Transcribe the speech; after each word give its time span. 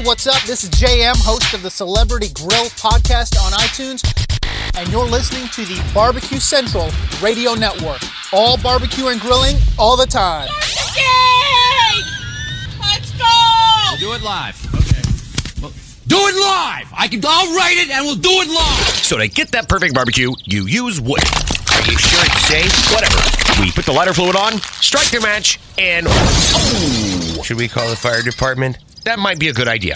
Hey, 0.00 0.06
what's 0.06 0.26
up? 0.26 0.40
This 0.44 0.64
is 0.64 0.70
JM, 0.70 1.14
host 1.16 1.52
of 1.52 1.62
the 1.62 1.70
Celebrity 1.70 2.28
Grill 2.32 2.70
podcast 2.80 3.36
on 3.44 3.52
iTunes, 3.52 4.00
and 4.78 4.88
you're 4.88 5.04
listening 5.04 5.46
to 5.48 5.66
the 5.66 5.78
Barbecue 5.92 6.38
Central 6.38 6.88
Radio 7.20 7.52
Network. 7.52 8.00
All 8.32 8.56
barbecue 8.56 9.08
and 9.08 9.20
grilling 9.20 9.56
all 9.78 9.98
the 9.98 10.06
time. 10.06 10.48
Let's 12.80 13.12
go! 13.12 13.24
We'll 13.90 13.98
do 13.98 14.14
it 14.14 14.22
live. 14.22 14.56
Okay. 14.74 15.02
Well, 15.60 15.72
do 16.06 16.16
it 16.16 16.40
live. 16.40 16.86
I 16.96 17.06
can. 17.06 17.20
I'll 17.22 17.54
write 17.54 17.76
it, 17.76 17.90
and 17.90 18.06
we'll 18.06 18.16
do 18.16 18.30
it 18.30 18.48
live. 18.48 18.94
So 19.04 19.18
to 19.18 19.28
get 19.28 19.52
that 19.52 19.68
perfect 19.68 19.92
barbecue, 19.92 20.32
you 20.46 20.66
use 20.66 20.98
wood. 20.98 21.22
Are 21.74 21.82
you 21.82 21.98
sure 21.98 22.24
it's 22.24 22.46
safe? 22.46 22.72
Whatever. 22.94 23.20
We 23.60 23.70
put 23.70 23.84
the 23.84 23.92
lighter 23.92 24.14
fluid 24.14 24.34
on, 24.34 24.62
strike 24.80 25.12
your 25.12 25.20
match, 25.20 25.60
and 25.76 26.06
oh! 26.08 27.42
Should 27.44 27.58
we 27.58 27.68
call 27.68 27.90
the 27.90 27.96
fire 27.96 28.22
department? 28.22 28.78
That 29.04 29.18
might 29.18 29.38
be 29.38 29.48
a 29.48 29.52
good 29.52 29.68
idea. 29.68 29.94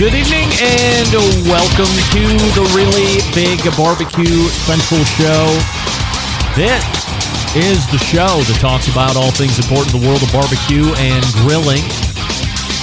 Good 0.00 0.14
evening 0.14 0.48
and 0.64 1.12
welcome 1.44 1.84
to 1.84 2.24
the 2.56 2.64
really 2.72 3.20
big 3.36 3.60
barbecue 3.76 4.48
central 4.48 5.04
show. 5.04 5.44
This 6.56 6.80
is 7.52 7.84
the 7.92 7.98
show 7.98 8.40
that 8.48 8.56
talks 8.64 8.88
about 8.88 9.14
all 9.14 9.30
things 9.30 9.58
important 9.60 9.92
in 9.92 10.00
the 10.00 10.08
world 10.08 10.22
of 10.24 10.32
barbecue 10.32 10.88
and 10.96 11.20
grilling. 11.44 11.84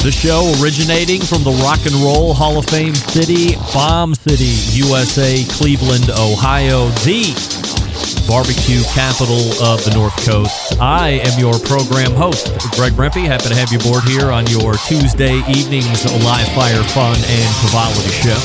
The 0.06 0.14
show 0.14 0.46
originating 0.62 1.20
from 1.20 1.42
the 1.42 1.58
Rock 1.66 1.90
and 1.90 1.98
Roll 2.06 2.38
Hall 2.38 2.60
of 2.60 2.70
Fame 2.70 2.94
city, 2.94 3.58
Bomb 3.74 4.14
City, 4.14 4.54
USA, 4.78 5.42
Cleveland, 5.58 6.14
Ohio, 6.14 6.86
the 7.02 7.34
barbecue 8.28 8.84
capital 8.94 9.40
of 9.64 9.84
the 9.86 9.92
North 9.96 10.16
Coast. 10.26 10.78
I 10.80 11.22
am 11.24 11.40
your 11.40 11.58
program 11.60 12.12
host, 12.14 12.48
Greg 12.76 12.94
Rempe. 12.94 13.26
Happy 13.26 13.48
to 13.50 13.56
have 13.56 13.72
you 13.72 13.80
aboard 13.80 14.04
here 14.04 14.30
on 14.32 14.46
your 14.48 14.76
Tuesday 14.88 15.38
evening's 15.50 16.06
live 16.24 16.48
fire 16.54 16.84
fun 16.92 17.16
and 17.18 17.56
frivolity 17.64 18.10
show. 18.12 18.38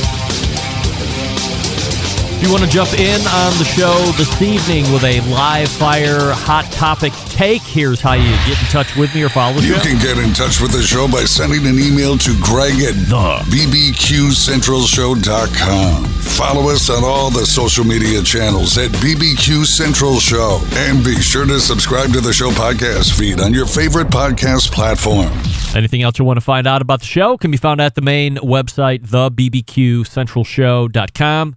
If 2.35 2.43
you 2.49 2.53
want 2.53 2.65
to 2.65 2.71
jump 2.71 2.93
in 2.99 3.21
on 3.21 3.53
the 3.59 3.65
show 3.65 3.95
this 4.19 4.41
evening 4.43 4.91
with 4.93 5.05
a 5.05 5.21
live 5.31 5.69
fire 5.69 6.33
hot 6.33 6.65
topic 6.73 7.13
take, 7.29 7.63
here's 7.63 8.01
how 8.01 8.15
you 8.15 8.31
get 8.47 8.59
in 8.61 8.67
touch 8.69 8.97
with 8.97 9.15
me 9.15 9.23
or 9.23 9.29
follow 9.29 9.61
the 9.61 9.67
You 9.67 9.75
show. 9.75 9.81
can 9.83 9.99
get 9.99 10.19
in 10.19 10.33
touch 10.33 10.61
with 10.61 10.73
the 10.73 10.83
show 10.83 11.07
by 11.07 11.25
sending 11.25 11.65
an 11.67 11.79
email 11.79 12.19
to 12.19 12.35
Greg 12.41 12.81
at 12.83 12.95
The. 13.07 13.45
bbqcentralshow.com. 13.49 16.12
Follow 16.23 16.71
us 16.71 16.89
on 16.89 17.05
all 17.05 17.31
the 17.31 17.45
social 17.45 17.85
media 17.85 18.23
channels 18.23 18.79
at 18.79 18.91
BBQ 18.93 19.67
Central 19.67 20.19
Show. 20.19 20.61
And 20.73 21.05
be 21.05 21.21
sure 21.21 21.45
to 21.47 21.61
subscribe 21.61 22.13
to 22.13 22.21
the 22.21 22.33
show 22.33 22.51
podcast 22.51 23.19
feed 23.19 23.41
on 23.41 23.53
your 23.53 23.67
favorite 23.67 24.09
podcast 24.09 24.73
platform. 24.73 25.33
Anything 25.77 26.03
else 26.03 26.19
you 26.19 26.25
want 26.25 26.39
to 26.39 26.45
find 26.45 26.67
out 26.67 26.83
about 26.83 27.01
the 27.01 27.07
show 27.07 27.37
can 27.37 27.51
be 27.51 27.57
found 27.57 27.81
at 27.81 27.95
the 27.95 28.03
main 28.03 28.37
website, 28.37 29.07
thebbqcentralshow.com. 29.07 31.57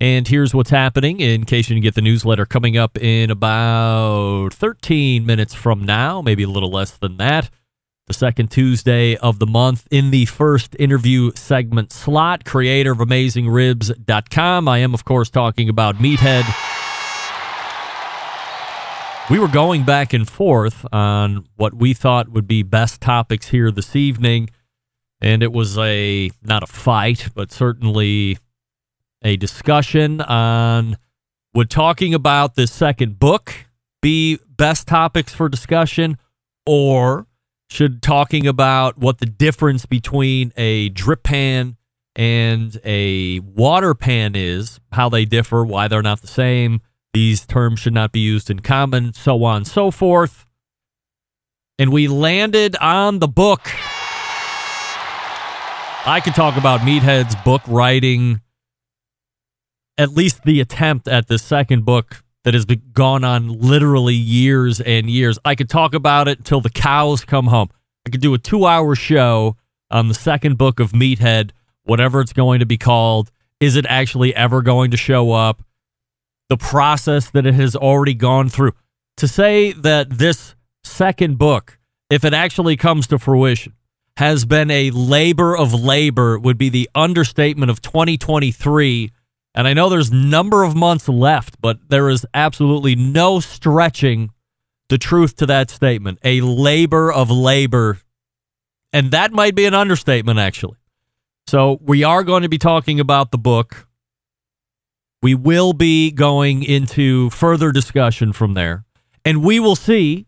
And 0.00 0.28
here's 0.28 0.54
what's 0.54 0.70
happening 0.70 1.20
in 1.20 1.44
case 1.44 1.68
you 1.68 1.74
didn't 1.74 1.84
get 1.84 1.94
the 1.94 2.02
newsletter 2.02 2.46
coming 2.46 2.76
up 2.76 2.98
in 2.98 3.30
about 3.30 4.52
13 4.52 5.24
minutes 5.24 5.54
from 5.54 5.84
now, 5.84 6.20
maybe 6.20 6.42
a 6.42 6.48
little 6.48 6.70
less 6.70 6.90
than 6.90 7.16
that. 7.18 7.48
The 8.06 8.12
second 8.12 8.50
Tuesday 8.50 9.16
of 9.16 9.38
the 9.38 9.46
month 9.46 9.88
in 9.90 10.10
the 10.10 10.26
first 10.26 10.76
interview 10.78 11.32
segment 11.36 11.90
slot, 11.90 12.44
creator 12.44 12.92
of 12.92 12.98
AmazingRibs.com. 12.98 14.68
I 14.68 14.78
am, 14.78 14.92
of 14.92 15.06
course, 15.06 15.30
talking 15.30 15.70
about 15.70 15.96
Meathead. 15.96 16.44
We 19.30 19.38
were 19.38 19.48
going 19.48 19.84
back 19.84 20.12
and 20.12 20.28
forth 20.28 20.84
on 20.92 21.46
what 21.56 21.72
we 21.72 21.94
thought 21.94 22.28
would 22.28 22.46
be 22.46 22.62
best 22.62 23.00
topics 23.00 23.48
here 23.48 23.70
this 23.70 23.96
evening. 23.96 24.50
And 25.22 25.42
it 25.42 25.50
was 25.50 25.78
a, 25.78 26.30
not 26.42 26.62
a 26.62 26.66
fight, 26.66 27.30
but 27.34 27.50
certainly 27.52 28.36
a 29.22 29.36
discussion 29.36 30.20
on 30.20 30.98
would 31.54 31.70
talking 31.70 32.12
about 32.12 32.54
this 32.54 32.70
second 32.70 33.18
book 33.18 33.54
be 34.02 34.38
best 34.46 34.86
topics 34.86 35.32
for 35.32 35.48
discussion 35.48 36.18
or 36.66 37.26
should 37.68 38.02
talking 38.02 38.46
about 38.46 38.98
what 38.98 39.18
the 39.18 39.26
difference 39.26 39.86
between 39.86 40.52
a 40.56 40.88
drip 40.90 41.22
pan 41.22 41.76
and 42.16 42.78
a 42.84 43.40
water 43.40 43.94
pan 43.94 44.34
is, 44.36 44.80
how 44.92 45.08
they 45.08 45.24
differ, 45.24 45.64
why 45.64 45.88
they're 45.88 46.02
not 46.02 46.20
the 46.20 46.26
same, 46.26 46.80
these 47.12 47.46
terms 47.46 47.80
should 47.80 47.94
not 47.94 48.12
be 48.12 48.20
used 48.20 48.50
in 48.50 48.60
common, 48.60 49.12
so 49.12 49.44
on 49.44 49.58
and 49.58 49.66
so 49.66 49.90
forth. 49.90 50.46
And 51.78 51.92
we 51.92 52.08
landed 52.08 52.76
on 52.76 53.18
the 53.18 53.28
book. 53.28 53.70
I 56.06 56.20
could 56.22 56.34
talk 56.34 56.56
about 56.56 56.80
Meathead's 56.80 57.34
book 57.44 57.62
writing, 57.66 58.40
at 59.96 60.10
least 60.10 60.42
the 60.44 60.60
attempt 60.60 61.08
at 61.08 61.28
the 61.28 61.38
second 61.38 61.84
book 61.84 62.23
that 62.44 62.54
has 62.54 62.64
been 62.64 62.82
gone 62.92 63.24
on 63.24 63.48
literally 63.48 64.14
years 64.14 64.80
and 64.80 65.10
years. 65.10 65.38
I 65.44 65.54
could 65.54 65.68
talk 65.68 65.94
about 65.94 66.28
it 66.28 66.38
until 66.38 66.60
the 66.60 66.70
cows 66.70 67.24
come 67.24 67.46
home. 67.46 67.70
I 68.06 68.10
could 68.10 68.20
do 68.20 68.34
a 68.34 68.38
two 68.38 68.66
hour 68.66 68.94
show 68.94 69.56
on 69.90 70.08
the 70.08 70.14
second 70.14 70.58
book 70.58 70.78
of 70.78 70.92
Meathead, 70.92 71.50
whatever 71.84 72.20
it's 72.20 72.32
going 72.32 72.60
to 72.60 72.66
be 72.66 72.78
called. 72.78 73.30
Is 73.60 73.76
it 73.76 73.86
actually 73.88 74.34
ever 74.34 74.62
going 74.62 74.90
to 74.90 74.96
show 74.96 75.32
up? 75.32 75.62
The 76.50 76.56
process 76.58 77.30
that 77.30 77.46
it 77.46 77.54
has 77.54 77.74
already 77.74 78.14
gone 78.14 78.50
through. 78.50 78.72
To 79.18 79.28
say 79.28 79.72
that 79.72 80.10
this 80.10 80.54
second 80.82 81.38
book, 81.38 81.78
if 82.10 82.24
it 82.24 82.34
actually 82.34 82.76
comes 82.76 83.06
to 83.06 83.18
fruition, 83.18 83.72
has 84.16 84.44
been 84.44 84.70
a 84.70 84.90
labor 84.90 85.56
of 85.56 85.72
labor 85.72 86.38
would 86.38 86.58
be 86.58 86.68
the 86.68 86.90
understatement 86.94 87.70
of 87.70 87.80
2023 87.80 89.10
and 89.54 89.68
I 89.68 89.72
know 89.72 89.88
there's 89.88 90.10
number 90.10 90.64
of 90.64 90.74
months 90.74 91.08
left, 91.08 91.60
but 91.60 91.88
there 91.88 92.08
is 92.08 92.26
absolutely 92.34 92.96
no 92.96 93.40
stretching 93.40 94.30
the 94.88 94.98
truth 94.98 95.36
to 95.36 95.46
that 95.46 95.70
statement. 95.70 96.18
A 96.24 96.40
labor 96.40 97.12
of 97.12 97.30
labor. 97.30 98.00
And 98.92 99.10
that 99.12 99.32
might 99.32 99.54
be 99.54 99.64
an 99.64 99.74
understatement, 99.74 100.38
actually. 100.38 100.76
So 101.46 101.78
we 101.82 102.02
are 102.02 102.24
going 102.24 102.42
to 102.42 102.48
be 102.48 102.58
talking 102.58 102.98
about 102.98 103.30
the 103.30 103.38
book. 103.38 103.86
We 105.22 105.34
will 105.34 105.72
be 105.72 106.10
going 106.10 106.62
into 106.62 107.30
further 107.30 107.70
discussion 107.70 108.32
from 108.32 108.54
there. 108.54 108.84
And 109.24 109.42
we 109.42 109.60
will 109.60 109.76
see 109.76 110.26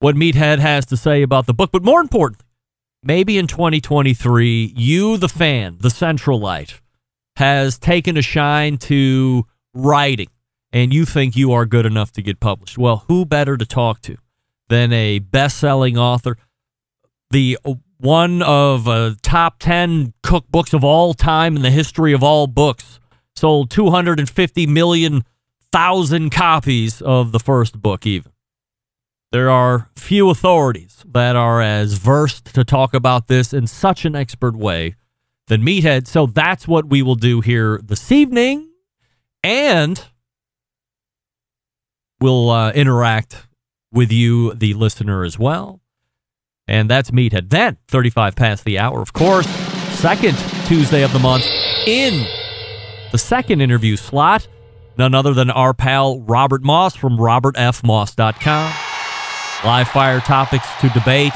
what 0.00 0.16
Meathead 0.16 0.58
has 0.58 0.86
to 0.86 0.96
say 0.96 1.22
about 1.22 1.46
the 1.46 1.54
book. 1.54 1.70
But 1.72 1.82
more 1.82 2.00
importantly, 2.00 2.46
maybe 3.02 3.38
in 3.38 3.46
2023, 3.46 4.74
you, 4.76 5.16
the 5.16 5.28
fan, 5.28 5.78
the 5.80 5.88
centralite, 5.88 6.80
has 7.40 7.78
taken 7.78 8.18
a 8.18 8.22
shine 8.22 8.76
to 8.76 9.46
writing 9.72 10.28
and 10.74 10.92
you 10.92 11.06
think 11.06 11.34
you 11.34 11.52
are 11.52 11.64
good 11.64 11.86
enough 11.86 12.12
to 12.12 12.20
get 12.20 12.38
published. 12.38 12.76
Well, 12.76 13.04
who 13.08 13.24
better 13.24 13.56
to 13.56 13.64
talk 13.64 14.02
to 14.02 14.18
than 14.68 14.92
a 14.92 15.20
best-selling 15.20 15.96
author, 15.96 16.36
the 17.30 17.56
one 17.96 18.42
of 18.42 18.86
uh, 18.86 19.14
top 19.22 19.58
10 19.58 20.12
cookbooks 20.22 20.74
of 20.74 20.84
all 20.84 21.14
time 21.14 21.56
in 21.56 21.62
the 21.62 21.70
history 21.70 22.12
of 22.12 22.22
all 22.22 22.46
books, 22.46 23.00
sold 23.34 23.70
250 23.70 24.66
million 24.66 25.24
thousand 25.72 26.28
copies 26.28 27.00
of 27.00 27.32
the 27.32 27.40
first 27.40 27.80
book 27.80 28.06
even. 28.06 28.32
There 29.32 29.48
are 29.48 29.88
few 29.96 30.28
authorities 30.28 31.06
that 31.08 31.36
are 31.36 31.62
as 31.62 31.94
versed 31.94 32.54
to 32.54 32.64
talk 32.64 32.92
about 32.92 33.28
this 33.28 33.54
in 33.54 33.66
such 33.66 34.04
an 34.04 34.14
expert 34.14 34.54
way 34.54 34.96
than 35.50 35.62
Meathead. 35.62 36.06
So 36.06 36.24
that's 36.26 36.66
what 36.66 36.86
we 36.86 37.02
will 37.02 37.16
do 37.16 37.42
here 37.42 37.78
this 37.84 38.10
evening. 38.10 38.70
And 39.44 40.02
we'll 42.20 42.48
uh, 42.48 42.70
interact 42.72 43.48
with 43.92 44.10
you, 44.10 44.54
the 44.54 44.72
listener, 44.74 45.24
as 45.24 45.38
well. 45.38 45.80
And 46.66 46.88
that's 46.88 47.10
Meathead. 47.10 47.50
Then, 47.50 47.76
35 47.88 48.36
past 48.36 48.64
the 48.64 48.78
hour, 48.78 49.02
of 49.02 49.12
course, 49.12 49.46
second 49.90 50.38
Tuesday 50.66 51.02
of 51.02 51.12
the 51.12 51.18
month 51.18 51.44
in 51.86 52.26
the 53.10 53.18
second 53.18 53.60
interview 53.60 53.96
slot. 53.96 54.46
None 54.96 55.14
other 55.14 55.34
than 55.34 55.50
our 55.50 55.74
pal 55.74 56.20
Robert 56.20 56.62
Moss 56.62 56.94
from 56.94 57.16
robertfmoss.com. 57.16 58.74
Live 59.64 59.88
fire 59.88 60.20
topics 60.20 60.68
to 60.80 60.88
debate. 60.90 61.32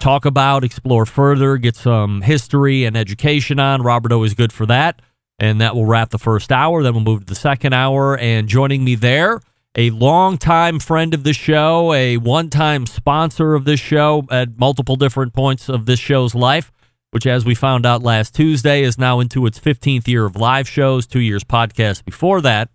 Talk 0.00 0.24
about, 0.24 0.64
explore 0.64 1.06
further, 1.06 1.56
get 1.56 1.76
some 1.76 2.22
history 2.22 2.84
and 2.84 2.96
education 2.96 3.58
on. 3.58 3.82
Robert 3.82 4.12
always 4.12 4.34
good 4.34 4.52
for 4.52 4.66
that. 4.66 5.00
And 5.38 5.60
that 5.60 5.74
will 5.74 5.84
wrap 5.84 6.10
the 6.10 6.18
first 6.18 6.50
hour. 6.50 6.82
Then 6.82 6.94
we'll 6.94 7.04
move 7.04 7.20
to 7.20 7.26
the 7.26 7.34
second 7.34 7.72
hour. 7.72 8.16
And 8.18 8.48
joining 8.48 8.84
me 8.84 8.94
there, 8.94 9.40
a 9.76 9.90
longtime 9.90 10.78
friend 10.80 11.12
of 11.12 11.24
the 11.24 11.34
show, 11.34 11.92
a 11.92 12.16
one 12.16 12.48
time 12.48 12.86
sponsor 12.86 13.54
of 13.54 13.64
this 13.64 13.80
show 13.80 14.26
at 14.30 14.58
multiple 14.58 14.96
different 14.96 15.34
points 15.34 15.68
of 15.68 15.84
this 15.84 16.00
show's 16.00 16.34
life, 16.34 16.72
which, 17.10 17.26
as 17.26 17.44
we 17.44 17.54
found 17.54 17.84
out 17.84 18.02
last 18.02 18.34
Tuesday, 18.34 18.82
is 18.82 18.96
now 18.96 19.20
into 19.20 19.44
its 19.44 19.60
15th 19.60 20.08
year 20.08 20.24
of 20.24 20.36
live 20.36 20.66
shows, 20.66 21.06
two 21.06 21.20
years 21.20 21.44
podcast 21.44 22.06
before 22.06 22.40
that. 22.40 22.70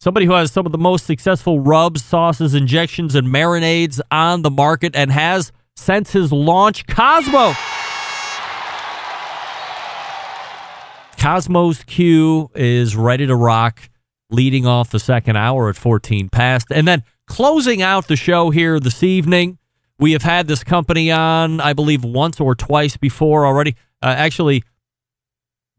Somebody 0.00 0.26
who 0.26 0.32
has 0.32 0.52
some 0.52 0.64
of 0.64 0.72
the 0.72 0.78
most 0.78 1.04
successful 1.04 1.60
rubs, 1.60 2.02
sauces, 2.04 2.54
injections, 2.54 3.14
and 3.14 3.28
marinades 3.28 4.00
on 4.10 4.42
the 4.42 4.50
market 4.50 4.96
and 4.96 5.10
has 5.10 5.52
since 5.78 6.12
his 6.12 6.32
launch, 6.32 6.86
Cosmo. 6.86 7.54
Cosmos 11.18 11.84
Q 11.84 12.50
is 12.54 12.96
ready 12.96 13.26
to 13.26 13.34
rock, 13.34 13.88
leading 14.30 14.66
off 14.66 14.90
the 14.90 14.98
second 14.98 15.36
hour 15.36 15.68
at 15.68 15.76
14 15.76 16.28
past. 16.28 16.66
And 16.70 16.86
then 16.86 17.02
closing 17.26 17.80
out 17.80 18.08
the 18.08 18.16
show 18.16 18.50
here 18.50 18.78
this 18.80 19.02
evening, 19.02 19.58
we 19.98 20.12
have 20.12 20.22
had 20.22 20.46
this 20.46 20.62
company 20.62 21.10
on, 21.10 21.60
I 21.60 21.72
believe, 21.72 22.04
once 22.04 22.40
or 22.40 22.54
twice 22.54 22.96
before 22.96 23.46
already. 23.46 23.74
Uh, 24.02 24.14
actually, 24.16 24.62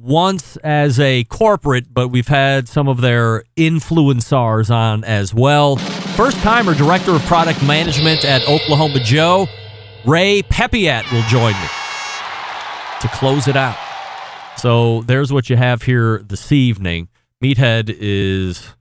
once 0.02 0.58
as 0.58 1.00
a 1.00 1.26
corporate, 1.26 1.94
but 1.94 2.08
we've 2.08 2.28
had 2.28 2.68
some 2.68 2.88
of 2.88 3.02
their 3.02 3.44
influencers 3.58 4.74
on 4.74 5.04
as 5.04 5.34
well. 5.34 5.76
First 6.16 6.38
timer, 6.38 6.74
director 6.74 7.12
of 7.12 7.22
product 7.24 7.64
management 7.64 8.26
at 8.26 8.48
Oklahoma 8.48 9.00
Joe, 9.00 9.48
Ray 10.06 10.44
Pepiat 10.44 11.12
will 11.12 11.24
join 11.24 11.52
me 11.52 11.68
to 13.02 13.08
close 13.10 13.50
it 13.50 13.58
out. 13.58 13.78
So 14.58 15.02
there's 15.02 15.34
what 15.34 15.50
you 15.50 15.58
have 15.58 15.84
here 15.84 16.20
this 16.20 16.54
evening. 16.54 17.10
Meathead 17.44 17.94
is 18.00 18.76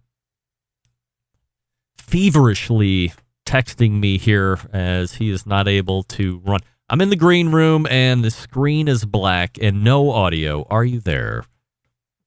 feverishly 1.97 3.12
texting 3.44 3.99
me 3.99 4.17
here 4.17 4.59
as 4.73 5.15
he 5.15 5.31
is 5.31 5.44
not 5.44 5.67
able 5.67 6.05
to 6.05 6.41
run. 6.44 6.61
I'm 6.88 7.00
in 7.00 7.11
the 7.11 7.17
green 7.17 7.50
room 7.50 7.87
and 7.91 8.25
the 8.25 8.31
screen 8.31 8.87
is 8.87 9.05
black 9.05 9.59
and 9.61 9.82
no 9.82 10.11
audio. 10.11 10.67
Are 10.70 10.85
you 10.85 11.00
there? 11.00 11.44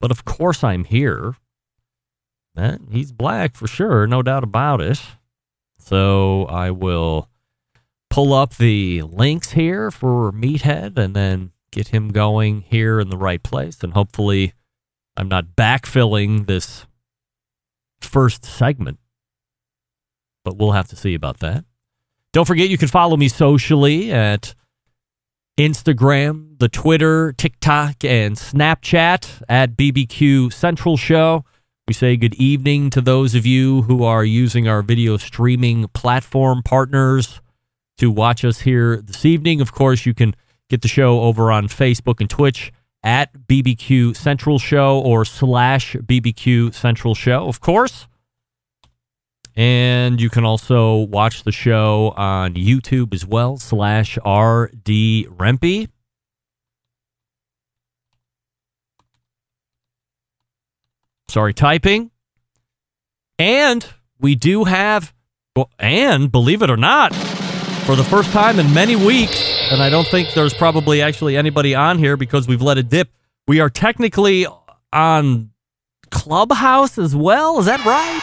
But 0.00 0.10
of 0.10 0.26
course 0.26 0.62
I'm 0.62 0.84
here. 0.84 1.34
Eh, 2.58 2.76
he's 2.90 3.12
black 3.12 3.54
for 3.54 3.66
sure, 3.66 4.06
no 4.06 4.22
doubt 4.22 4.44
about 4.44 4.82
it. 4.82 5.00
So 5.78 6.44
I 6.46 6.70
will 6.70 7.28
pull 8.12 8.34
up 8.34 8.56
the 8.58 9.00
links 9.00 9.52
here 9.52 9.90
for 9.90 10.30
Meathead 10.32 10.98
and 10.98 11.16
then 11.16 11.50
get 11.70 11.88
him 11.88 12.12
going 12.12 12.60
here 12.60 13.00
in 13.00 13.08
the 13.08 13.16
right 13.16 13.42
place. 13.42 13.82
And 13.82 13.94
hopefully, 13.94 14.52
I'm 15.16 15.28
not 15.28 15.56
backfilling 15.56 16.46
this 16.46 16.84
first 18.02 18.44
segment, 18.44 18.98
but 20.44 20.58
we'll 20.58 20.72
have 20.72 20.88
to 20.88 20.96
see 20.96 21.14
about 21.14 21.38
that. 21.38 21.64
Don't 22.34 22.44
forget, 22.44 22.68
you 22.68 22.76
can 22.76 22.88
follow 22.88 23.16
me 23.16 23.28
socially 23.28 24.12
at 24.12 24.54
Instagram, 25.58 26.58
the 26.58 26.68
Twitter, 26.68 27.32
TikTok, 27.32 28.04
and 28.04 28.36
Snapchat 28.36 29.42
at 29.48 29.74
BBQ 29.74 30.52
Central 30.52 30.98
Show. 30.98 31.46
We 31.88 31.94
say 31.94 32.18
good 32.18 32.34
evening 32.34 32.90
to 32.90 33.00
those 33.00 33.34
of 33.34 33.46
you 33.46 33.82
who 33.82 34.04
are 34.04 34.22
using 34.22 34.68
our 34.68 34.82
video 34.82 35.16
streaming 35.16 35.88
platform 35.88 36.62
partners 36.62 37.40
to 38.02 38.10
watch 38.10 38.44
us 38.44 38.62
here 38.62 38.96
this 38.96 39.24
evening. 39.24 39.60
Of 39.60 39.70
course, 39.70 40.06
you 40.06 40.12
can 40.12 40.34
get 40.68 40.82
the 40.82 40.88
show 40.88 41.20
over 41.20 41.52
on 41.52 41.68
Facebook 41.68 42.18
and 42.18 42.28
Twitch 42.28 42.72
at 43.04 43.32
BBQ 43.46 44.16
Central 44.16 44.58
Show 44.58 44.98
or 44.98 45.24
slash 45.24 45.94
BBQ 45.94 46.74
Central 46.74 47.14
Show, 47.14 47.46
of 47.46 47.60
course. 47.60 48.08
And 49.54 50.20
you 50.20 50.28
can 50.30 50.44
also 50.44 50.96
watch 50.96 51.44
the 51.44 51.52
show 51.52 52.12
on 52.16 52.54
YouTube 52.54 53.14
as 53.14 53.24
well, 53.24 53.56
slash 53.56 54.16
RD 54.16 55.28
Rempe. 55.38 55.88
Sorry, 61.28 61.54
typing. 61.54 62.10
And 63.38 63.86
we 64.18 64.34
do 64.34 64.64
have, 64.64 65.14
and 65.78 66.32
believe 66.32 66.62
it 66.62 66.70
or 66.70 66.76
not, 66.76 67.12
for 67.84 67.96
the 67.96 68.04
first 68.04 68.30
time 68.30 68.58
in 68.60 68.72
many 68.72 68.94
weeks, 68.94 69.58
and 69.70 69.82
I 69.82 69.90
don't 69.90 70.06
think 70.06 70.34
there's 70.34 70.54
probably 70.54 71.02
actually 71.02 71.36
anybody 71.36 71.74
on 71.74 71.98
here 71.98 72.16
because 72.16 72.46
we've 72.46 72.62
let 72.62 72.78
it 72.78 72.88
dip. 72.88 73.08
We 73.48 73.58
are 73.60 73.68
technically 73.68 74.46
on 74.92 75.50
Clubhouse 76.10 76.96
as 76.96 77.16
well. 77.16 77.58
Is 77.58 77.66
that 77.66 77.84
right? 77.84 78.22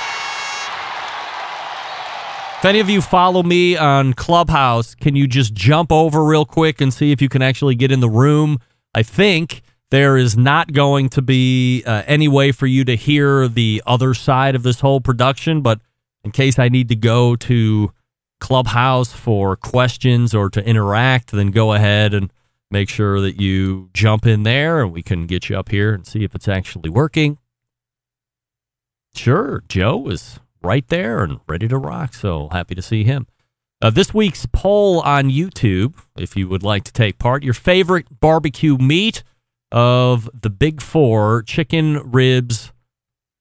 If 2.60 2.66
any 2.66 2.80
of 2.80 2.90
you 2.90 3.02
follow 3.02 3.44
me 3.44 3.76
on 3.76 4.14
Clubhouse, 4.14 4.96
can 4.96 5.16
you 5.16 5.28
just 5.28 5.54
jump 5.54 5.92
over 5.92 6.24
real 6.24 6.46
quick 6.46 6.80
and 6.82 6.94
see 6.94 7.12
if 7.12 7.22
you 7.22 7.30
can 7.30 7.42
actually 7.42 7.76
get 7.76 7.92
in 7.92 8.00
the 8.00 8.10
room? 8.10 8.60
I 8.96 9.04
think 9.04 9.62
there 9.92 10.18
is 10.18 10.38
not 10.38 10.72
going 10.72 11.10
to 11.10 11.22
be 11.22 11.84
uh, 11.86 12.04
any 12.06 12.28
way 12.28 12.52
for 12.52 12.68
you 12.68 12.86
to 12.86 12.96
hear 12.96 13.48
the 13.48 13.82
other 13.86 14.14
side 14.14 14.56
of 14.56 14.64
this 14.64 14.80
whole 14.80 15.02
production, 15.02 15.62
but 15.62 15.80
in 16.24 16.32
case 16.32 16.60
I 16.60 16.70
need 16.70 16.90
to 16.90 16.96
go 16.96 17.36
to 17.38 17.92
Clubhouse 18.40 19.12
for 19.14 19.56
questions 19.56 20.34
or 20.34 20.50
to 20.50 20.66
interact, 20.66 21.32
then 21.32 21.52
go 21.52 21.74
ahead 21.74 22.14
and 22.14 22.32
make 22.72 22.90
sure 22.90 23.20
that 23.20 23.40
you 23.40 23.90
jump 23.94 24.26
in 24.26 24.44
there 24.44 24.82
and 24.82 24.92
we 24.92 25.02
can 25.02 25.26
get 25.26 25.50
you 25.50 25.58
up 25.58 25.70
here 25.70 25.94
and 25.94 26.06
see 26.06 26.24
if 26.24 26.36
it's 26.36 26.48
actually 26.48 26.90
working. 26.90 27.38
Sure, 29.16 29.64
Joe 29.68 30.08
is 30.08 30.40
right 30.62 30.88
there 30.88 31.24
and 31.24 31.40
ready 31.48 31.68
to 31.68 31.78
rock, 31.78 32.14
so 32.14 32.50
happy 32.50 32.76
to 32.76 32.82
see 32.82 33.04
him. 33.04 33.28
Uh, 33.82 33.90
this 33.90 34.14
week's 34.14 34.46
poll 34.46 35.00
on 35.02 35.30
YouTube, 35.30 35.96
if 36.18 36.36
you 36.36 36.50
would 36.50 36.64
like 36.64 36.84
to 36.84 36.92
take 36.92 37.18
part, 37.18 37.44
your 37.44 37.54
favorite 37.54 38.20
barbecue 38.20 38.78
meat 38.78 39.24
of 39.72 40.30
the 40.34 40.50
big 40.50 40.82
four 40.82 41.44
chicken, 41.44 42.12
ribs, 42.12 42.74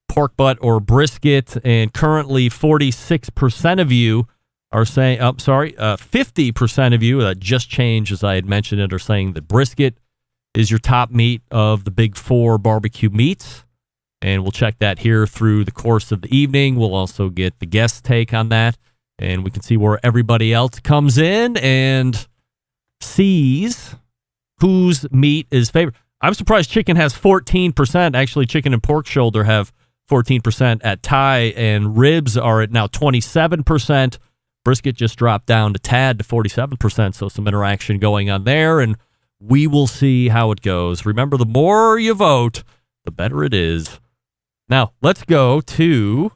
pork 0.08 0.36
butt, 0.36 0.56
or 0.60 0.78
brisket. 0.78 1.56
And 1.64 1.92
currently, 1.92 2.48
46% 2.48 3.80
of 3.80 3.90
you 3.90 4.26
are 4.70 4.84
saying, 4.84 5.20
sorry, 5.38 5.76
uh, 5.78 5.96
50% 5.96 6.94
of 6.94 7.02
you, 7.02 7.20
that 7.20 7.38
just 7.40 7.70
changed 7.70 8.12
as 8.12 8.22
I 8.22 8.34
had 8.34 8.46
mentioned 8.46 8.80
it, 8.80 8.92
are 8.92 8.98
saying 8.98 9.32
that 9.32 9.48
brisket 9.48 9.98
is 10.54 10.70
your 10.70 10.78
top 10.78 11.10
meat 11.10 11.42
of 11.50 11.84
the 11.84 11.90
big 11.90 12.16
four 12.16 12.58
barbecue 12.58 13.10
meats. 13.10 13.64
And 14.20 14.42
we'll 14.42 14.52
check 14.52 14.78
that 14.78 15.00
here 15.00 15.26
through 15.26 15.64
the 15.64 15.70
course 15.70 16.10
of 16.10 16.22
the 16.22 16.36
evening. 16.36 16.76
We'll 16.76 16.94
also 16.94 17.28
get 17.28 17.60
the 17.60 17.66
guest 17.66 18.04
take 18.04 18.34
on 18.34 18.48
that. 18.48 18.76
And 19.18 19.44
we 19.44 19.50
can 19.50 19.62
see 19.62 19.76
where 19.76 20.00
everybody 20.02 20.52
else 20.52 20.80
comes 20.80 21.18
in 21.18 21.56
and 21.58 22.26
sees 23.00 23.94
whose 24.60 25.10
meat 25.12 25.46
is 25.50 25.70
favorite. 25.70 25.94
I'm 26.20 26.34
surprised 26.34 26.70
chicken 26.70 26.96
has 26.96 27.14
14%. 27.14 28.16
Actually, 28.16 28.46
chicken 28.46 28.72
and 28.72 28.82
pork 28.82 29.06
shoulder 29.06 29.44
have 29.44 29.72
14% 30.10 30.80
at 30.82 31.02
tie, 31.02 31.52
and 31.56 31.96
ribs 31.96 32.36
are 32.36 32.60
at 32.60 32.72
now 32.72 32.86
27%. 32.86 34.18
Brisket 34.68 34.96
just 34.96 35.16
dropped 35.16 35.46
down 35.46 35.72
to 35.72 35.78
tad 35.78 36.18
to 36.18 36.24
47%, 36.26 37.14
so 37.14 37.30
some 37.30 37.48
interaction 37.48 37.98
going 37.98 38.28
on 38.28 38.44
there, 38.44 38.80
and 38.80 38.98
we 39.40 39.66
will 39.66 39.86
see 39.86 40.28
how 40.28 40.50
it 40.50 40.60
goes. 40.60 41.06
Remember, 41.06 41.38
the 41.38 41.46
more 41.46 41.98
you 41.98 42.12
vote, 42.12 42.64
the 43.06 43.10
better 43.10 43.42
it 43.42 43.54
is. 43.54 43.98
Now, 44.68 44.92
let's 45.00 45.24
go 45.24 45.62
to. 45.62 46.32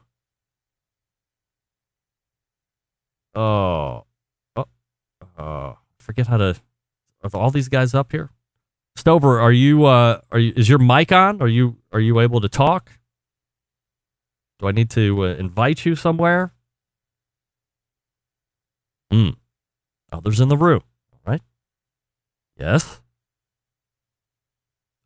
Oh, 3.35 4.05
oh, 4.55 4.65
oh 5.37 5.77
forget 5.99 6.25
how 6.25 6.37
to. 6.37 6.55
Are 7.23 7.39
all 7.39 7.51
these 7.51 7.69
guys 7.69 7.93
up 7.93 8.11
here? 8.11 8.31
Stover, 8.95 9.39
are 9.39 9.51
you? 9.51 9.85
Uh, 9.85 10.21
are 10.31 10.39
you? 10.39 10.53
Is 10.55 10.67
your 10.67 10.79
mic 10.79 11.11
on? 11.11 11.39
Are 11.39 11.47
you? 11.47 11.77
Are 11.91 11.99
you 11.99 12.19
able 12.19 12.41
to 12.41 12.49
talk? 12.49 12.93
Do 14.57 14.67
I 14.67 14.71
need 14.71 14.89
to 14.89 15.23
uh, 15.23 15.27
invite 15.35 15.85
you 15.85 15.95
somewhere? 15.95 16.52
Hmm. 19.13 19.29
Others 20.11 20.39
in 20.39 20.47
the 20.47 20.57
room. 20.57 20.81
All 21.13 21.19
right. 21.31 21.41
Yes. 22.57 22.99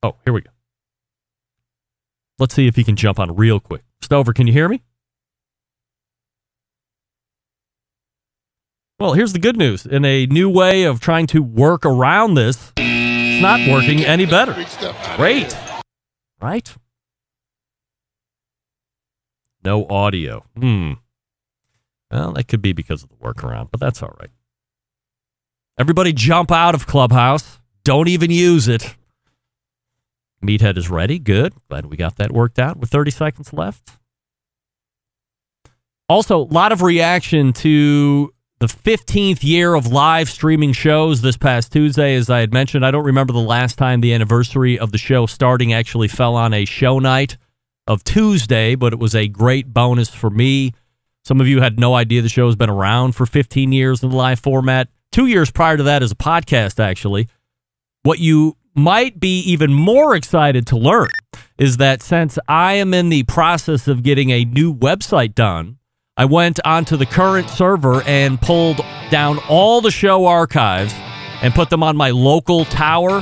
Oh, 0.02 0.16
here 0.24 0.32
we 0.32 0.40
go. 0.40 0.50
Let's 2.40 2.56
see 2.56 2.68
if 2.68 2.78
he 2.78 2.86
can 2.86 2.96
jump 2.96 3.20
on 3.20 3.36
real 3.36 3.60
quick. 3.60 3.82
Stover, 4.02 4.32
can 4.32 4.48
you 4.48 4.54
hear 4.54 4.70
me? 4.70 4.82
Well, 8.98 9.12
here's 9.12 9.34
the 9.34 9.40
good 9.40 9.58
news. 9.58 9.86
In 9.86 10.06
a 10.06 10.26
new 10.28 10.50
way 10.50 10.84
of 10.84 11.02
trying 11.02 11.28
to 11.28 11.44
work 11.44 11.86
around 11.86 12.36
this, 12.36 12.72
it's 12.78 13.42
not 13.42 13.60
working 13.70 14.06
any 14.06 14.26
better. 14.26 14.54
Great. 15.18 15.54
Right? 16.40 16.74
No 19.66 19.86
audio. 19.90 20.46
Hmm. 20.58 20.94
Well, 22.12 22.34
that 22.34 22.48
could 22.48 22.62
be 22.62 22.74
because 22.74 23.04
of 23.04 23.10
the 23.10 23.16
workaround, 23.16 23.70
but 23.72 23.80
that's 23.80 24.02
all 24.02 24.16
right. 24.20 24.30
Everybody 25.78 26.14
jump 26.14 26.52
out 26.52 26.74
of 26.74 26.88
Clubhouse. 26.88 27.60
Don't 27.84 28.08
even 28.08 28.32
use 28.32 28.68
it. 28.68 28.96
Meathead 30.44 30.78
is 30.78 30.90
ready. 30.90 31.20
Good. 31.20 31.54
Glad 31.70 31.88
we 31.88 31.98
got 31.98 32.16
that 32.18 32.32
worked 32.32 32.60
out 32.60 32.78
with 32.78 32.90
30 32.90 33.12
seconds 33.12 33.54
left. 33.54 33.92
Also, 36.10 36.38
a 36.38 36.50
lot 36.54 36.72
of 36.72 36.82
reaction 36.82 37.52
to 37.52 38.34
the 38.60 38.68
15th 38.68 39.44
year 39.44 39.76
of 39.76 39.88
live 39.88 40.30
streaming 40.30 40.74
shows 40.74 41.22
this 41.22 41.38
past 41.38 41.72
Tuesday. 41.72 42.16
As 42.16 42.30
I 42.30 42.40
had 42.40 42.54
mentioned, 42.54 42.86
I 42.86 42.92
don't 42.92 43.04
remember 43.04 43.34
the 43.34 43.40
last 43.40 43.78
time 43.78 44.02
the 44.02 44.14
anniversary 44.14 44.80
of 44.80 44.92
the 44.92 44.98
show 44.98 45.26
starting 45.26 45.74
actually 45.74 46.08
fell 46.08 46.36
on 46.36 46.54
a 46.54 46.66
show 46.66 47.00
night 47.00 47.38
of 47.88 48.04
Tuesday, 48.04 48.76
but 48.76 48.94
it 48.94 49.00
was 49.00 49.14
a 49.14 49.28
great 49.28 49.74
bonus 49.74 50.10
for 50.10 50.30
me. 50.30 50.74
Some 51.28 51.42
of 51.42 51.48
you 51.50 51.60
had 51.60 51.78
no 51.78 51.94
idea 51.94 52.22
the 52.22 52.30
show 52.30 52.46
has 52.46 52.56
been 52.56 52.70
around 52.70 53.12
for 53.12 53.26
15 53.26 53.74
years 53.74 54.02
in 54.02 54.12
the 54.12 54.16
live 54.16 54.40
format. 54.40 54.88
Two 55.12 55.26
years 55.26 55.52
prior 55.52 55.76
to 55.76 55.84
that 55.84 56.02
as 56.02 56.14
a 56.14 56.16
podcast, 56.16 56.80
actually. 56.80 57.28
What 58.04 58.20
you 58.20 58.56
might 58.74 59.20
be 59.20 59.42
even 59.42 59.74
more 59.74 60.16
excited 60.16 60.66
to 60.68 60.78
learn 60.78 61.10
is 61.58 61.76
that 61.78 62.02
since 62.02 62.40
I 62.48 62.76
am 62.76 62.94
in 62.94 63.10
the 63.10 63.24
process 63.24 63.90
of 63.90 64.04
getting 64.04 64.30
a 64.30 64.46
new 64.46 64.74
website 64.74 65.36
done, 65.36 65.80
I 66.16 66.24
went 66.24 66.62
onto 66.64 66.96
the 66.96 67.06
current 67.06 67.50
server 67.50 68.04
and 68.04 68.40
pulled 68.40 68.80
down 69.10 69.40
all 69.50 69.82
the 69.82 69.92
show 69.92 70.28
archives 70.28 70.94
and 71.42 71.54
put 71.54 71.70
them 71.70 71.84
on 71.84 71.98
my 71.98 72.12
local 72.12 72.64
tower. 72.64 73.22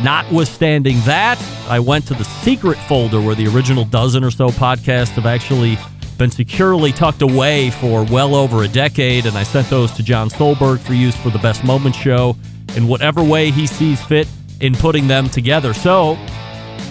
Notwithstanding 0.00 1.00
that, 1.06 1.42
I 1.68 1.80
went 1.80 2.06
to 2.06 2.14
the 2.14 2.22
secret 2.22 2.78
folder 2.86 3.20
where 3.20 3.34
the 3.34 3.48
original 3.48 3.84
dozen 3.84 4.22
or 4.22 4.30
so 4.30 4.50
podcasts 4.50 5.16
have 5.16 5.26
actually 5.26 5.76
been 6.16 6.30
securely 6.30 6.92
tucked 6.92 7.22
away 7.22 7.70
for 7.70 8.04
well 8.04 8.34
over 8.34 8.62
a 8.62 8.68
decade, 8.68 9.26
and 9.26 9.36
I 9.36 9.42
sent 9.42 9.68
those 9.68 9.92
to 9.92 10.02
John 10.02 10.28
Solberg 10.28 10.80
for 10.80 10.94
use 10.94 11.16
for 11.16 11.30
the 11.30 11.38
Best 11.38 11.64
Moment 11.64 11.94
show 11.94 12.36
in 12.76 12.88
whatever 12.88 13.22
way 13.22 13.50
he 13.50 13.66
sees 13.66 14.02
fit 14.02 14.28
in 14.60 14.74
putting 14.74 15.06
them 15.08 15.28
together. 15.28 15.74
So 15.74 16.18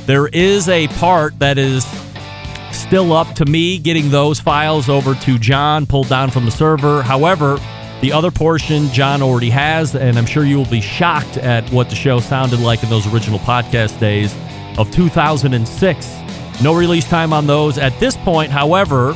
there 0.05 0.27
is 0.27 0.70
a 0.70 0.88
part 0.89 1.38
that 1.39 1.58
is 1.58 1.86
still 2.72 3.13
up 3.13 3.34
to 3.36 3.46
me 3.46 3.77
getting 3.79 4.10
those 4.10 4.39
files 4.39 4.89
over 4.89 5.15
to 5.15 5.39
John, 5.39 5.86
pulled 5.86 6.10
down 6.10 6.29
from 6.29 6.46
the 6.46 6.51
server. 6.51 7.01
However, 7.01 7.60
the 8.01 8.12
other 8.12 8.32
portion 8.32 8.89
John 8.89 9.22
already 9.22 9.50
has, 9.50 9.96
and 9.96 10.17
I'm 10.17 10.25
sure 10.25 10.46
you 10.46 10.58
will 10.58 10.65
be 10.65 10.82
shocked 10.82 11.38
at 11.38 11.67
what 11.72 11.89
the 11.89 11.96
show 11.96 12.20
sounded 12.20 12.60
like 12.60 12.84
in 12.84 12.89
those 12.89 13.12
original 13.12 13.39
podcast 13.39 14.00
days 14.00 14.36
of 14.77 14.91
2006. 14.91 16.25
No 16.62 16.74
release 16.74 17.08
time 17.08 17.34
on 17.34 17.48
those 17.48 17.78
at 17.78 18.00
this 18.00 18.16
point. 18.18 18.52
However, 18.52 19.14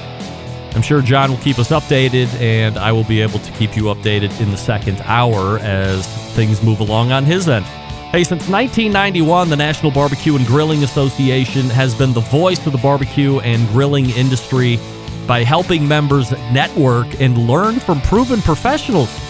I'm 0.76 0.82
sure 0.82 1.02
John 1.02 1.32
will 1.32 1.38
keep 1.40 1.58
us 1.58 1.70
updated, 1.70 2.28
and 2.40 2.78
I 2.78 2.92
will 2.92 3.04
be 3.04 3.22
able 3.22 3.40
to 3.40 3.52
keep 3.54 3.76
you 3.76 3.86
updated 3.86 4.40
in 4.40 4.52
the 4.52 4.58
second 4.58 5.02
hour 5.06 5.58
as 5.60 6.06
things 6.36 6.62
move 6.62 6.80
along 6.80 7.12
on 7.12 7.26
his 7.26 7.50
end. 7.50 7.66
Hey, 8.12 8.24
since 8.24 8.48
1991, 8.48 9.50
the 9.50 9.56
National 9.56 9.92
Barbecue 9.92 10.36
and 10.36 10.46
Grilling 10.46 10.84
Association 10.84 11.70
has 11.70 11.96
been 11.96 12.14
the 12.14 12.22
voice 12.22 12.66
of 12.66 12.72
the 12.72 12.80
barbecue 12.80 13.40
and 13.40 13.68
grilling 13.70 14.10
industry 14.12 14.80
by 15.28 15.44
helping 15.44 15.88
members 15.88 16.32
network 16.52 17.22
and 17.22 17.38
learn 17.48 17.80
from 17.80 18.02
proven 18.02 18.42
professionals. 18.42 19.29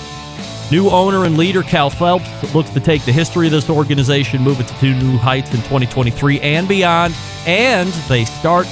New 0.72 0.90
owner 0.90 1.26
and 1.26 1.36
leader 1.36 1.64
Cal 1.64 1.90
Phelps 1.90 2.54
looks 2.54 2.70
to 2.70 2.80
take 2.80 3.04
the 3.04 3.12
history 3.12 3.48
of 3.48 3.52
this 3.52 3.72
organization, 3.72 4.44
move 4.44 4.60
it 4.60 4.68
to 4.68 4.94
new 4.94 5.18
heights 5.18 5.50
in 5.50 5.58
2023 5.58 6.40
and 6.42 6.68
beyond. 6.68 7.16
And 7.48 7.90
they 8.08 8.24
start 8.26 8.68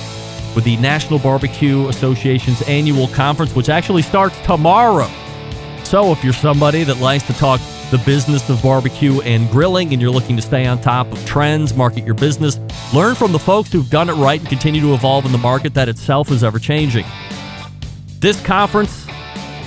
with 0.53 0.63
the 0.63 0.77
National 0.77 1.17
Barbecue 1.17 1.87
Association's 1.87 2.61
annual 2.63 3.07
conference, 3.07 3.55
which 3.55 3.69
actually 3.69 4.03
starts 4.03 4.39
tomorrow. 4.41 5.09
So 5.83 6.11
if 6.11 6.23
you're 6.23 6.33
somebody 6.33 6.83
that 6.83 6.97
likes 6.97 7.25
to 7.27 7.33
talk 7.33 7.59
the 7.89 7.97
business 8.05 8.47
of 8.47 8.61
barbecue 8.61 9.21
and 9.21 9.49
grilling 9.49 9.91
and 9.91 9.99
you're 9.99 10.11
looking 10.11 10.35
to 10.35 10.41
stay 10.41 10.67
on 10.67 10.79
top 10.79 11.11
of 11.11 11.25
trends, 11.25 11.73
market 11.73 12.05
your 12.05 12.13
business, 12.13 12.59
learn 12.93 13.15
from 13.15 13.31
the 13.31 13.39
folks 13.39 13.71
who've 13.71 13.89
done 13.89 14.07
it 14.09 14.13
right 14.13 14.39
and 14.39 14.49
continue 14.49 14.81
to 14.81 14.93
evolve 14.93 15.25
in 15.25 15.31
the 15.31 15.37
market 15.39 15.73
that 15.73 15.89
itself 15.89 16.29
is 16.29 16.43
ever 16.43 16.59
changing. 16.59 17.05
This 18.19 18.39
conference 18.43 19.06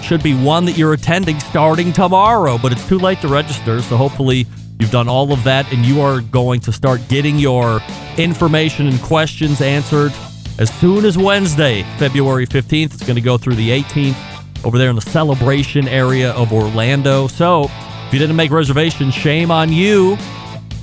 should 0.02 0.22
be 0.22 0.34
one 0.34 0.64
that 0.64 0.76
you're 0.76 0.92
attending 0.92 1.38
starting 1.40 1.92
tomorrow, 1.92 2.58
but 2.58 2.72
it's 2.72 2.86
too 2.88 2.98
late 2.98 3.20
to 3.20 3.28
register, 3.28 3.80
so 3.82 3.96
hopefully 3.96 4.46
you've 4.78 4.90
done 4.90 5.08
all 5.08 5.32
of 5.32 5.44
that 5.44 5.70
and 5.72 5.84
you 5.84 6.00
are 6.00 6.20
going 6.20 6.60
to 6.60 6.72
start 6.72 7.00
getting 7.08 7.38
your 7.38 7.80
information 8.16 8.86
and 8.86 9.00
questions 9.02 9.60
answered 9.60 10.12
as 10.58 10.70
soon 10.74 11.04
as 11.04 11.16
Wednesday, 11.16 11.82
February 11.98 12.46
15th. 12.46 12.94
It's 12.94 13.04
going 13.04 13.16
to 13.16 13.20
go 13.20 13.38
through 13.38 13.54
the 13.54 13.70
18th 13.70 14.64
over 14.64 14.78
there 14.78 14.90
in 14.90 14.96
the 14.96 15.02
celebration 15.02 15.88
area 15.88 16.32
of 16.32 16.52
Orlando. 16.52 17.26
So, 17.26 17.64
if 17.64 18.12
you 18.12 18.18
didn't 18.18 18.36
make 18.36 18.50
reservations, 18.50 19.14
shame 19.14 19.50
on 19.50 19.72
you. 19.72 20.18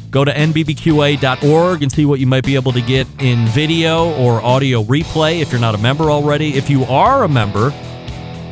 Go 0.09 0.23
to 0.23 0.31
nbbqa.org 0.31 1.83
and 1.83 1.91
see 1.91 2.05
what 2.05 2.19
you 2.19 2.27
might 2.27 2.45
be 2.45 2.55
able 2.55 2.71
to 2.71 2.81
get 2.81 3.05
in 3.19 3.45
video 3.47 4.15
or 4.15 4.41
audio 4.41 4.81
replay 4.83 5.41
if 5.41 5.51
you're 5.51 5.61
not 5.61 5.75
a 5.75 5.77
member 5.77 6.09
already. 6.09 6.55
If 6.55 6.69
you 6.69 6.85
are 6.85 7.23
a 7.23 7.27
member 7.27 7.71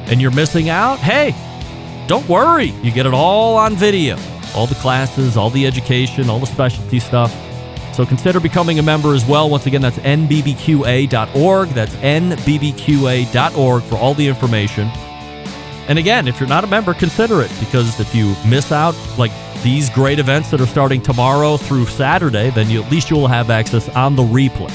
and 0.07 0.21
you're 0.21 0.31
missing 0.31 0.69
out, 0.69 1.00
hey, 1.00 1.33
don't 2.07 2.27
worry. 2.29 2.67
You 2.83 2.91
get 2.91 3.05
it 3.05 3.13
all 3.13 3.57
on 3.57 3.75
video. 3.75 4.17
All 4.55 4.67
the 4.67 4.75
classes, 4.75 5.38
all 5.38 5.50
the 5.50 5.65
education, 5.65 6.29
all 6.29 6.39
the 6.39 6.45
specialty 6.45 7.00
stuff. 7.00 7.33
So 7.93 8.05
consider 8.05 8.39
becoming 8.39 8.77
a 8.79 8.83
member 8.83 9.13
as 9.13 9.25
well. 9.25 9.50
Once 9.50 9.65
again, 9.65 9.81
that's 9.81 9.97
nbbqa.org. 9.97 11.69
That's 11.69 11.95
nbbqa.org 11.95 13.83
for 13.83 13.95
all 13.95 14.13
the 14.13 14.27
information. 14.27 14.89
And 15.88 16.00
again, 16.00 16.27
if 16.27 16.39
you're 16.39 16.50
not 16.50 16.63
a 16.63 16.67
member, 16.67 16.93
consider 16.93 17.41
it 17.41 17.51
because 17.59 18.00
if 18.00 18.13
you 18.15 18.35
miss 18.45 18.71
out 18.71 18.95
like 19.17 19.31
these 19.63 19.89
great 19.89 20.19
events 20.19 20.51
that 20.51 20.59
are 20.59 20.67
starting 20.67 21.01
tomorrow 21.01 21.57
through 21.57 21.85
Saturday, 21.85 22.50
then 22.50 22.69
you, 22.69 22.83
at 22.83 22.91
least 22.91 23.09
you 23.09 23.15
will 23.15 23.27
have 23.27 23.50
access 23.50 23.88
on 23.89 24.15
the 24.15 24.24
replay. 24.24 24.74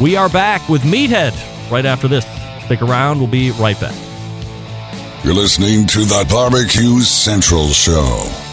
We 0.00 0.16
are 0.16 0.28
back 0.28 0.68
with 0.68 0.82
Meathead 0.82 1.32
right 1.70 1.86
after 1.86 2.08
this. 2.08 2.24
Stick 2.64 2.82
around, 2.82 3.18
we'll 3.18 3.28
be 3.28 3.50
right 3.52 3.78
back. 3.80 3.94
You're 5.24 5.34
listening 5.34 5.86
to 5.86 6.00
the 6.00 6.26
Barbecue 6.28 7.00
Central 7.00 7.68
Show. 7.68 8.43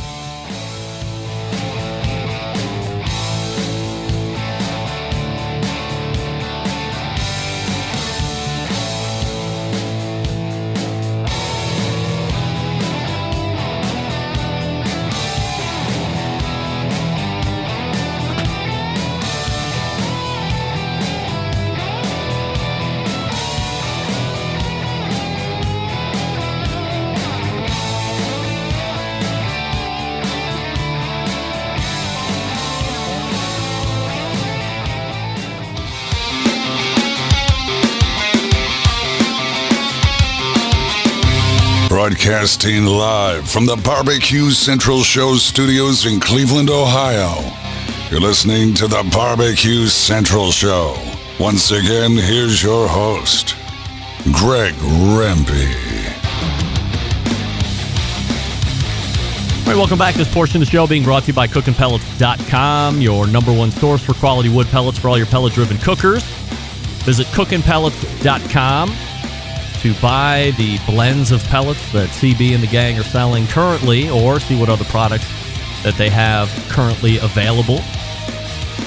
Broadcasting 42.24 42.86
live 42.86 43.50
from 43.50 43.66
the 43.66 43.76
Barbecue 43.78 44.52
Central 44.52 45.02
Show 45.02 45.38
studios 45.38 46.06
in 46.06 46.20
Cleveland, 46.20 46.70
Ohio. 46.70 47.42
You're 48.12 48.22
listening 48.22 48.76
to 48.76 48.88
the 48.88 49.10
Barbecue 49.12 49.88
Central 49.88 50.52
Show. 50.52 50.96
Once 51.40 51.72
again, 51.72 52.12
here's 52.12 52.62
your 52.62 52.88
host, 52.88 53.56
Greg 54.34 54.76
Rempe. 54.76 55.66
All 59.58 59.66
right, 59.66 59.76
welcome 59.76 59.98
back 59.98 60.14
this 60.14 60.32
portion 60.32 60.62
of 60.62 60.68
the 60.68 60.72
show 60.72 60.86
being 60.86 61.04
brought 61.04 61.24
to 61.24 61.28
you 61.30 61.34
by 61.34 61.48
cookingpellets.com, 61.48 63.02
your 63.02 63.26
number 63.26 63.52
one 63.52 63.72
source 63.72 64.04
for 64.04 64.14
quality 64.14 64.50
wood 64.50 64.68
pellets 64.68 65.00
for 65.00 65.10
all 65.10 65.18
your 65.18 65.26
pellet 65.26 65.54
driven 65.54 65.80
cookers. 65.80 66.24
Visit 67.04 67.26
cookingpellets.com 67.28 69.11
to 69.82 69.94
buy 69.96 70.54
the 70.58 70.78
blends 70.86 71.32
of 71.32 71.44
pellets 71.46 71.92
that 71.92 72.10
CB 72.10 72.54
and 72.54 72.62
the 72.62 72.68
gang 72.68 73.00
are 73.00 73.04
selling 73.04 73.48
currently 73.48 74.12
or 74.12 74.40
see 74.40 74.60
what 74.60 74.70
other 74.70 74.86
products 74.86 75.26
that 75.82 75.96
they 75.96 76.10
have 76.10 76.50
currently 76.70 77.18
available. 77.18 77.78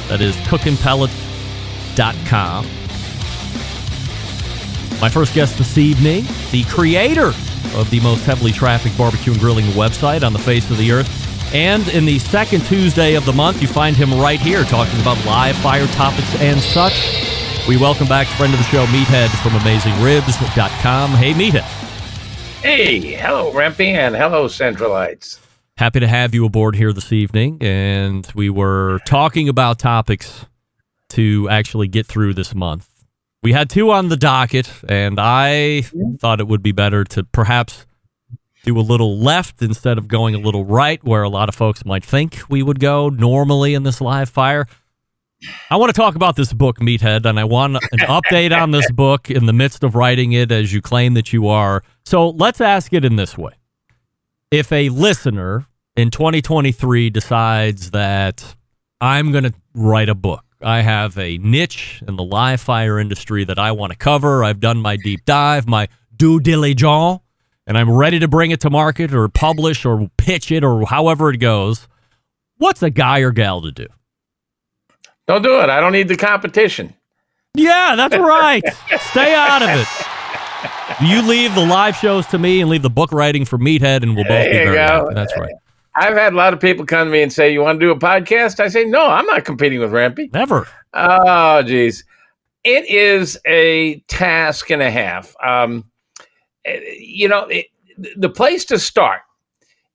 That 0.09 0.21
is 0.21 0.37
cookingpellets.com. 0.37 2.67
My 5.01 5.09
first 5.09 5.35
guest 5.35 5.59
this 5.59 5.77
evening, 5.77 6.27
the 6.53 6.63
creator 6.65 7.33
of 7.75 7.91
the 7.91 7.99
most 8.01 8.25
heavily 8.25 8.53
trafficked 8.53 8.97
barbecue 8.97 9.33
and 9.33 9.41
grilling 9.41 9.65
website 9.73 10.25
on 10.25 10.33
the 10.33 10.39
face 10.39 10.71
of 10.71 10.79
the 10.79 10.93
earth. 10.93 11.11
And 11.53 11.89
in 11.89 12.05
the 12.05 12.21
second 12.21 12.65
Tuesday 12.67 13.15
of 13.15 13.27
the 13.27 13.33
month, 13.33 13.61
you 13.61 13.67
find 13.67 13.97
him 13.97 14.15
right 14.15 14.41
here 14.41 14.63
talking 14.63 15.01
about 15.01 15.19
live 15.27 15.57
fire 15.57 15.89
topics 15.89 16.41
and 16.41 16.61
such. 16.61 17.34
We 17.67 17.79
welcome 17.79 18.07
back 18.07 18.27
friend 18.27 18.53
of 18.53 18.59
the 18.59 18.65
show, 18.67 18.85
Meathead 18.87 19.31
from 19.43 19.53
AmazingRibs.com. 19.53 21.13
Hey, 21.13 21.33
Meathead. 21.33 21.63
Hey, 22.61 23.01
hello, 23.15 23.53
Rempy, 23.53 23.87
and 23.87 24.15
hello, 24.15 24.49
Centralites. 24.49 25.39
Happy 25.79 25.99
to 26.01 26.07
have 26.07 26.35
you 26.35 26.45
aboard 26.45 26.77
here 26.77 26.93
this 26.93 27.11
evening. 27.11 27.57
And 27.63 28.31
we 28.35 28.51
were 28.51 29.01
talking 29.07 29.49
about 29.49 29.79
topics 29.79 30.45
to 31.11 31.49
actually 31.49 31.89
get 31.89 32.07
through 32.07 32.35
this 32.35 32.55
month. 32.55 32.87
We 33.43 33.55
had 33.55 33.71
two 33.71 33.91
on 33.93 34.11
the 34.11 34.19
docket, 34.19 34.71
and 34.87 35.19
I 35.19 35.87
thought 36.19 36.41
it 36.41 36.47
would 36.47 36.63
be 36.63 36.73
better 36.73 37.03
to 37.05 37.25
perhaps 37.25 37.87
do 38.65 38.79
a 38.79 38.83
little 38.83 39.19
left 39.19 39.63
instead 39.63 39.97
of 39.97 40.07
going 40.07 40.35
a 40.35 40.39
little 40.39 40.67
right, 40.67 41.03
where 41.03 41.23
a 41.23 41.31
lot 41.31 41.49
of 41.49 41.55
folks 41.55 41.83
might 41.87 42.05
think 42.05 42.41
we 42.51 42.63
would 42.63 42.79
go 42.79 43.09
normally 43.09 43.73
in 43.73 43.85
this 43.85 44.03
live 44.03 44.29
fire. 44.29 44.67
I 45.71 45.77
want 45.77 45.95
to 45.95 45.99
talk 45.99 46.15
about 46.15 46.37
this 46.37 46.53
book, 46.53 46.79
Meathead, 46.79 47.25
and 47.25 47.39
I 47.39 47.45
want 47.45 47.77
an 47.77 47.99
update 48.01 48.57
on 48.57 48.71
this 48.71 48.91
book 48.93 49.31
in 49.31 49.47
the 49.47 49.53
midst 49.53 49.83
of 49.85 49.95
writing 49.95 50.33
it 50.33 50.53
as 50.53 50.73
you 50.73 50.81
claim 50.81 51.15
that 51.15 51.33
you 51.33 51.49
are. 51.49 51.83
So 52.05 52.31
let's 52.31 52.61
ask 52.61 52.93
it 52.93 53.05
in 53.05 53.17
this 53.17 53.37
way. 53.37 53.53
If 54.51 54.71
a 54.73 54.89
listener 54.89 55.67
in 55.97 56.11
2023 56.11 57.11
decides 57.11 57.91
that 57.91 58.55
I'm 59.01 59.33
going 59.33 59.45
to 59.45 59.55
write 59.75 60.09
a 60.09 60.15
book, 60.15 60.45
I 60.63 60.81
have 60.83 61.19
a 61.19 61.39
niche 61.39 62.03
in 62.07 62.17
the 62.17 62.25
live 62.25 62.61
fire 62.61 62.99
industry 62.99 63.45
that 63.45 63.59
I 63.59 63.73
want 63.73 63.93
to 63.93 63.99
cover, 63.99 64.45
I've 64.45 64.61
done 64.61 64.79
my 64.79 64.97
deep 64.97 65.25
dive, 65.25 65.67
my 65.67 65.89
due 66.17 66.41
diligence, 66.41 67.21
and 67.67 67.77
I'm 67.77 67.91
ready 67.91 68.19
to 68.19 68.29
bring 68.29 68.51
it 68.51 68.61
to 68.61 68.71
market 68.71 69.13
or 69.13 69.29
publish 69.29 69.85
or 69.85 70.09
pitch 70.17 70.53
it 70.53 70.65
or 70.65 70.87
however 70.87 71.31
it 71.31 71.39
goes, 71.39 71.89
what's 72.59 72.83
a 72.83 72.91
guy 72.91 73.21
or 73.21 73.31
gal 73.31 73.61
to 73.63 73.73
do? 73.73 73.87
Don't 75.27 75.43
do 75.43 75.61
it. 75.61 75.71
I 75.71 75.81
don't 75.81 75.93
need 75.93 76.09
the 76.09 76.17
competition. 76.17 76.95
Yeah, 77.55 77.95
that's 77.97 78.17
right. 78.17 78.63
Stay 79.01 79.35
out 79.35 79.63
of 79.63 79.69
it. 79.71 79.89
You 81.01 81.23
leave 81.23 81.55
the 81.55 81.65
live 81.65 81.97
shows 81.97 82.27
to 82.27 82.39
me 82.39 82.61
and 82.61 82.71
leave 82.71 82.83
the 82.83 82.91
book 82.91 83.13
writing 83.13 83.45
for 83.45 83.59
Meathead, 83.59 84.03
and 84.03 84.15
we'll 84.15 84.25
both 84.25 84.29
There 84.29 84.51
be 84.51 84.71
very 84.71 84.77
happy. 84.77 85.15
That's 85.15 85.37
right. 85.37 85.55
I've 85.97 86.17
had 86.17 86.33
a 86.33 86.37
lot 86.37 86.53
of 86.53 86.61
people 86.61 86.85
come 86.85 87.07
to 87.09 87.13
me 87.13 87.23
and 87.23 87.33
say, 87.33 87.53
"You 87.53 87.61
want 87.63 87.79
to 87.79 87.87
do 87.87 87.93
a 87.93 87.99
podcast?" 87.99 88.61
I 88.61 88.69
say, 88.69 88.85
"No, 88.85 89.07
I'm 89.07 89.27
not 89.27 89.45
competing 89.45 89.81
with 89.81 89.93
Rempy." 89.93 90.33
Never. 90.33 90.67
Oh, 90.93 91.63
geez, 91.63 92.05
it 92.65 92.89
is 92.89 93.39
a 93.47 94.01
task 94.09 94.71
and 94.71 94.83
a 94.83 94.91
half. 94.91 95.35
Um, 95.43 95.85
eh, 96.65 96.81
you 96.99 97.29
know, 97.29 97.45
it, 97.45 97.67
the 98.17 98.29
place 98.29 98.65
to 98.67 98.79
start 98.79 99.21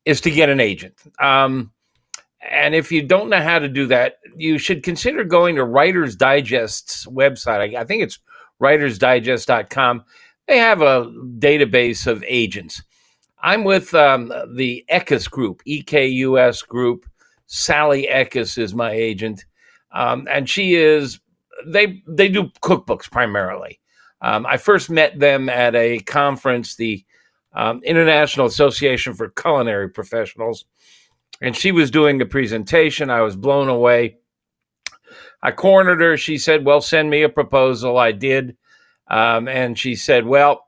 is 0.06 0.22
to 0.22 0.32
get 0.32 0.50
an 0.50 0.60
agent. 0.60 0.96
Um, 1.20 1.72
and 2.42 2.74
if 2.74 2.92
you 2.92 3.02
don't 3.02 3.30
know 3.30 3.42
how 3.42 3.60
to 3.60 3.68
do 3.68 3.88
that, 3.88 4.20
you 4.36 4.58
should 4.58 4.84
consider 4.84 5.24
going 5.24 5.56
to 5.56 5.66
Writer's 5.66 6.16
Digest's 6.16 7.06
website. 7.06 7.76
I, 7.76 7.82
I 7.82 7.84
think 7.84 8.04
it's 8.04 8.20
writersdigest.com. 8.62 10.04
They 10.48 10.58
have 10.58 10.82
a 10.82 11.06
database 11.38 12.08
of 12.08 12.24
agents. 12.28 12.82
I'm 13.42 13.64
with 13.64 13.94
um, 13.94 14.34
the 14.56 14.84
Ekus 14.92 15.30
Group, 15.30 15.62
EKUS 15.66 16.68
Group. 16.68 17.06
Sally 17.46 18.08
Ekus 18.10 18.58
is 18.58 18.76
my 18.76 18.92
agent, 18.92 19.46
um, 19.92 20.28
and 20.30 20.50
she 20.50 20.76
is. 20.76 21.20
They 21.66 22.04
they 22.08 22.30
do 22.30 22.52
cookbooks 22.62 23.10
primarily. 23.10 23.80
Um, 24.22 24.46
I 24.46 24.58
first 24.58 24.90
met 24.90 25.20
them 25.20 25.50
at 25.50 25.76
a 25.76 26.00
conference, 26.00 26.76
the 26.76 27.04
um, 27.54 27.82
International 27.84 28.46
Association 28.46 29.14
for 29.14 29.30
Culinary 29.30 29.90
Professionals, 29.90 30.66
and 31.42 31.56
she 31.56 31.72
was 31.72 31.92
doing 31.92 32.18
the 32.18 32.26
presentation. 32.26 33.10
I 33.10 33.22
was 33.22 33.36
blown 33.36 33.70
away. 33.70 34.18
I 35.42 35.52
cornered 35.52 36.02
her. 36.02 36.18
She 36.18 36.38
said, 36.38 36.66
"Well, 36.66 36.82
send 36.82 37.10
me 37.10 37.24
a 37.24 37.30
proposal." 37.30 37.98
I 37.98 38.12
did, 38.12 38.58
um, 39.10 39.48
and 39.48 39.78
she 39.78 39.96
said, 39.96 40.26
"Well, 40.26 40.66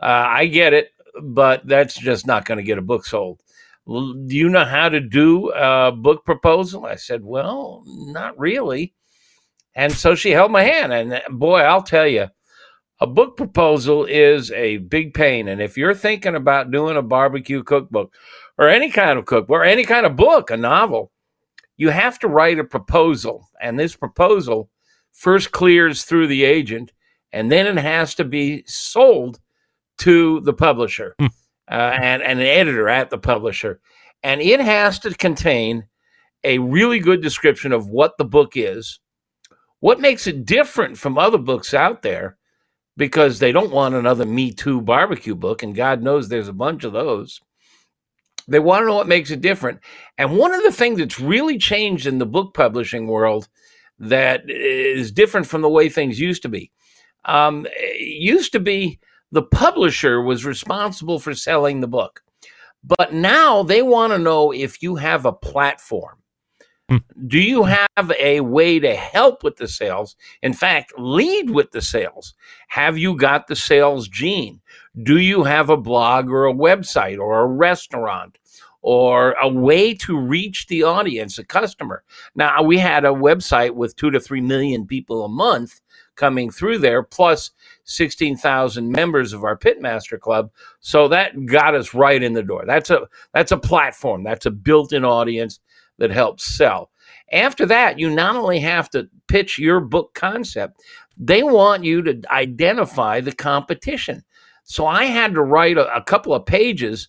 uh, 0.00 0.26
I 0.28 0.46
get 0.46 0.72
it, 0.72 0.90
but 1.20 1.66
that's 1.66 1.94
just 1.94 2.26
not 2.26 2.44
going 2.44 2.58
to 2.58 2.64
get 2.64 2.78
a 2.78 2.82
book 2.82 3.04
sold." 3.04 3.40
Do 3.86 4.36
you 4.36 4.48
know 4.48 4.64
how 4.64 4.88
to 4.88 5.00
do 5.00 5.50
a 5.50 5.90
book 5.90 6.24
proposal? 6.24 6.86
I 6.86 6.94
said, 6.94 7.24
"Well, 7.24 7.82
not 7.86 8.38
really." 8.38 8.94
And 9.74 9.92
so 9.92 10.14
she 10.14 10.30
held 10.30 10.52
my 10.52 10.62
hand, 10.62 10.92
and 10.92 11.14
uh, 11.14 11.20
boy, 11.30 11.60
I'll 11.60 11.82
tell 11.82 12.06
you, 12.06 12.28
a 13.00 13.06
book 13.06 13.36
proposal 13.36 14.04
is 14.04 14.52
a 14.52 14.76
big 14.76 15.14
pain. 15.14 15.48
And 15.48 15.60
if 15.60 15.76
you're 15.76 15.94
thinking 15.94 16.36
about 16.36 16.70
doing 16.70 16.96
a 16.96 17.02
barbecue 17.02 17.64
cookbook 17.64 18.14
or 18.62 18.68
any 18.68 18.90
kind 18.90 19.18
of 19.18 19.24
cookbook 19.24 19.58
or 19.58 19.64
any 19.64 19.84
kind 19.84 20.06
of 20.06 20.14
book, 20.14 20.50
a 20.50 20.56
novel, 20.56 21.10
you 21.76 21.88
have 21.88 22.18
to 22.20 22.28
write 22.28 22.60
a 22.60 22.64
proposal. 22.64 23.48
And 23.60 23.78
this 23.78 23.96
proposal 23.96 24.70
first 25.10 25.50
clears 25.50 26.04
through 26.04 26.28
the 26.28 26.44
agent, 26.44 26.92
and 27.32 27.50
then 27.50 27.66
it 27.66 27.80
has 27.80 28.14
to 28.14 28.24
be 28.24 28.62
sold 28.66 29.40
to 29.98 30.40
the 30.40 30.52
publisher 30.52 31.16
uh, 31.20 31.26
and, 31.70 32.22
and 32.22 32.40
an 32.40 32.46
editor 32.46 32.88
at 32.88 33.10
the 33.10 33.18
publisher. 33.18 33.80
And 34.22 34.40
it 34.40 34.60
has 34.60 35.00
to 35.00 35.12
contain 35.14 35.88
a 36.44 36.58
really 36.58 37.00
good 37.00 37.20
description 37.20 37.72
of 37.72 37.88
what 37.88 38.16
the 38.16 38.24
book 38.24 38.52
is, 38.54 39.00
what 39.80 40.00
makes 40.00 40.26
it 40.28 40.46
different 40.46 40.98
from 40.98 41.18
other 41.18 41.38
books 41.38 41.74
out 41.74 42.02
there, 42.02 42.36
because 42.96 43.38
they 43.38 43.50
don't 43.50 43.72
want 43.72 43.94
another 43.94 44.26
Me 44.26 44.52
Too 44.52 44.80
barbecue 44.80 45.34
book, 45.34 45.62
and 45.62 45.74
God 45.74 46.02
knows 46.02 46.28
there's 46.28 46.48
a 46.48 46.52
bunch 46.52 46.84
of 46.84 46.92
those. 46.92 47.40
They 48.48 48.58
want 48.58 48.82
to 48.82 48.86
know 48.86 48.94
what 48.94 49.08
makes 49.08 49.30
it 49.30 49.40
different. 49.40 49.80
And 50.18 50.36
one 50.36 50.54
of 50.54 50.62
the 50.62 50.72
things 50.72 50.98
that's 50.98 51.20
really 51.20 51.58
changed 51.58 52.06
in 52.06 52.18
the 52.18 52.26
book 52.26 52.54
publishing 52.54 53.06
world 53.06 53.48
that 53.98 54.42
is 54.48 55.12
different 55.12 55.46
from 55.46 55.62
the 55.62 55.68
way 55.68 55.88
things 55.88 56.18
used 56.18 56.42
to 56.42 56.48
be. 56.48 56.72
Um, 57.24 57.66
used 57.98 58.52
to 58.52 58.60
be 58.60 58.98
the 59.30 59.42
publisher 59.42 60.20
was 60.20 60.44
responsible 60.44 61.18
for 61.18 61.34
selling 61.34 61.80
the 61.80 61.88
book. 61.88 62.22
But 62.84 63.12
now 63.12 63.62
they 63.62 63.82
want 63.82 64.12
to 64.12 64.18
know 64.18 64.52
if 64.52 64.82
you 64.82 64.96
have 64.96 65.24
a 65.24 65.32
platform. 65.32 66.21
Hmm. 66.88 66.96
Do 67.26 67.38
you 67.38 67.64
have 67.64 68.12
a 68.18 68.40
way 68.40 68.78
to 68.78 68.94
help 68.94 69.44
with 69.44 69.56
the 69.56 69.68
sales? 69.68 70.16
In 70.42 70.52
fact, 70.52 70.92
lead 70.98 71.50
with 71.50 71.70
the 71.70 71.82
sales. 71.82 72.34
Have 72.68 72.98
you 72.98 73.16
got 73.16 73.46
the 73.46 73.56
sales 73.56 74.08
gene? 74.08 74.60
Do 75.02 75.18
you 75.18 75.44
have 75.44 75.70
a 75.70 75.76
blog 75.76 76.28
or 76.28 76.46
a 76.46 76.54
website 76.54 77.18
or 77.18 77.40
a 77.40 77.46
restaurant 77.46 78.36
or 78.82 79.32
a 79.40 79.48
way 79.48 79.94
to 79.94 80.18
reach 80.18 80.66
the 80.66 80.82
audience, 80.82 81.38
a 81.38 81.44
customer? 81.44 82.02
Now, 82.34 82.62
we 82.62 82.78
had 82.78 83.04
a 83.04 83.08
website 83.08 83.74
with 83.74 83.96
two 83.96 84.10
to 84.10 84.20
three 84.20 84.40
million 84.40 84.86
people 84.86 85.24
a 85.24 85.28
month 85.28 85.80
coming 86.16 86.50
through 86.50 86.78
there, 86.78 87.02
plus 87.02 87.52
16,000 87.84 88.90
members 88.90 89.32
of 89.32 89.44
our 89.44 89.56
Pitmaster 89.56 90.20
Club. 90.20 90.50
So 90.80 91.08
that 91.08 91.46
got 91.46 91.74
us 91.74 91.94
right 91.94 92.22
in 92.22 92.32
the 92.32 92.42
door. 92.42 92.64
That's 92.66 92.90
a 92.90 93.08
that's 93.32 93.52
a 93.52 93.56
platform. 93.56 94.24
That's 94.24 94.46
a 94.46 94.50
built-in 94.50 95.04
audience 95.04 95.60
that 96.02 96.10
helps 96.10 96.44
sell. 96.44 96.90
After 97.30 97.64
that, 97.66 97.96
you 97.96 98.10
not 98.10 98.34
only 98.34 98.58
have 98.58 98.90
to 98.90 99.08
pitch 99.28 99.56
your 99.56 99.78
book 99.78 100.14
concept, 100.14 100.82
they 101.16 101.44
want 101.44 101.84
you 101.84 102.02
to 102.02 102.20
identify 102.28 103.20
the 103.20 103.30
competition. 103.30 104.24
So 104.64 104.84
I 104.84 105.04
had 105.04 105.34
to 105.34 105.42
write 105.42 105.78
a, 105.78 105.94
a 105.94 106.02
couple 106.02 106.34
of 106.34 106.44
pages 106.44 107.08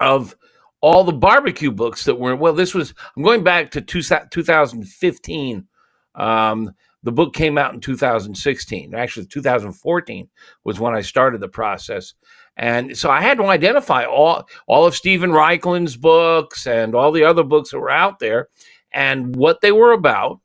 of 0.00 0.36
all 0.82 1.02
the 1.02 1.14
barbecue 1.14 1.70
books 1.70 2.04
that 2.04 2.18
were 2.18 2.36
well 2.36 2.54
this 2.54 2.74
was 2.74 2.94
i'm 3.14 3.22
going 3.22 3.44
back 3.44 3.70
to 3.70 3.82
two, 3.82 4.00
2015 4.00 5.66
um, 6.14 6.70
the 7.02 7.12
book 7.12 7.34
came 7.34 7.56
out 7.56 7.74
in 7.74 7.80
2016 7.80 8.94
actually 8.94 9.26
2014 9.26 10.28
was 10.64 10.80
when 10.80 10.94
i 10.94 11.00
started 11.00 11.40
the 11.40 11.48
process. 11.48 12.14
And 12.56 12.96
so 12.96 13.10
i 13.10 13.20
had 13.20 13.38
to 13.38 13.44
identify 13.44 14.04
all 14.04 14.46
all 14.66 14.86
of 14.86 14.94
Steven 14.94 15.30
Raichlen's 15.30 15.96
books 15.96 16.66
and 16.66 16.94
all 16.94 17.12
the 17.12 17.24
other 17.24 17.42
books 17.44 17.70
that 17.70 17.78
were 17.78 17.90
out 17.90 18.18
there 18.18 18.48
and 18.92 19.34
what 19.36 19.60
they 19.60 19.72
were 19.72 19.92
about 19.92 20.40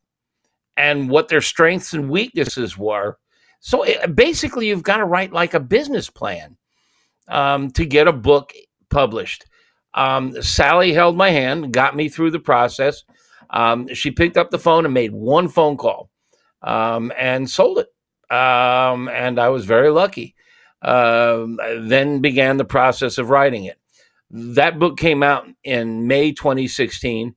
and 0.78 1.10
what 1.10 1.28
their 1.28 1.42
strengths 1.42 1.94
and 1.94 2.10
weaknesses 2.10 2.78
were. 2.78 3.18
So 3.60 3.84
it, 3.84 4.16
basically 4.16 4.68
you've 4.68 4.84
got 4.84 4.98
to 4.98 5.06
write 5.06 5.34
like 5.34 5.54
a 5.54 5.60
business 5.60 6.10
plan 6.10 6.58
um, 7.28 7.72
to 7.72 7.86
get 7.86 8.08
a 8.08 8.14
book 8.14 8.54
published. 8.90 9.46
Um, 9.94 10.42
Sally 10.42 10.94
held 10.94 11.16
my 11.16 11.30
hand, 11.30 11.74
got 11.74 11.96
me 11.96 12.10
through 12.10 12.32
the 12.32 12.40
process. 12.40 13.04
Um, 13.50 13.94
she 13.94 14.12
picked 14.12 14.38
up 14.38 14.52
the 14.52 14.60
phone 14.60 14.86
and 14.86 14.94
made 14.94 15.14
one 15.14 15.48
phone 15.48 15.78
call 15.78 16.10
um, 16.66 17.14
and 17.18 17.50
sold 17.50 17.80
it. 17.80 17.88
Um, 18.36 19.08
and 19.08 19.40
I 19.40 19.50
was 19.50 19.66
very 19.66 19.92
lucky. 19.92 20.36
Um, 20.82 21.60
then 21.78 22.20
began 22.20 22.58
the 22.58 22.66
process 22.66 23.18
of 23.18 23.30
writing 23.30 23.66
it. 23.66 23.80
That 24.32 24.80
book 24.80 24.98
came 24.98 25.24
out 25.24 25.48
in 25.64 26.08
May 26.08 26.32
2016, 26.34 27.36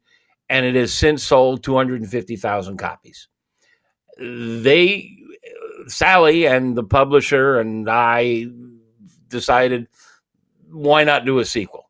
and 0.48 0.66
it 0.66 0.74
has 0.74 0.92
since 0.92 1.22
sold 1.22 1.62
250,000 1.62 2.76
copies. 2.78 3.28
They, 4.18 5.16
Sally 5.86 6.46
and 6.46 6.76
the 6.76 6.82
publisher 6.82 7.60
and 7.60 7.88
I 7.88 8.46
decided, 9.28 9.86
why 10.70 11.04
not 11.04 11.24
do 11.24 11.38
a 11.38 11.44
sequel? 11.44 11.88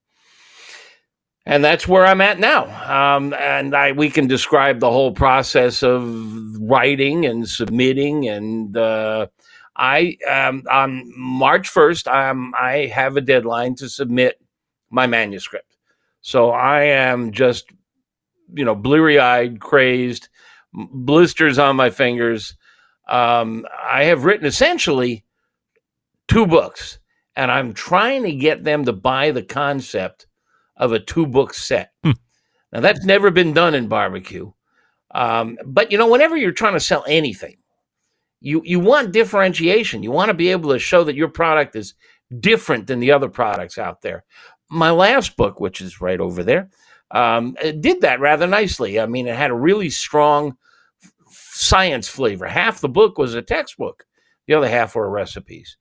And 1.48 1.64
that's 1.64 1.88
where 1.88 2.04
I'm 2.04 2.20
at 2.20 2.38
now. 2.38 2.66
Um, 3.16 3.32
and 3.32 3.74
I, 3.74 3.92
we 3.92 4.10
can 4.10 4.26
describe 4.26 4.80
the 4.80 4.90
whole 4.90 5.12
process 5.12 5.82
of 5.82 6.04
writing 6.60 7.24
and 7.24 7.48
submitting. 7.48 8.28
And 8.28 8.76
uh, 8.76 9.28
I 9.74 10.18
um, 10.30 10.64
on 10.70 11.10
March 11.16 11.70
first, 11.70 12.06
um, 12.06 12.52
I 12.54 12.92
have 12.94 13.16
a 13.16 13.22
deadline 13.22 13.76
to 13.76 13.88
submit 13.88 14.38
my 14.90 15.06
manuscript. 15.06 15.74
So 16.20 16.50
I 16.50 16.82
am 16.82 17.32
just, 17.32 17.70
you 18.52 18.66
know, 18.66 18.74
bleary 18.74 19.18
eyed, 19.18 19.58
crazed, 19.58 20.28
blisters 20.74 21.58
on 21.58 21.76
my 21.76 21.88
fingers. 21.88 22.56
Um, 23.08 23.66
I 23.82 24.04
have 24.04 24.26
written 24.26 24.44
essentially 24.44 25.24
two 26.28 26.46
books, 26.46 26.98
and 27.34 27.50
I'm 27.50 27.72
trying 27.72 28.24
to 28.24 28.32
get 28.32 28.64
them 28.64 28.84
to 28.84 28.92
buy 28.92 29.30
the 29.30 29.42
concept 29.42 30.26
of 30.78 30.92
a 30.92 30.98
two 30.98 31.26
book 31.26 31.52
set. 31.52 31.92
Now, 32.72 32.80
that's 32.80 33.04
never 33.04 33.30
been 33.30 33.52
done 33.52 33.74
in 33.74 33.88
barbecue. 33.88 34.52
Um, 35.14 35.58
but, 35.64 35.92
you 35.92 35.98
know, 35.98 36.08
whenever 36.08 36.36
you're 36.36 36.52
trying 36.52 36.74
to 36.74 36.80
sell 36.80 37.04
anything, 37.06 37.56
you, 38.40 38.62
you 38.64 38.78
want 38.78 39.12
differentiation. 39.12 40.02
You 40.02 40.10
want 40.10 40.28
to 40.28 40.34
be 40.34 40.48
able 40.48 40.70
to 40.72 40.78
show 40.78 41.02
that 41.04 41.16
your 41.16 41.28
product 41.28 41.76
is 41.76 41.94
different 42.40 42.86
than 42.86 43.00
the 43.00 43.12
other 43.12 43.28
products 43.28 43.78
out 43.78 44.02
there. 44.02 44.24
My 44.70 44.90
last 44.90 45.36
book, 45.36 45.60
which 45.60 45.80
is 45.80 46.00
right 46.00 46.20
over 46.20 46.44
there, 46.44 46.70
um, 47.10 47.56
it 47.62 47.80
did 47.80 48.02
that 48.02 48.20
rather 48.20 48.46
nicely. 48.46 49.00
I 49.00 49.06
mean, 49.06 49.26
it 49.26 49.34
had 49.34 49.50
a 49.50 49.54
really 49.54 49.88
strong 49.88 50.58
f- 51.02 51.50
science 51.52 52.06
flavor. 52.06 52.46
Half 52.46 52.82
the 52.82 52.88
book 52.88 53.16
was 53.16 53.34
a 53.34 53.40
textbook, 53.40 54.04
the 54.46 54.54
other 54.54 54.68
half 54.68 54.94
were 54.94 55.08
recipes. 55.08 55.78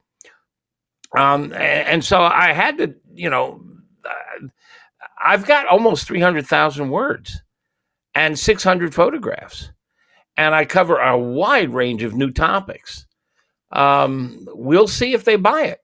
Um, 1.18 1.52
and, 1.54 2.04
so 2.04 2.22
I 2.22 2.54
had 2.54 2.78
to, 2.78 2.96
you 3.14 3.30
know, 3.30 3.62
uh, 4.06 4.48
I've 5.24 5.46
got 5.46 5.68
almost 5.68 6.08
300,000 6.08 6.90
words 6.90 7.42
and 8.14 8.38
600 8.38 8.94
photographs, 8.94 9.72
and 10.36 10.54
I 10.54 10.66
cover 10.66 10.98
a 10.98 11.18
wide 11.18 11.74
range 11.74 12.04
of 12.04 12.14
new 12.16 12.32
topics. 12.32 13.06
Um, 13.72 14.48
we'll 14.54 14.88
see 14.88 15.14
if 15.14 15.24
they 15.24 15.36
buy 15.36 15.64
it. 15.64 15.80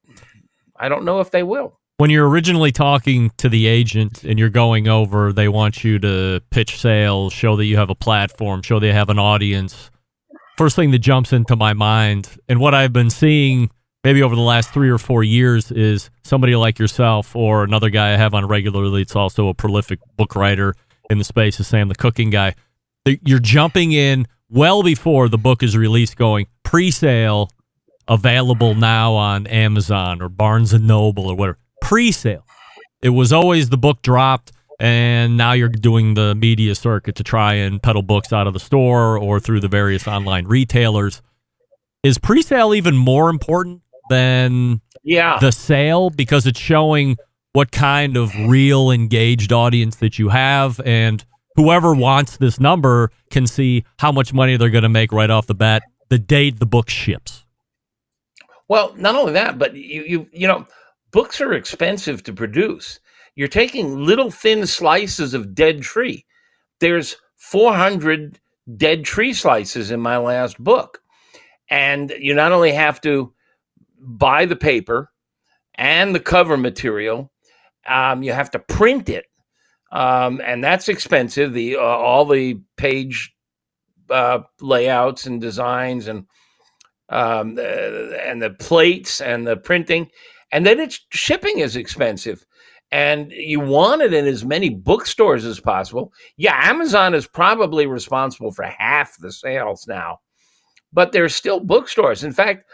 I 0.76 0.90
don't 0.90 1.06
know 1.06 1.20
if 1.20 1.32
they 1.32 1.44
will. 1.44 1.80
When 1.98 2.10
you're 2.10 2.28
originally 2.28 2.72
talking 2.72 3.32
to 3.38 3.50
the 3.50 3.68
agent 3.68 4.24
and 4.24 4.40
you're 4.40 4.50
going 4.50 4.88
over, 4.88 5.32
they 5.32 5.48
want 5.48 5.84
you 5.84 6.00
to 6.00 6.42
pitch 6.50 6.80
sales, 6.80 7.34
show 7.34 7.56
that 7.56 7.66
you 7.66 7.78
have 7.78 7.90
a 7.90 7.96
platform, 7.96 8.62
show 8.62 8.80
they 8.80 8.92
have 8.92 9.10
an 9.10 9.20
audience. 9.20 9.92
First 10.58 10.76
thing 10.76 10.92
that 10.92 11.00
jumps 11.00 11.34
into 11.34 11.56
my 11.56 11.74
mind, 11.74 12.30
and 12.48 12.60
what 12.60 12.74
I've 12.74 12.94
been 12.94 13.10
seeing 13.10 13.70
maybe 14.04 14.22
over 14.22 14.36
the 14.36 14.42
last 14.42 14.74
three 14.74 14.90
or 14.90 14.98
four 14.98 15.24
years, 15.24 15.72
is 15.72 16.10
somebody 16.24 16.56
like 16.56 16.80
yourself 16.80 17.36
or 17.36 17.64
another 17.64 17.90
guy 17.90 18.14
I 18.14 18.18
have 18.18 18.34
on 18.34 18.48
regularly. 18.48 19.02
It's 19.02 19.16
also 19.16 19.48
a 19.48 19.54
prolific 19.54 20.00
book 20.18 20.36
writer 20.36 20.76
in 21.10 21.18
the 21.18 21.24
space 21.24 21.60
of 21.60 21.66
Sam, 21.66 21.88
the 21.88 21.96
cooking 21.96 22.30
guy. 22.30 22.56
You're 23.06 23.40
jumping 23.40 23.92
in 23.92 24.28
well 24.50 24.84
before 24.84 25.30
the 25.30 25.38
book 25.38 25.64
is 25.64 25.76
released, 25.76 26.16
going 26.16 26.48
pre 26.64 26.92
sale, 26.92 27.50
available 28.08 28.76
now 28.76 29.14
on 29.14 29.48
Amazon 29.48 30.22
or 30.22 30.30
Barnes 30.30 30.74
and 30.74 30.88
Noble 30.88 31.28
or 31.28 31.36
whatever. 31.36 31.58
Pre-sale. 31.82 32.46
It 33.02 33.10
was 33.10 33.34
always 33.34 33.70
the 33.70 33.78
book 33.78 34.02
dropped, 34.02 34.52
and 34.80 35.36
now 35.36 35.52
you're 35.52 35.70
doing 35.70 36.14
the 36.14 36.34
media 36.36 36.76
circuit 36.76 37.16
to 37.16 37.24
try 37.24 37.56
and 37.56 37.82
peddle 37.84 38.02
books 38.02 38.32
out 38.32 38.48
of 38.48 38.54
the 38.54 38.60
store 38.60 39.18
or 39.18 39.40
through 39.40 39.60
the 39.60 39.68
various 39.68 40.08
online 40.08 40.46
retailers. 40.46 41.22
Is 42.02 42.18
pre-sale 42.18 42.74
even 42.74 42.98
more 42.98 43.30
important 43.30 43.82
than 44.14 44.82
Yeah. 45.04 45.38
the 45.40 45.52
sale 45.52 46.10
because 46.10 46.46
it's 46.46 46.60
showing 46.60 47.18
what 47.54 47.72
kind 47.72 48.16
of 48.18 48.34
real 48.48 48.92
engaged 48.92 49.52
audience 49.52 49.96
that 49.98 50.18
you 50.20 50.30
have 50.30 50.80
and 50.86 51.24
whoever 51.56 51.94
wants 51.94 52.38
this 52.38 52.60
number 52.60 53.12
can 53.30 53.46
see 53.48 53.84
how 54.00 54.12
much 54.12 54.34
money 54.34 54.58
they're 54.58 54.70
going 54.70 54.84
to 54.84 54.90
make 54.90 55.12
right 55.12 55.30
off 55.30 55.46
the 55.48 55.56
bat 55.56 55.84
the 56.10 56.20
date 56.20 56.60
the 56.60 56.66
book 56.66 56.90
ships. 56.90 57.46
Well, 58.68 58.94
not 58.98 59.16
only 59.16 59.34
that, 59.34 59.58
but 59.58 59.76
you 59.76 60.04
you 60.04 60.28
you 60.32 60.48
know, 60.48 60.66
books 61.12 61.42
are 61.42 61.54
expensive 61.54 62.24
to 62.24 62.34
produce. 62.34 63.00
You're 63.36 63.48
taking 63.48 64.06
little 64.06 64.32
thin 64.32 64.66
slices 64.68 65.34
of 65.34 65.54
dead 65.56 65.82
tree. 65.82 66.26
There's 66.80 67.16
400 67.38 68.40
dead 68.78 69.04
tree 69.06 69.34
slices 69.34 69.92
in 69.92 70.00
my 70.00 70.18
last 70.18 70.58
book. 70.60 71.02
And 71.70 72.14
you 72.20 72.34
not 72.36 72.52
only 72.52 72.72
have 72.72 73.02
to 73.02 73.34
buy 74.04 74.46
the 74.46 74.56
paper 74.56 75.12
and 75.76 76.14
the 76.14 76.20
cover 76.20 76.58
material, 76.58 77.32
um, 77.88 78.24
you 78.24 78.34
have 78.34 78.52
to 78.52 78.60
print 78.60 79.10
it. 79.10 79.26
Um, 79.92 80.42
and 80.44 80.64
that's 80.64 80.90
expensive. 80.90 81.54
The 81.54 81.76
uh, 81.76 81.82
all 81.82 82.26
the 82.26 82.60
page 82.78 83.34
uh, 84.10 84.40
layouts 84.60 85.26
and 85.26 85.40
designs 85.40 86.08
and 86.08 86.26
um, 87.10 87.56
the, 87.56 88.20
and 88.26 88.42
the 88.42 88.52
plates 88.52 89.22
and 89.22 89.46
the 89.46 89.56
printing, 89.56 90.10
and 90.52 90.66
then 90.66 90.80
it's 90.80 91.00
shipping 91.12 91.60
is 91.60 91.76
expensive. 91.76 92.44
And 92.92 93.32
you 93.32 93.60
want 93.60 94.04
it 94.04 94.14
in 94.14 94.28
as 94.28 94.46
many 94.46 94.70
bookstores 94.70 95.46
as 95.46 95.60
possible. 95.60 96.14
Yeah, 96.38 96.56
Amazon 96.70 97.16
is 97.16 97.28
probably 97.28 97.88
responsible 97.88 98.52
for 98.52 98.64
half 98.64 99.16
the 99.18 99.32
sales 99.32 99.86
now, 99.88 100.20
but 100.94 101.12
there's 101.12 101.36
still 101.36 101.60
bookstores. 101.60 102.24
In 102.24 102.32
fact, 102.32 102.70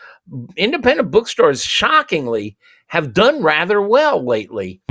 independent 0.56 1.10
bookstores, 1.10 1.64
shockingly, 1.64 2.58
have 2.88 3.14
done 3.14 3.42
rather 3.42 3.82
well 3.82 4.24
lately. 4.24 4.82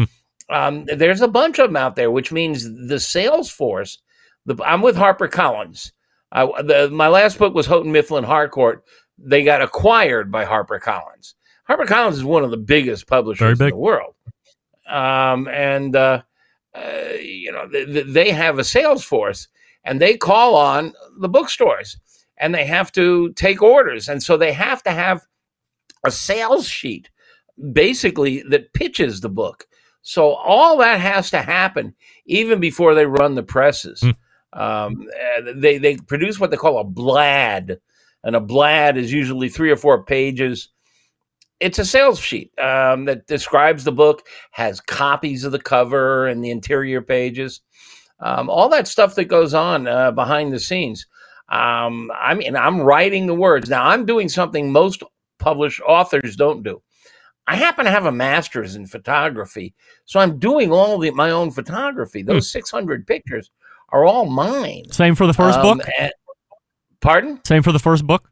um, 0.51 0.87
there's 0.87 1.21
a 1.21 1.29
bunch 1.29 1.59
of 1.59 1.69
them 1.69 1.77
out 1.77 1.95
there, 1.97 2.11
which 2.11 2.33
means 2.33 2.65
the 2.89 2.99
sales 2.99 3.51
force. 3.51 3.99
The, 4.47 4.57
I'm 4.65 4.83
with 4.83 4.97
HarperCollins. 4.97 5.93
Uh, 6.33 6.63
the, 6.63 6.91
my 6.91 7.09
last 7.09 7.39
book 7.39 7.55
was 7.55 7.67
Houghton 7.67 7.93
Mifflin 7.93 8.25
Harcourt. 8.25 8.85
They 9.19 9.45
got 9.45 9.63
acquired 9.63 10.31
by 10.31 10.45
HarperCollins. 10.45 11.35
HarperCollins 11.69 12.13
is 12.13 12.25
one 12.25 12.45
of 12.45 12.51
the 12.51 12.57
biggest 12.57 13.07
publishers 13.07 13.59
Very 13.59 13.69
in 13.69 13.75
the 13.75 13.81
world, 13.81 14.15
um, 14.89 15.49
and 15.49 15.95
uh, 15.95 16.23
uh, 16.75 17.13
you 17.21 17.53
know 17.53 17.69
th- 17.69 17.87
th- 17.87 18.07
they 18.09 18.31
have 18.31 18.59
a 18.59 18.65
sales 18.65 19.05
force, 19.05 19.49
and 19.85 20.01
they 20.01 20.17
call 20.17 20.55
on 20.55 20.95
the 21.21 21.29
bookstores, 21.29 21.99
and 22.39 22.55
they 22.55 22.65
have 22.67 22.93
to 22.93 23.33
take 23.35 23.63
orders, 23.63 24.09
and 24.09 24.23
so 24.23 24.37
they 24.37 24.53
have 24.53 24.83
to 24.85 24.91
have 24.91 25.27
a 26.05 26.11
sales 26.11 26.67
sheet, 26.67 27.11
basically 27.73 28.43
that 28.51 28.73
pitches 28.73 29.21
the 29.21 29.29
book. 29.29 29.67
So 30.03 30.35
all 30.35 30.79
that 30.79 31.01
has 31.01 31.31
to 31.31 31.43
happen 31.43 31.95
even 32.25 32.61
before 32.61 32.95
they 32.95 33.07
run 33.07 33.35
the 33.35 33.43
presses. 33.43 34.03
Um, 34.53 35.07
uh, 35.37 35.53
they 35.55 35.79
they 35.79 35.97
produce 35.97 36.41
what 36.41 36.51
they 36.51 36.57
call 36.57 36.79
a 36.79 36.85
blad, 36.85 37.81
and 38.25 38.35
a 38.35 38.41
blad 38.41 38.97
is 38.97 39.13
usually 39.13 39.49
three 39.49 39.71
or 39.71 39.77
four 39.77 40.05
pages. 40.05 40.71
It's 41.61 41.79
a 41.79 41.85
sales 41.85 42.21
sheet 42.21 42.57
um, 42.59 43.05
that 43.07 43.27
describes 43.27 43.85
the 43.85 43.93
book, 43.93 44.27
has 44.53 44.81
copies 44.81 45.45
of 45.45 45.53
the 45.53 45.59
cover 45.59 46.27
and 46.27 46.43
the 46.43 46.51
interior 46.51 47.03
pages, 47.03 47.61
um, 48.21 48.49
all 48.49 48.69
that 48.69 48.89
stuff 48.89 49.17
that 49.17 49.25
goes 49.25 49.55
on 49.55 49.89
uh, 49.89 50.13
behind 50.13 50.53
the 50.53 50.61
scenes. 50.61 51.07
Um, 51.49 52.11
I 52.15 52.35
mean, 52.35 52.57
I'm 52.57 52.81
writing 52.81 53.27
the 53.27 53.35
words 53.35 53.71
now. 53.71 53.85
I'm 53.85 54.05
doing 54.05 54.29
something 54.29 54.71
most 54.71 55.03
published 55.39 55.81
authors 55.87 56.37
don't 56.37 56.63
do. 56.63 56.83
I 57.47 57.57
happen 57.57 57.87
to 57.87 57.91
have 57.91 58.05
a 58.05 58.13
master's 58.13 58.77
in 58.77 58.87
photography, 58.87 59.75
so 60.05 60.21
I'm 60.21 60.39
doing 60.39 60.71
all 60.71 60.99
the, 60.99 61.11
my 61.13 61.31
own 61.31 61.51
photography. 61.51 62.23
Those 62.23 62.51
600 62.51 63.07
pictures 63.07 63.51
are 63.89 64.05
all 64.05 64.27
mine. 64.27 64.91
Same 64.93 65.15
for 65.15 65.27
the 65.27 65.33
first 65.33 65.59
Um, 65.59 65.79
book? 65.79 65.89
and- 65.99 66.13
pardon? 67.01 67.41
Same 67.47 67.63
for 67.63 67.73
the 67.73 67.79
first 67.79 68.07
book? 68.07 68.29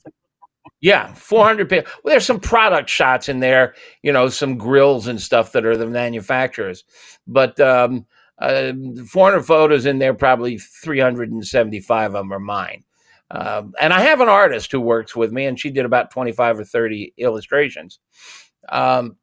Yeah, 0.83 1.15
400 1.15 1.69
pictures. 1.71 1.95
Well, 2.05 2.13
there's 2.13 2.27
some 2.27 2.41
product 2.41 2.91
shots 2.91 3.31
in 3.31 3.41
there, 3.41 3.75
you 4.03 4.13
know, 4.13 4.29
some 4.29 4.59
grills 4.59 5.07
and 5.07 5.19
stuff 5.19 5.53
that 5.53 5.65
are 5.65 5.79
the 5.79 5.87
manufacturers. 5.87 6.85
But 7.27 7.59
um, 7.59 8.05
uh, 8.39 8.73
400 9.09 9.43
photos 9.45 9.87
in 9.87 9.99
there, 9.99 10.13
probably 10.13 10.59
375 10.59 12.07
of 12.09 12.13
them 12.13 12.33
are 12.33 12.39
mine. 12.39 12.85
Um, 13.31 13.75
and 13.81 13.93
I 13.93 14.01
have 14.01 14.21
an 14.21 14.29
artist 14.29 14.71
who 14.71 14.81
works 14.81 15.17
with 15.17 15.33
me, 15.33 15.47
and 15.47 15.59
she 15.59 15.71
did 15.71 15.85
about 15.85 16.11
25 16.11 16.61
or 16.61 16.65
30 16.65 17.15
illustrations. 17.19 17.99
Um, 18.69 19.17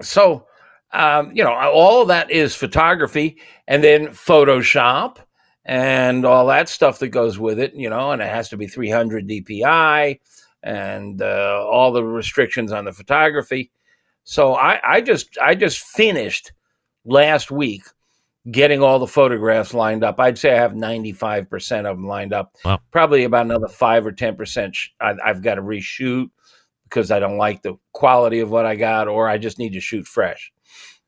so, 0.00 0.46
um, 0.92 1.32
you 1.34 1.42
know, 1.42 1.52
all 1.54 2.04
that 2.06 2.30
is 2.30 2.54
photography, 2.54 3.38
and 3.66 3.82
then 3.82 4.08
Photoshop 4.08 5.18
and 5.64 6.24
all 6.24 6.46
that 6.46 6.68
stuff 6.68 6.98
that 6.98 7.08
goes 7.08 7.38
with 7.38 7.58
it, 7.58 7.74
you 7.74 7.88
know, 7.88 8.10
and 8.10 8.20
it 8.20 8.28
has 8.28 8.48
to 8.48 8.56
be 8.56 8.66
300 8.66 9.28
DPI 9.28 10.18
and 10.62 11.22
uh, 11.22 11.66
all 11.70 11.92
the 11.92 12.04
restrictions 12.04 12.72
on 12.72 12.84
the 12.84 12.92
photography. 12.92 13.70
So 14.24 14.54
I, 14.54 14.80
I 14.84 15.00
just 15.00 15.36
I 15.40 15.54
just 15.54 15.80
finished 15.80 16.52
last 17.04 17.50
week 17.50 17.82
getting 18.50 18.82
all 18.82 18.98
the 18.98 19.06
photographs 19.06 19.72
lined 19.72 20.02
up. 20.02 20.18
I'd 20.18 20.38
say 20.38 20.52
I 20.52 20.56
have 20.56 20.72
95% 20.72 21.78
of 21.78 21.96
them 21.96 22.06
lined 22.06 22.32
up. 22.32 22.56
Wow. 22.64 22.80
Probably 22.90 23.24
about 23.24 23.46
another 23.46 23.68
5 23.68 24.06
or 24.06 24.12
10% 24.12 24.74
sh- 24.74 24.88
I, 25.00 25.14
I've 25.24 25.42
got 25.42 25.56
to 25.56 25.62
reshoot 25.62 26.28
because 26.84 27.10
I 27.10 27.20
don't 27.20 27.38
like 27.38 27.62
the 27.62 27.74
quality 27.92 28.40
of 28.40 28.50
what 28.50 28.66
I 28.66 28.74
got 28.74 29.06
or 29.08 29.28
I 29.28 29.38
just 29.38 29.58
need 29.58 29.72
to 29.74 29.80
shoot 29.80 30.06
fresh. 30.06 30.52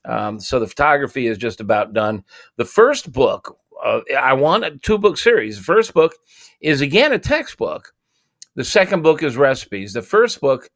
Um, 0.05 0.38
so 0.38 0.61
the 0.61 0.66
photography 0.66 1.27
is 1.27 1.38
just 1.38 1.61
about 1.61 1.92
done. 1.92 2.25
The 2.57 2.64
first 2.64 3.11
book, 3.12 3.59
uh, 3.83 4.01
I 4.16 4.35
want 4.35 4.64
a 4.64 4.77
two 4.79 4.99
book 4.99 5.18
series. 5.18 5.57
The 5.57 5.64
first 5.64 5.94
book 5.94 6.14
is 6.61 6.81
again 6.81 7.12
a 7.12 7.18
textbook. 7.18 7.94
The 8.55 8.64
second 8.64 9.03
book 9.03 9.23
is 9.23 9.37
recipes. 9.37 9.92
The 9.92 10.03
first 10.03 10.40
book 10.40 10.70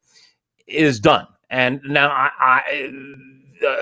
is 0.67 0.99
done. 0.99 1.27
And 1.49 1.79
now 1.85 2.09
I, 2.09 2.29
I 2.41 2.91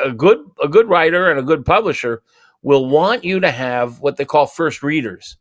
a 0.06 0.12
good 0.12 0.40
a 0.64 0.68
good 0.68 0.88
writer 0.88 1.30
and 1.30 1.40
a 1.40 1.44
good 1.44 1.66
publisher 1.66 2.24
will 2.68 2.86
want 2.86 3.24
you 3.24 3.40
to 3.40 3.50
have 3.50 4.02
what 4.02 4.18
they 4.18 4.26
call 4.26 4.46
first 4.46 4.84
readers. 4.84 5.38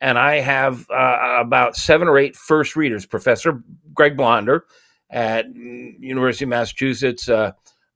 And 0.00 0.18
I 0.18 0.40
have 0.40 0.90
uh, 0.90 1.36
about 1.38 1.76
seven 1.76 2.08
or 2.08 2.18
eight 2.18 2.34
first 2.34 2.74
readers. 2.74 3.06
Professor 3.06 3.62
Greg 3.94 4.16
Blonder 4.16 4.64
at 5.08 5.46
University 5.54 6.46
of 6.46 6.48
Massachusetts 6.48 7.28
uh, 7.28 7.52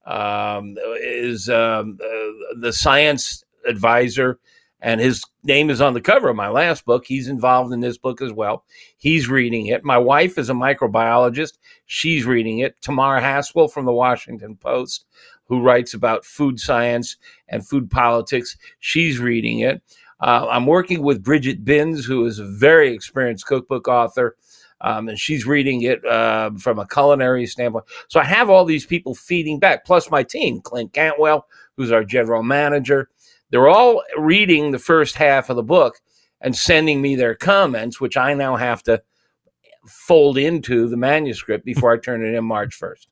um, 0.06 0.76
is 1.00 1.48
um, 1.48 1.98
uh, 2.00 2.54
the 2.60 2.72
science 2.72 3.42
advisor, 3.66 4.38
and 4.80 5.00
his 5.00 5.24
name 5.42 5.68
is 5.68 5.80
on 5.80 5.94
the 5.94 6.00
cover 6.00 6.28
of 6.28 6.36
my 6.36 6.48
last 6.48 6.84
book. 6.84 7.04
He's 7.04 7.26
involved 7.26 7.72
in 7.72 7.80
this 7.80 7.98
book 7.98 8.22
as 8.22 8.32
well. 8.32 8.64
He's 8.96 9.28
reading 9.28 9.66
it. 9.66 9.82
My 9.82 9.98
wife 9.98 10.38
is 10.38 10.50
a 10.50 10.54
microbiologist. 10.54 11.58
She's 11.86 12.26
reading 12.26 12.60
it. 12.60 12.80
Tamar 12.80 13.20
Haspel 13.20 13.72
from 13.72 13.86
the 13.86 13.92
Washington 13.92 14.54
Post 14.54 15.04
who 15.52 15.60
writes 15.60 15.92
about 15.92 16.24
food 16.24 16.58
science 16.58 17.18
and 17.46 17.68
food 17.68 17.90
politics. 17.90 18.56
She's 18.78 19.18
reading 19.18 19.58
it. 19.58 19.82
Uh, 20.18 20.46
I'm 20.48 20.64
working 20.64 21.02
with 21.02 21.22
Bridget 21.22 21.62
Binns, 21.62 22.06
who 22.06 22.24
is 22.24 22.38
a 22.38 22.46
very 22.46 22.94
experienced 22.94 23.44
cookbook 23.44 23.86
author, 23.86 24.36
um, 24.80 25.10
and 25.10 25.18
she's 25.18 25.46
reading 25.46 25.82
it 25.82 26.02
uh, 26.06 26.52
from 26.58 26.78
a 26.78 26.86
culinary 26.86 27.44
standpoint. 27.44 27.84
So 28.08 28.18
I 28.18 28.24
have 28.24 28.48
all 28.48 28.64
these 28.64 28.86
people 28.86 29.14
feeding 29.14 29.58
back, 29.58 29.84
plus 29.84 30.10
my 30.10 30.22
team, 30.22 30.62
Clint 30.62 30.94
Cantwell, 30.94 31.46
who's 31.76 31.92
our 31.92 32.02
general 32.02 32.42
manager. 32.42 33.10
They're 33.50 33.68
all 33.68 34.02
reading 34.16 34.70
the 34.70 34.78
first 34.78 35.16
half 35.16 35.50
of 35.50 35.56
the 35.56 35.62
book 35.62 36.00
and 36.40 36.56
sending 36.56 37.02
me 37.02 37.14
their 37.14 37.34
comments, 37.34 38.00
which 38.00 38.16
I 38.16 38.32
now 38.32 38.56
have 38.56 38.82
to 38.84 39.02
fold 39.86 40.38
into 40.38 40.88
the 40.88 40.96
manuscript 40.96 41.66
before 41.66 41.92
I 41.92 41.98
turn 41.98 42.24
it 42.24 42.32
in 42.32 42.44
March 42.46 42.80
1st. 42.80 43.06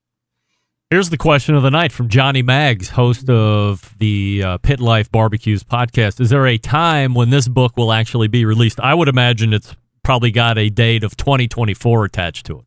Here's 0.90 1.09
the 1.09 1.16
question 1.16 1.55
of 1.55 1.62
the 1.62 1.70
night 1.70 1.92
from 1.92 2.09
Johnny 2.09 2.42
Maggs, 2.42 2.88
host 2.88 3.31
of 3.31 3.96
the 3.98 4.42
uh, 4.42 4.59
Pit 4.59 4.81
Life 4.81 5.09
Barbecues 5.12 5.62
podcast. 5.62 6.20
Is 6.20 6.31
there 6.31 6.48
a 6.48 6.59
time 6.59 7.14
when 7.14 7.31
this 7.31 7.46
book 7.46 7.76
will 7.76 7.92
actually 7.92 8.26
be 8.26 8.44
released? 8.44 8.81
I 8.81 8.94
would 8.94 9.07
imagine 9.07 9.53
it's 9.53 9.76
probably 10.03 10.33
got 10.33 10.59
a 10.59 10.68
date 10.68 11.05
of 11.05 11.16
2024 11.16 12.07
attached 12.07 12.46
to 12.46 12.59
it. 12.59 12.64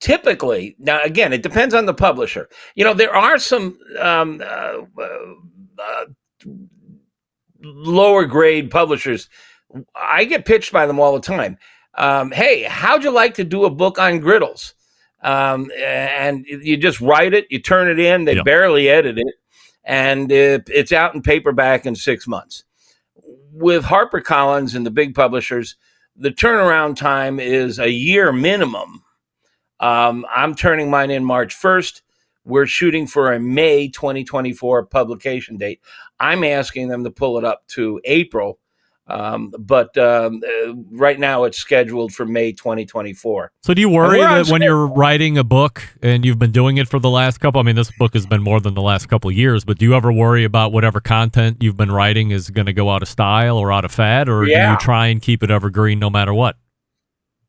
Typically, 0.00 0.74
now 0.80 1.00
again, 1.00 1.32
it 1.32 1.44
depends 1.44 1.74
on 1.74 1.86
the 1.86 1.94
publisher. 1.94 2.48
You 2.74 2.82
know, 2.82 2.92
there 2.92 3.14
are 3.14 3.38
some 3.38 3.78
um, 4.00 4.42
uh, 4.44 4.78
uh, 4.98 6.04
lower 7.62 8.24
grade 8.24 8.68
publishers. 8.68 9.28
I 9.94 10.24
get 10.24 10.44
pitched 10.44 10.72
by 10.72 10.86
them 10.86 10.98
all 10.98 11.14
the 11.14 11.20
time. 11.20 11.56
Um, 11.94 12.32
hey, 12.32 12.64
how'd 12.64 13.04
you 13.04 13.12
like 13.12 13.34
to 13.34 13.44
do 13.44 13.64
a 13.64 13.70
book 13.70 13.96
on 14.00 14.18
griddles? 14.18 14.74
Um, 15.22 15.70
and 15.78 16.44
you 16.46 16.76
just 16.76 17.00
write 17.00 17.34
it, 17.34 17.46
you 17.50 17.58
turn 17.58 17.88
it 17.88 17.98
in, 17.98 18.24
they 18.24 18.40
barely 18.42 18.88
edit 18.88 19.18
it, 19.18 19.34
and 19.84 20.30
it, 20.30 20.68
it's 20.68 20.92
out 20.92 21.14
in 21.14 21.22
paperback 21.22 21.86
in 21.86 21.94
six 21.94 22.26
months. 22.26 22.64
With 23.52 23.84
HarperCollins 23.84 24.74
and 24.74 24.84
the 24.84 24.90
big 24.90 25.14
publishers, 25.14 25.76
the 26.14 26.30
turnaround 26.30 26.96
time 26.96 27.40
is 27.40 27.78
a 27.78 27.90
year 27.90 28.32
minimum. 28.32 29.02
Um, 29.80 30.26
I'm 30.34 30.54
turning 30.54 30.90
mine 30.90 31.10
in 31.10 31.24
March 31.24 31.54
1st. 31.54 32.02
We're 32.44 32.66
shooting 32.66 33.06
for 33.06 33.32
a 33.32 33.40
May 33.40 33.88
2024 33.88 34.86
publication 34.86 35.56
date. 35.56 35.80
I'm 36.20 36.44
asking 36.44 36.88
them 36.88 37.04
to 37.04 37.10
pull 37.10 37.38
it 37.38 37.44
up 37.44 37.66
to 37.68 38.00
April 38.04 38.58
um, 39.08 39.52
but 39.58 39.96
um, 39.96 40.42
uh, 40.44 40.74
right 40.90 41.18
now 41.18 41.44
it's 41.44 41.58
scheduled 41.58 42.12
for 42.12 42.26
May 42.26 42.52
2024. 42.52 43.52
So 43.62 43.72
do 43.72 43.80
you 43.80 43.88
worry 43.88 44.20
that 44.20 44.48
when 44.48 44.62
you're 44.62 44.86
writing 44.86 45.38
a 45.38 45.44
book 45.44 45.82
and 46.02 46.24
you've 46.24 46.38
been 46.38 46.50
doing 46.50 46.78
it 46.78 46.88
for 46.88 46.98
the 46.98 47.10
last 47.10 47.38
couple, 47.38 47.60
I 47.60 47.62
mean, 47.64 47.76
this 47.76 47.92
book 47.98 48.14
has 48.14 48.26
been 48.26 48.42
more 48.42 48.60
than 48.60 48.74
the 48.74 48.82
last 48.82 49.06
couple 49.06 49.30
of 49.30 49.36
years, 49.36 49.64
but 49.64 49.78
do 49.78 49.84
you 49.84 49.94
ever 49.94 50.12
worry 50.12 50.44
about 50.44 50.72
whatever 50.72 51.00
content 51.00 51.58
you've 51.60 51.76
been 51.76 51.92
writing 51.92 52.32
is 52.32 52.50
going 52.50 52.66
to 52.66 52.72
go 52.72 52.90
out 52.90 53.02
of 53.02 53.08
style 53.08 53.58
or 53.58 53.72
out 53.72 53.84
of 53.84 53.92
fad, 53.92 54.28
or 54.28 54.44
yeah. 54.44 54.66
do 54.66 54.72
you 54.72 54.78
try 54.78 55.06
and 55.06 55.22
keep 55.22 55.42
it 55.42 55.50
evergreen 55.50 56.00
no 56.00 56.10
matter 56.10 56.34
what? 56.34 56.56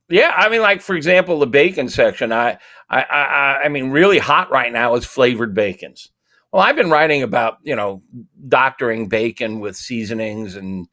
Yeah, 0.10 0.34
I 0.36 0.50
mean, 0.50 0.62
like 0.62 0.82
for 0.82 0.96
example, 0.96 1.40
the 1.40 1.48
bacon 1.48 1.90
section. 1.90 2.32
I, 2.32 2.60
I, 2.90 3.02
I, 3.02 3.62
I 3.66 3.70
mean, 3.70 3.90
really 3.90 4.20
hot 4.20 4.52
right 4.52 4.72
now 4.72 4.96
is 4.96 5.06
flavored 5.06 5.54
bacons. 5.54 6.12
Well, 6.52 6.62
I've 6.62 6.78
been 6.78 6.90
writing 6.90 7.24
about 7.24 7.58
you 7.64 7.76
know 7.76 8.04
doctoring 8.48 9.10
bacon 9.10 9.60
with 9.60 9.76
seasonings 9.76 10.56
and 10.56 10.88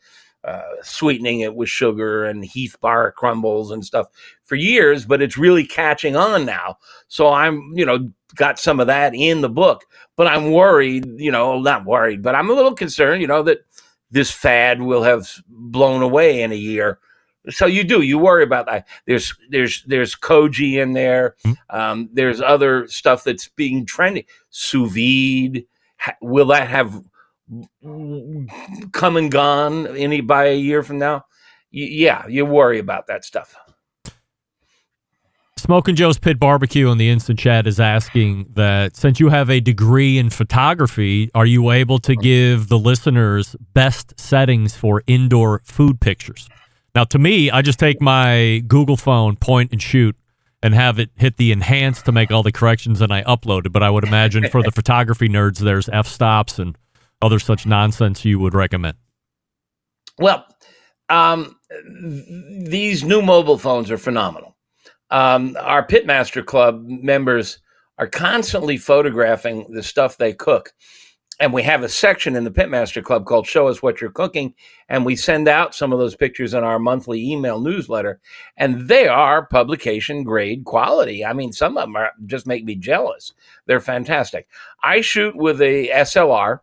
uh, 0.44 0.62
sweetening 0.83 1.40
it 1.40 1.54
with 1.54 1.68
sugar 1.68 2.24
and 2.24 2.44
Heath 2.44 2.76
bar 2.80 3.11
crumbles 3.12 3.70
and 3.70 3.85
stuff 3.85 4.09
for 4.44 4.57
years, 4.57 5.07
but 5.07 5.22
it's 5.22 5.38
really 5.38 5.66
catching 5.66 6.16
on 6.16 6.44
now. 6.44 6.76
So 7.09 7.28
I'm, 7.28 7.72
you 7.74 7.87
know, 7.87 8.11
got 8.35 8.59
some 8.59 8.80
of 8.80 8.87
that 8.88 9.14
in 9.14 9.40
the 9.40 9.48
book, 9.48 9.85
but 10.16 10.26
I'm 10.26 10.52
worried, 10.52 11.07
you 11.16 11.30
know, 11.30 11.61
not 11.61 11.87
worried, 11.87 12.22
but 12.22 12.35
I'm 12.35 12.50
a 12.50 12.54
little 12.54 12.74
concerned, 12.74 13.22
you 13.22 13.28
know, 13.28 13.42
that 13.44 13.64
this 14.11 14.30
fad 14.30 14.83
will 14.83 15.02
have 15.02 15.30
blown 15.48 16.02
away 16.02 16.42
in 16.42 16.52
a 16.52 16.57
year. 16.57 16.98
So 17.50 17.66
you 17.66 17.85
do, 17.85 18.02
you 18.02 18.18
worry 18.18 18.42
about 18.42 18.66
that. 18.66 18.87
There's, 19.07 19.35
there's, 19.50 19.83
there's 19.87 20.14
koji 20.14 20.83
in 20.83 20.92
there. 20.94 21.37
Hmm. 21.44 21.52
Um, 21.70 22.09
there's 22.12 22.40
other 22.40 22.87
stuff 22.88 23.24
that's 23.24 23.48
being 23.48 23.87
trendy. 23.87 24.26
Sous 24.50 24.92
vide. 24.92 25.64
Will 26.20 26.46
that 26.46 26.68
have 26.68 27.02
come 28.92 29.16
and 29.16 29.30
gone 29.30 29.87
any 29.96 30.20
by 30.20 30.46
a 30.46 30.57
year 30.57 30.83
from 30.83 30.98
now, 30.98 31.16
y- 31.72 31.88
yeah, 31.90 32.26
you 32.26 32.44
worry 32.44 32.78
about 32.78 33.07
that 33.09 33.24
stuff. 33.24 33.54
Smoking 35.57 35.96
Joe's 35.96 36.18
Pit 36.18 36.38
Barbecue 36.38 36.90
in 36.90 36.98
the 36.98 37.09
instant 37.09 37.38
chat 37.38 37.66
is 37.66 37.80
asking 37.80 38.50
that 38.52 38.96
since 38.96 39.18
you 39.18 39.30
have 39.30 39.48
a 39.48 39.61
degree 39.61 40.18
in 40.18 40.28
photography, 40.28 41.30
are 41.35 41.46
you 41.46 41.70
able 41.70 41.98
to 42.00 42.14
give 42.14 42.68
the 42.68 42.78
listeners 42.78 43.57
best 43.72 44.20
settings 44.20 44.76
for 44.76 45.02
indoor 45.07 45.62
food 45.64 46.00
pictures? 46.02 46.50
Now, 46.94 47.04
to 47.04 47.18
me, 47.18 47.50
I 47.50 47.62
just 47.62 47.78
take 47.78 48.00
my 48.02 48.62
Google 48.66 48.98
phone, 48.98 49.37
point 49.37 49.72
and 49.72 49.80
shoot, 49.80 50.16
and 50.62 50.74
have 50.74 50.98
it 50.98 51.09
hit 51.16 51.38
the 51.38 51.50
enhance 51.50 52.02
to 52.02 52.12
make 52.12 52.30
all 52.30 52.42
the 52.42 52.52
corrections, 52.52 53.00
and 53.00 53.11
I 53.11 53.22
upload 53.22 53.64
it. 53.64 53.72
But 53.72 53.83
I 53.83 53.88
would 53.88 54.04
imagine 54.04 54.48
for 54.50 54.62
the 54.62 54.70
photography 54.74 55.30
nerds, 55.30 55.61
there's 55.61 55.88
f 55.88 56.07
stops 56.07 56.59
and 56.59 56.76
other 57.24 57.38
such 57.38 57.66
nonsense 57.66 58.24
you 58.24 58.38
would 58.38 58.54
recommend? 58.54 58.96
Well, 60.18 60.46
um, 61.08 61.56
these 62.66 63.02
new 63.02 63.22
mobile 63.22 63.58
phones 63.58 63.90
are 63.90 63.98
phenomenal. 63.98 64.56
Um, 65.10 65.56
our 65.60 65.87
Pitmaster 65.87 66.44
Club 66.44 66.84
members 66.87 67.58
are 67.98 68.06
constantly 68.06 68.76
photographing 68.76 69.66
the 69.72 69.82
stuff 69.82 70.16
they 70.16 70.32
cook. 70.32 70.72
And 71.40 71.52
we 71.52 71.64
have 71.64 71.82
a 71.82 71.88
section 71.88 72.37
in 72.37 72.44
the 72.44 72.50
Pitmaster 72.50 73.02
Club 73.02 73.26
called 73.26 73.46
Show 73.46 73.66
Us 73.66 73.82
What 73.82 74.00
You're 74.00 74.10
Cooking. 74.10 74.54
And 74.88 75.04
we 75.04 75.16
send 75.16 75.48
out 75.48 75.74
some 75.74 75.92
of 75.92 75.98
those 75.98 76.14
pictures 76.14 76.54
in 76.54 76.62
our 76.62 76.78
monthly 76.78 77.28
email 77.28 77.60
newsletter. 77.60 78.20
And 78.56 78.88
they 78.88 79.08
are 79.08 79.46
publication 79.46 80.22
grade 80.22 80.64
quality. 80.64 81.24
I 81.24 81.32
mean, 81.32 81.52
some 81.52 81.76
of 81.76 81.84
them 81.84 81.96
are, 81.96 82.12
just 82.26 82.46
make 82.46 82.64
me 82.64 82.76
jealous. 82.76 83.32
They're 83.66 83.80
fantastic. 83.80 84.46
I 84.82 85.00
shoot 85.00 85.34
with 85.34 85.60
a 85.60 85.88
SLR 85.88 86.60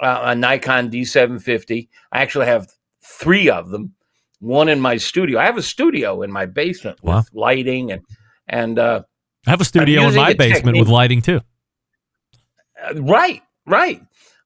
uh, 0.00 0.20
a 0.24 0.34
Nikon 0.34 0.90
D750. 0.90 1.88
I 2.12 2.20
actually 2.20 2.46
have 2.46 2.68
three 3.02 3.50
of 3.50 3.70
them. 3.70 3.94
One 4.40 4.68
in 4.68 4.80
my 4.80 4.96
studio. 4.96 5.40
I 5.40 5.46
have 5.46 5.56
a 5.56 5.62
studio 5.62 6.22
in 6.22 6.30
my 6.30 6.46
basement 6.46 7.02
wow. 7.02 7.18
with 7.18 7.30
lighting 7.34 7.90
and 7.90 8.02
and 8.46 8.78
uh, 8.78 9.02
I 9.46 9.50
have 9.50 9.60
a 9.60 9.64
studio 9.64 10.08
in 10.08 10.14
my 10.14 10.32
basement 10.32 10.64
technique. 10.64 10.80
with 10.80 10.88
lighting 10.88 11.22
too. 11.22 11.40
Uh, 12.82 13.02
right, 13.02 13.42
right. 13.66 14.00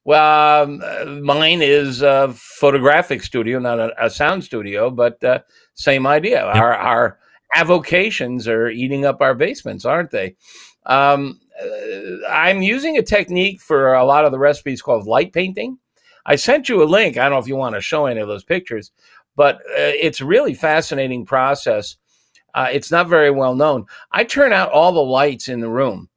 Well, 0.04 0.62
um, 0.64 0.82
uh, 0.84 1.04
mine 1.04 1.62
is 1.62 2.02
a 2.02 2.32
photographic 2.34 3.22
studio, 3.22 3.58
not 3.58 3.78
a, 3.78 3.92
a 4.04 4.10
sound 4.10 4.42
studio, 4.42 4.90
but 4.90 5.22
uh, 5.22 5.40
same 5.74 6.06
idea. 6.06 6.44
Yep. 6.44 6.56
Our 6.56 6.74
our 6.74 7.18
avocations 7.54 8.48
are 8.48 8.68
eating 8.68 9.04
up 9.04 9.20
our 9.20 9.34
basements, 9.34 9.84
aren't 9.84 10.10
they? 10.10 10.36
Um, 10.86 11.40
I'm 12.28 12.62
using 12.62 12.98
a 12.98 13.02
technique 13.02 13.60
for 13.60 13.94
a 13.94 14.04
lot 14.04 14.24
of 14.24 14.32
the 14.32 14.38
recipes 14.38 14.82
called 14.82 15.06
light 15.06 15.32
painting. 15.32 15.78
I 16.24 16.36
sent 16.36 16.68
you 16.68 16.82
a 16.82 16.84
link. 16.84 17.16
I 17.16 17.22
don't 17.24 17.32
know 17.32 17.38
if 17.38 17.48
you 17.48 17.56
want 17.56 17.74
to 17.74 17.80
show 17.80 18.06
any 18.06 18.20
of 18.20 18.28
those 18.28 18.44
pictures, 18.44 18.92
but 19.36 19.56
uh, 19.56 19.94
it's 20.00 20.20
a 20.20 20.26
really 20.26 20.54
fascinating 20.54 21.24
process. 21.24 21.96
Uh, 22.54 22.68
it's 22.70 22.90
not 22.90 23.08
very 23.08 23.30
well 23.30 23.54
known. 23.54 23.86
I 24.12 24.24
turn 24.24 24.52
out 24.52 24.70
all 24.70 24.92
the 24.92 25.00
lights 25.00 25.48
in 25.48 25.60
the 25.60 25.70
room 25.70 26.08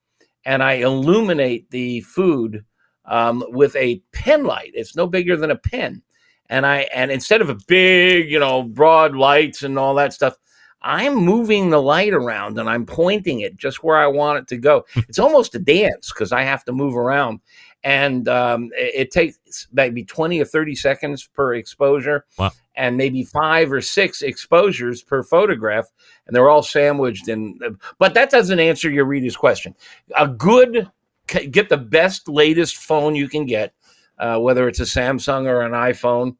and 0.45 0.61
I 0.61 0.73
illuminate 0.73 1.71
the 1.71 2.01
food 2.01 2.63
um, 3.05 3.43
with 3.49 3.75
a 3.75 4.01
pen 4.11 4.43
light. 4.43 4.71
It's 4.73 4.95
no 4.95 5.07
bigger 5.07 5.35
than 5.35 5.51
a 5.51 5.55
pen. 5.55 6.01
And 6.49 6.65
I 6.65 6.81
and 6.93 7.09
instead 7.09 7.41
of 7.41 7.49
a 7.49 7.57
big, 7.67 8.29
you 8.29 8.39
know, 8.39 8.61
broad 8.61 9.15
lights 9.15 9.63
and 9.63 9.79
all 9.79 9.95
that 9.95 10.13
stuff, 10.13 10.35
I'm 10.85 11.15
moving 11.15 11.71
the 11.71 11.81
light 11.81 12.13
around 12.13 12.59
and 12.59 12.69
I'm 12.69 12.85
pointing 12.85 13.39
it 13.39 13.57
just 13.57 13.83
where 13.83 13.97
I 13.97 14.05
want 14.05 14.39
it 14.39 14.47
to 14.49 14.57
go. 14.57 14.85
it's 14.95 15.19
almost 15.19 15.55
a 15.55 15.59
dance 15.59 16.13
because 16.13 16.31
I 16.31 16.43
have 16.43 16.63
to 16.65 16.71
move 16.71 16.95
around. 16.95 17.39
And 17.83 18.27
um, 18.29 18.69
it, 18.75 18.95
it, 18.95 19.11
takes 19.11 19.67
maybe 19.73 20.03
20 20.03 20.39
or 20.39 20.45
30 20.45 20.75
seconds 20.75 21.27
per 21.27 21.55
exposure. 21.55 22.25
Wow. 22.37 22.51
and 22.75 22.97
maybe 22.97 23.23
five 23.23 23.71
or 23.71 23.81
six 23.81 24.21
exposures 24.21 25.01
per 25.01 25.23
photograph, 25.23 25.85
and 26.25 26.35
they're 26.35 26.49
all 26.49 26.63
sandwiched 26.63 27.27
in. 27.27 27.59
But 27.99 28.13
that 28.15 28.29
doesn't 28.29 28.59
answer 28.59 28.89
your 28.89 29.05
reader's 29.05 29.37
question. 29.37 29.75
A 30.17 30.27
good 30.27 30.89
get 31.27 31.69
the 31.69 31.77
best 31.77 32.27
latest 32.27 32.77
phone 32.77 33.15
you 33.15 33.27
can 33.27 33.45
get, 33.45 33.73
uh, 34.19 34.39
whether 34.39 34.67
it's 34.67 34.79
a 34.79 34.83
Samsung 34.83 35.45
or 35.47 35.61
an 35.61 35.71
iPhone 35.71 36.35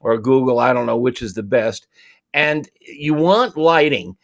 or 0.00 0.18
Google. 0.18 0.58
I 0.58 0.72
don't 0.72 0.86
know 0.86 0.98
which 0.98 1.22
is 1.22 1.34
the 1.34 1.42
best, 1.42 1.86
and 2.34 2.68
you 2.80 3.14
want 3.14 3.56
lighting. 3.56 4.16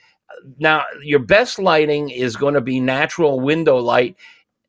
Now, 0.59 0.85
your 1.03 1.21
best 1.21 1.59
lighting 1.59 2.11
is 2.11 2.37
going 2.37 2.55
to 2.55 2.61
be 2.61 2.81
natural 2.81 3.41
window 3.41 3.79
light 3.79 4.17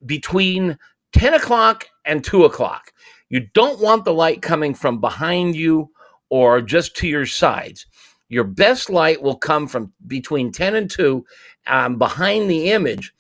between 0.06 0.78
10 1.14 1.34
o'clock 1.34 1.88
and 2.06 2.24
2 2.24 2.46
o'clock. 2.46 2.92
You 3.30 3.48
don't 3.54 3.82
want 3.82 4.06
the 4.06 4.14
light 4.14 4.42
coming 4.42 4.74
from 4.74 5.02
behind 5.02 5.56
you 5.56 5.90
or 6.30 6.62
just 6.62 6.96
to 6.98 7.08
your 7.08 7.26
sides. 7.26 7.86
Your 8.30 8.44
best 8.44 8.90
light 8.90 9.22
will 9.22 9.38
come 9.38 9.68
from 9.68 9.94
between 10.08 10.52
10 10.52 10.76
and 10.76 10.90
2 10.90 11.26
um, 11.68 11.98
behind 11.98 12.50
the 12.50 12.72
image. 12.72 13.14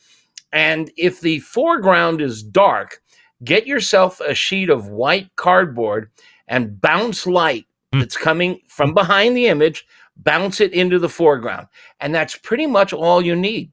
And 0.51 0.91
if 0.97 1.21
the 1.21 1.39
foreground 1.39 2.21
is 2.21 2.41
dark, 2.43 3.01
get 3.43 3.67
yourself 3.67 4.19
a 4.19 4.34
sheet 4.34 4.69
of 4.69 4.89
white 4.89 5.30
cardboard 5.36 6.10
and 6.47 6.80
bounce 6.80 7.28
light 7.28 7.65
that's 7.91 8.17
coming 8.17 8.62
from 8.67 8.93
behind 8.93 9.36
the 9.36 9.47
image, 9.47 9.86
bounce 10.17 10.62
it 10.62 10.73
into 10.73 10.99
the 10.99 11.10
foreground. 11.10 11.67
And 11.99 12.13
that's 12.13 12.36
pretty 12.36 12.67
much 12.67 12.93
all 12.93 13.21
you 13.21 13.36
need. 13.36 13.71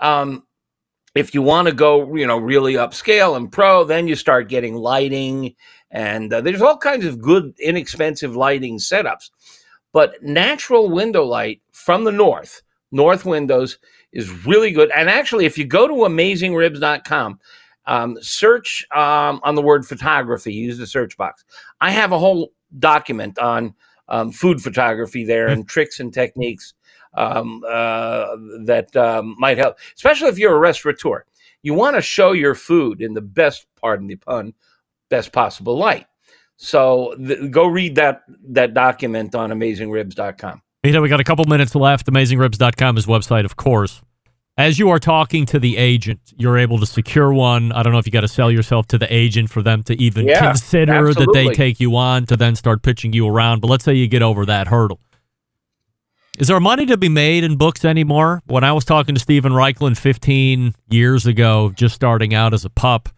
Um, 0.00 0.44
if 1.14 1.32
you 1.32 1.42
want 1.42 1.68
to 1.68 1.74
go, 1.74 2.14
you 2.14 2.26
know, 2.26 2.38
really 2.38 2.74
upscale 2.74 3.36
and 3.36 3.50
pro, 3.50 3.84
then 3.84 4.08
you 4.08 4.16
start 4.16 4.48
getting 4.48 4.74
lighting, 4.74 5.54
and 5.90 6.32
uh, 6.32 6.40
there's 6.40 6.62
all 6.62 6.76
kinds 6.76 7.04
of 7.04 7.20
good, 7.20 7.54
inexpensive 7.60 8.34
lighting 8.34 8.78
setups. 8.78 9.30
But 9.92 10.20
natural 10.22 10.90
window 10.90 11.24
light 11.24 11.62
from 11.70 12.02
the 12.02 12.10
north, 12.10 12.62
north 12.90 13.24
windows, 13.24 13.78
is 14.12 14.44
really 14.44 14.72
good. 14.72 14.90
And 14.90 15.08
actually, 15.08 15.46
if 15.46 15.56
you 15.56 15.64
go 15.64 15.86
to 15.86 15.94
AmazingRibs.com, 15.94 17.38
um, 17.86 18.16
search 18.20 18.84
um, 18.90 19.40
on 19.44 19.54
the 19.54 19.62
word 19.62 19.86
photography, 19.86 20.52
use 20.52 20.78
the 20.78 20.86
search 20.86 21.16
box. 21.16 21.44
I 21.80 21.92
have 21.92 22.10
a 22.10 22.18
whole 22.18 22.50
document 22.78 23.38
on 23.38 23.74
um, 24.08 24.30
food 24.30 24.60
photography 24.62 25.24
there 25.24 25.48
and 25.48 25.68
tricks 25.68 26.00
and 26.00 26.12
techniques 26.12 26.74
um, 27.14 27.62
uh, 27.68 28.36
that 28.64 28.94
um, 28.96 29.36
might 29.38 29.58
help, 29.58 29.78
especially 29.94 30.28
if 30.28 30.38
you're 30.38 30.54
a 30.54 30.58
restaurateur. 30.58 31.24
You 31.62 31.74
want 31.74 31.96
to 31.96 32.02
show 32.02 32.32
your 32.32 32.54
food 32.54 33.00
in 33.00 33.14
the 33.14 33.22
best, 33.22 33.66
pardon 33.80 34.06
the 34.06 34.16
pun, 34.16 34.52
best 35.08 35.32
possible 35.32 35.78
light. 35.78 36.06
So 36.56 37.14
th- 37.16 37.50
go 37.50 37.66
read 37.66 37.96
that 37.96 38.22
that 38.48 38.74
document 38.74 39.34
on 39.34 39.50
AmazingRibs.com. 39.50 40.62
You 40.84 40.92
know, 40.92 41.00
we 41.00 41.08
got 41.08 41.20
a 41.20 41.24
couple 41.24 41.44
minutes 41.46 41.74
left. 41.74 42.06
AmazingRibs.com 42.06 42.98
is 42.98 43.06
website, 43.06 43.44
of 43.44 43.56
course. 43.56 44.02
As 44.56 44.78
you 44.78 44.88
are 44.90 45.00
talking 45.00 45.46
to 45.46 45.58
the 45.58 45.76
agent, 45.76 46.20
you're 46.36 46.56
able 46.58 46.78
to 46.78 46.86
secure 46.86 47.32
one. 47.32 47.72
I 47.72 47.82
don't 47.82 47.92
know 47.92 47.98
if 47.98 48.06
you 48.06 48.12
got 48.12 48.20
to 48.20 48.28
sell 48.28 48.52
yourself 48.52 48.86
to 48.88 48.98
the 48.98 49.12
agent 49.12 49.50
for 49.50 49.62
them 49.62 49.82
to 49.84 50.00
even 50.00 50.26
Yeah, 50.26 50.46
consider 50.46 51.12
that 51.12 51.30
they 51.34 51.48
take 51.48 51.80
you 51.80 51.96
on 51.96 52.26
to 52.26 52.36
then 52.36 52.54
start 52.54 52.82
pitching 52.82 53.12
you 53.12 53.26
around. 53.26 53.60
But 53.60 53.68
let's 53.68 53.84
say 53.84 53.94
you 53.94 54.06
get 54.06 54.22
over 54.22 54.46
that 54.46 54.68
hurdle. 54.68 55.00
Is 56.38 56.48
there 56.48 56.58
money 56.60 56.86
to 56.86 56.96
be 56.96 57.08
made 57.08 57.42
in 57.42 57.56
books 57.56 57.84
anymore? 57.84 58.42
When 58.46 58.62
I 58.64 58.72
was 58.72 58.84
talking 58.84 59.14
to 59.14 59.20
Steven 59.20 59.52
Raichlen 59.52 59.96
15 59.96 60.74
years 60.88 61.26
ago, 61.26 61.72
just 61.74 61.94
starting 61.94 62.32
out 62.34 62.52
as 62.54 62.64
a 62.64 62.70
pup, 62.70 63.08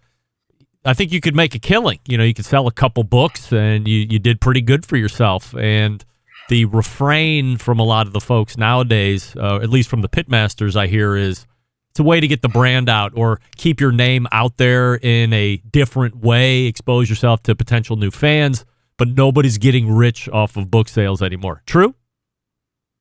I 0.86 0.94
think 0.94 1.12
you 1.12 1.20
could 1.20 1.34
make 1.34 1.54
a 1.54 1.58
killing. 1.58 1.98
You 2.06 2.16
know, 2.16 2.24
you 2.24 2.34
could 2.34 2.44
sell 2.46 2.66
a 2.66 2.72
couple 2.72 3.04
books 3.04 3.52
and 3.52 3.88
you, 3.88 4.06
you 4.08 4.18
did 4.18 4.40
pretty 4.40 4.60
good 4.60 4.86
for 4.86 4.96
yourself. 4.96 5.54
And 5.56 6.04
the 6.48 6.64
refrain 6.66 7.56
from 7.56 7.78
a 7.78 7.84
lot 7.84 8.06
of 8.06 8.12
the 8.12 8.20
folks 8.20 8.56
nowadays, 8.56 9.34
uh, 9.36 9.56
at 9.56 9.70
least 9.70 9.88
from 9.88 10.02
the 10.02 10.08
pitmasters 10.08 10.76
I 10.76 10.86
hear, 10.86 11.16
is 11.16 11.46
it's 11.90 12.00
a 12.00 12.04
way 12.04 12.20
to 12.20 12.28
get 12.28 12.42
the 12.42 12.48
brand 12.48 12.88
out 12.88 13.12
or 13.16 13.40
keep 13.56 13.80
your 13.80 13.92
name 13.92 14.26
out 14.30 14.58
there 14.58 14.96
in 14.96 15.32
a 15.32 15.56
different 15.70 16.16
way, 16.16 16.64
expose 16.64 17.08
yourself 17.08 17.42
to 17.44 17.54
potential 17.54 17.96
new 17.96 18.10
fans, 18.10 18.64
but 18.98 19.08
nobody's 19.08 19.58
getting 19.58 19.90
rich 19.90 20.28
off 20.28 20.56
of 20.56 20.70
book 20.70 20.88
sales 20.88 21.22
anymore. 21.22 21.62
True? 21.66 21.94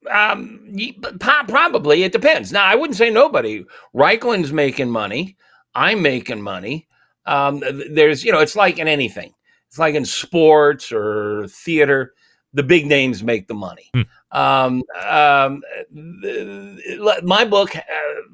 Um, 0.09 0.77
probably 1.19 2.03
it 2.03 2.11
depends. 2.11 2.51
Now, 2.51 2.63
I 2.63 2.75
wouldn't 2.75 2.97
say 2.97 3.09
nobody. 3.09 3.65
Raichlen's 3.93 4.53
making 4.53 4.89
money. 4.89 5.35
I'm 5.73 6.01
making 6.01 6.41
money. 6.41 6.87
Um, 7.25 7.63
there's, 7.91 8.23
you 8.23 8.31
know, 8.31 8.39
it's 8.39 8.55
like 8.55 8.77
in 8.77 8.87
anything. 8.87 9.33
It's 9.67 9.79
like 9.79 9.95
in 9.95 10.05
sports 10.05 10.91
or 10.91 11.47
theater. 11.49 12.13
The 12.55 12.63
big 12.63 12.87
names 12.87 13.21
make 13.21 13.47
the 13.47 13.53
money. 13.53 13.91
Um, 14.31 14.83
um, 15.07 15.61
the- 15.91 17.21
my 17.23 17.45
book, 17.45 17.75
uh, 17.75 17.81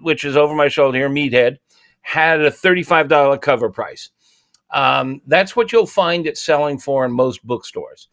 which 0.01 0.23
is 0.23 0.37
over 0.37 0.55
my 0.55 0.67
shoulder 0.69 0.97
here, 0.97 1.09
Meathead, 1.09 1.57
had 2.01 2.41
a 2.41 2.49
thirty-five 2.49 3.07
dollar 3.09 3.37
cover 3.37 3.69
price. 3.69 4.09
Um, 4.71 5.21
that's 5.27 5.55
what 5.55 5.71
you'll 5.71 5.85
find 5.85 6.25
it 6.25 6.37
selling 6.37 6.79
for 6.79 7.03
in 7.03 7.11
most 7.11 7.45
bookstores. 7.45 8.07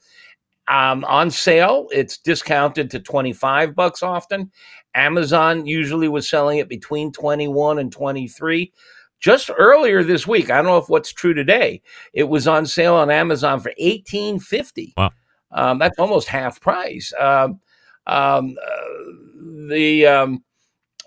Um, 0.66 1.04
on 1.04 1.30
sale, 1.30 1.86
it's 1.92 2.18
discounted 2.18 2.90
to 2.90 3.00
25 3.00 3.74
bucks 3.74 4.02
often. 4.02 4.50
Amazon 4.94 5.64
usually 5.66 6.08
was 6.08 6.28
selling 6.28 6.58
it 6.58 6.68
between 6.68 7.10
21 7.12 7.78
and 7.78 7.90
23. 7.90 8.72
Just 9.20 9.50
earlier 9.56 10.02
this 10.04 10.26
week, 10.26 10.50
I 10.50 10.56
don't 10.56 10.66
know 10.66 10.76
if 10.76 10.88
what's 10.88 11.12
true 11.12 11.32
today, 11.32 11.80
it 12.12 12.24
was 12.28 12.46
on 12.46 12.66
sale 12.66 12.94
on 12.96 13.10
Amazon 13.10 13.60
for 13.60 13.72
18.50. 13.80 14.92
Wow. 14.96 15.10
Um, 15.50 15.78
that's 15.78 15.98
almost 15.98 16.28
half 16.28 16.60
price. 16.60 17.12
Um, 17.18 17.60
um, 18.06 18.56
uh, 18.62 19.68
the 19.68 20.06
um, 20.06 20.44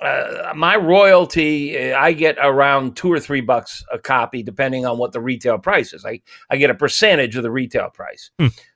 uh, 0.01 0.53
my 0.55 0.75
royalty, 0.75 1.91
uh, 1.91 1.99
I 1.99 2.13
get 2.13 2.37
around 2.41 2.95
two 2.95 3.11
or 3.11 3.19
three 3.19 3.41
bucks 3.41 3.83
a 3.91 3.99
copy, 3.99 4.41
depending 4.41 4.85
on 4.85 4.97
what 4.97 5.11
the 5.11 5.21
retail 5.21 5.59
price 5.59 5.93
is. 5.93 6.05
I, 6.05 6.21
I 6.49 6.57
get 6.57 6.71
a 6.71 6.75
percentage 6.75 7.35
of 7.35 7.43
the 7.43 7.51
retail 7.51 7.89
price. 7.89 8.31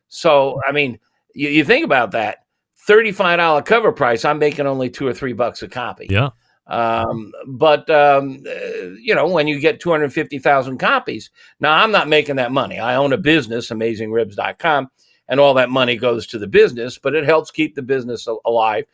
So, 0.08 0.62
I 0.67 0.71
mean, 0.71 0.99
you, 1.34 1.49
you 1.49 1.65
think 1.65 1.84
about 1.84 2.12
that 2.12 2.45
$35 2.88 3.65
cover 3.65 3.91
price, 3.91 4.23
I'm 4.23 4.38
making 4.38 4.67
only 4.67 4.89
two 4.89 5.08
or 5.08 5.13
three 5.13 5.34
bucks 5.34 5.63
a 5.63 5.67
copy. 5.67 6.08
Yeah. 6.10 6.30
Um, 6.67 7.32
but, 7.47 7.89
um, 7.89 8.43
uh, 8.47 8.89
you 9.01 9.13
know, 9.15 9.28
when 9.28 9.47
you 9.47 9.60
get 9.60 9.80
250,000 9.80 10.78
copies, 10.78 11.32
now 11.60 11.73
I'm 11.73 11.91
not 11.91 12.08
making 12.08 12.36
that 12.38 12.51
money. 12.51 12.80
I 12.80 12.95
own 12.95 13.13
a 13.13 13.17
business, 13.17 13.69
amazingribs.com, 13.69 14.89
and 15.28 15.40
all 15.40 15.54
that 15.56 15.70
money 15.70 15.96
goes 15.96 16.28
to 16.28 16.40
the 16.40 16.48
business, 16.48 16.98
but 16.98 17.16
it 17.16 17.26
helps 17.26 17.52
keep 17.52 17.76
the 17.76 17.82
business 17.82 18.28
alive, 18.46 18.86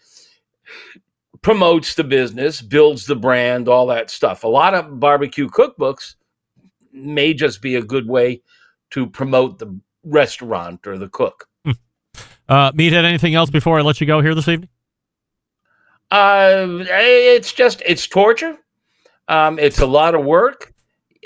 promotes 1.42 1.96
the 1.96 2.04
business, 2.04 2.62
builds 2.62 3.06
the 3.06 3.16
brand, 3.16 3.68
all 3.68 3.88
that 3.88 4.10
stuff. 4.10 4.44
A 4.44 4.48
lot 4.48 4.74
of 4.74 5.00
barbecue 5.00 5.50
cookbooks 5.50 6.16
may 6.94 7.34
just 7.34 7.62
be 7.62 7.76
a 7.76 7.82
good 7.82 8.08
way 8.08 8.42
to 8.92 9.08
promote 9.08 9.60
the 9.60 9.80
restaurant 10.04 10.86
or 10.88 10.98
the 10.98 11.10
cook. 11.10 11.48
Uh, 12.50 12.72
Meathead, 12.74 13.06
anything 13.06 13.34
else 13.34 13.50
before 13.50 13.80
I 13.80 13.82
let 13.82 14.02
you 14.02 14.08
go 14.08 14.20
here 14.20 14.36
this 14.36 14.50
evening? 14.50 14.68
Uh, 16.12 16.84
it's 16.90 17.54
just 17.54 17.82
it's 17.86 18.06
torture. 18.06 18.58
Um, 19.30 19.58
it's 19.58 19.80
a 19.80 19.86
lot 19.86 20.16
of 20.16 20.26
work. 20.26 20.74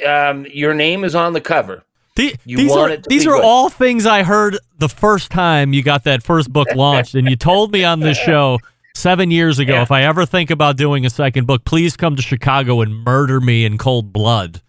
Um, 0.06 0.46
your 0.52 0.76
name 0.76 1.04
is 1.04 1.16
on 1.16 1.34
the 1.34 1.42
cover. 1.42 1.84
The- 2.16 2.36
these 2.46 2.72
are 2.72 2.96
these 2.98 3.28
are 3.28 3.32
good. 3.36 3.44
all 3.44 3.70
things 3.70 4.06
I 4.06 4.24
heard 4.24 4.58
the 4.80 4.90
first 4.90 5.32
time 5.32 5.74
you 5.74 5.84
got 5.84 6.04
that 6.06 6.24
first 6.24 6.52
book 6.52 6.68
launched, 6.76 7.16
and 7.16 7.30
you 7.30 7.36
told 7.36 7.72
me 7.72 7.84
on 7.84 8.00
this 8.00 8.18
show 8.18 8.60
seven 8.94 9.32
years 9.32 9.60
ago 9.60 9.74
Yeah. 9.74 9.82
if 9.82 9.92
I 9.92 10.04
ever 10.04 10.26
think 10.26 10.50
about 10.50 10.78
doing 10.78 11.06
a 11.06 11.10
second 11.10 11.46
book, 11.48 11.66
please 11.66 11.98
come 11.98 12.16
to 12.16 12.22
Chicago 12.22 12.80
and 12.82 13.04
murder 13.04 13.42
me 13.42 13.66
in 13.66 13.78
cold 13.78 14.14
blood. 14.14 14.62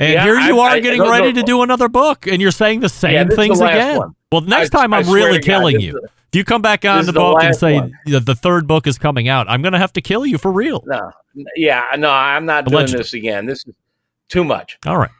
And 0.00 0.12
Yeah, 0.14 0.24
here 0.24 0.40
you 0.40 0.58
I- 0.60 0.68
are 0.68 0.70
I- 0.76 0.80
getting 0.80 1.00
no, 1.02 1.10
ready 1.10 1.32
no. 1.32 1.40
to 1.40 1.42
do 1.44 1.62
another 1.62 1.88
book, 1.88 2.26
and 2.26 2.40
you're 2.42 2.50
saying 2.50 2.80
the 2.80 2.88
same 2.88 3.12
Yeah, 3.12 3.24
this 3.24 3.32
is 3.32 3.36
the 3.36 3.42
things 3.42 3.60
again. 3.60 3.96
one. 3.98 4.14
Well, 4.32 4.40
next 4.42 4.70
time 4.70 4.92
I'm 4.92 5.08
really 5.08 5.38
God, 5.38 5.44
killing 5.44 5.80
you. 5.80 5.96
is- 5.98 6.10
If 6.32 6.36
you 6.36 6.44
come 6.44 6.60
back 6.62 6.84
on 6.84 6.96
the 6.96 7.00
is 7.00 7.06
the 7.06 7.12
book 7.14 7.42
and 7.42 7.54
say 7.56 7.74
one. 7.74 7.92
the, 8.06 8.20
the 8.20 8.34
third 8.34 8.66
book 8.66 8.86
is 8.86 8.98
coming 8.98 9.28
out, 9.28 9.48
I'm 9.48 9.62
going 9.62 9.72
to 9.72 9.78
have 9.78 9.92
to 9.94 10.00
kill 10.00 10.26
you 10.26 10.36
for 10.36 10.52
real. 10.52 10.82
No, 10.86 11.10
yeah, 11.56 11.84
no, 11.96 12.10
I'm 12.10 12.44
not 12.44 12.66
doing 12.66 12.86
this 12.90 13.14
again. 13.14 13.46
This 13.46 13.64
is 13.66 13.74
too 14.28 14.44
much. 14.44 14.78
All 14.84 14.98
right. 14.98 15.10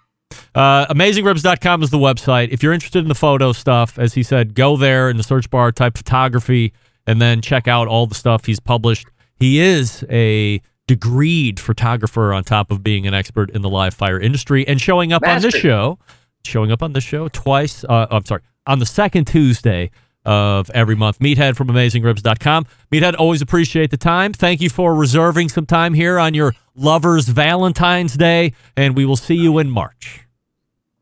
Uh, 0.55 0.87
AmazingRibs.com 0.87 1.83
is 1.83 1.91
the 1.91 1.99
website. 1.99 2.49
If 2.51 2.62
you're 2.62 2.72
interested 2.72 3.01
in 3.01 3.09
the 3.09 3.14
photo 3.14 3.53
stuff, 3.53 3.99
as 3.99 4.14
he 4.14 4.22
said, 4.22 4.55
go 4.55 4.76
there 4.76 5.09
in 5.09 5.16
the 5.16 5.22
search 5.22 5.51
bar, 5.51 5.72
type 5.72 5.97
photography, 5.97 6.72
and 7.07 7.20
then 7.20 7.41
check 7.41 7.68
out 7.68 7.89
all 7.89 8.07
the 8.07 8.14
stuff 8.14 8.47
he's 8.47 8.61
published. 8.61 9.09
He 9.37 9.61
is 9.61 10.05
a 10.11 10.61
degreed 10.89 11.59
photographer 11.59 12.33
on 12.33 12.45
top 12.45 12.70
of 12.70 12.83
being 12.83 13.07
an 13.07 13.14
expert 13.14 13.51
in 13.51 13.62
the 13.62 13.68
live 13.68 13.95
fire 13.95 14.18
industry 14.18 14.66
and 14.66 14.81
showing 14.81 15.12
up 15.12 15.26
on 15.26 15.41
this 15.43 15.55
show, 15.55 15.99
showing 16.45 16.72
up 16.72 16.83
on 16.83 16.93
this 16.93 17.05
show 17.05 17.29
twice. 17.29 17.85
Uh, 17.85 18.07
I'm 18.11 18.24
sorry, 18.24 18.43
on 18.66 18.79
the 18.79 18.87
second 18.87 19.26
Tuesday 19.26 19.91
of 20.25 20.71
every 20.71 20.95
month. 20.95 21.19
Meathead 21.21 21.57
from 21.57 21.69
AmazingRibs.com. 21.69 22.66
Meathead, 22.93 23.14
always 23.19 23.43
appreciate 23.43 23.91
the 23.91 23.97
time. 23.97 24.33
Thank 24.33 24.61
you 24.61 24.69
for 24.69 24.95
reserving 24.95 25.49
some 25.49 25.66
time 25.66 25.95
here 25.95 26.19
on 26.19 26.35
your 26.35 26.55
lover's 26.75 27.29
Valentine's 27.29 28.14
Day, 28.14 28.53
and 28.77 28.97
we 28.97 29.05
will 29.05 29.16
see 29.16 29.37
you 29.37 29.59
in 29.59 29.71
March. 29.71 30.27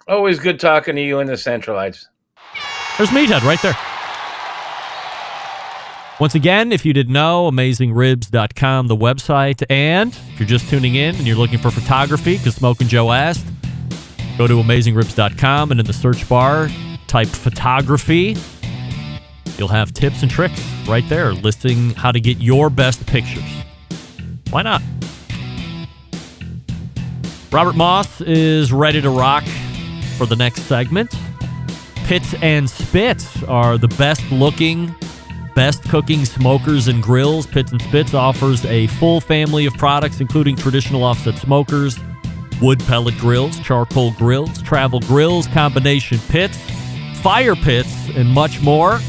Always 0.08 0.38
good 0.38 0.60
talking 0.60 0.94
to 0.96 1.02
you 1.02 1.18
in 1.18 1.26
the 1.26 1.34
Centralites. 1.34 2.06
There's 2.96 3.10
Meathead 3.10 3.42
right 3.42 3.60
there. 3.62 3.76
Once 6.18 6.34
again, 6.34 6.72
if 6.72 6.86
you 6.86 6.94
didn't 6.94 7.12
know, 7.12 7.50
amazingribs.com, 7.50 8.86
the 8.86 8.96
website. 8.96 9.62
And 9.68 10.12
if 10.32 10.40
you're 10.40 10.48
just 10.48 10.70
tuning 10.70 10.94
in 10.94 11.14
and 11.14 11.26
you're 11.26 11.36
looking 11.36 11.58
for 11.58 11.70
photography, 11.70 12.38
because 12.38 12.54
Smoke 12.54 12.80
and 12.80 12.88
Joe 12.88 13.12
asked, 13.12 13.44
go 14.38 14.46
to 14.46 14.54
amazingribs.com 14.54 15.72
and 15.72 15.80
in 15.80 15.84
the 15.84 15.92
search 15.92 16.26
bar, 16.26 16.70
type 17.06 17.28
photography. 17.28 18.34
You'll 19.58 19.68
have 19.68 19.92
tips 19.94 20.22
and 20.22 20.30
tricks 20.30 20.62
right 20.86 21.08
there 21.08 21.32
listing 21.32 21.90
how 21.90 22.12
to 22.12 22.20
get 22.20 22.38
your 22.38 22.70
best 22.70 23.06
pictures. 23.06 23.42
Why 24.50 24.62
not? 24.62 24.82
Robert 27.52 27.74
Moss 27.74 28.20
is 28.20 28.72
ready 28.72 29.00
to 29.00 29.08
rock 29.08 29.44
for 30.18 30.26
the 30.26 30.36
next 30.36 30.62
segment. 30.62 31.14
Pits 32.04 32.34
and 32.42 32.68
Spits 32.68 33.42
are 33.44 33.78
the 33.78 33.88
best 33.88 34.22
looking, 34.30 34.94
best 35.54 35.82
cooking 35.84 36.24
smokers 36.24 36.86
and 36.86 37.02
grills. 37.02 37.46
Pits 37.46 37.72
and 37.72 37.80
Spits 37.80 38.14
offers 38.14 38.64
a 38.66 38.86
full 38.88 39.20
family 39.20 39.64
of 39.64 39.74
products, 39.74 40.20
including 40.20 40.54
traditional 40.54 41.02
offset 41.02 41.38
smokers, 41.38 41.98
wood 42.60 42.78
pellet 42.80 43.16
grills, 43.18 43.58
charcoal 43.60 44.12
grills, 44.12 44.60
travel 44.62 45.00
grills, 45.00 45.46
combination 45.48 46.18
pits, 46.28 46.58
fire 47.22 47.56
pits, 47.56 48.08
and 48.14 48.28
much 48.28 48.60
more. 48.60 49.00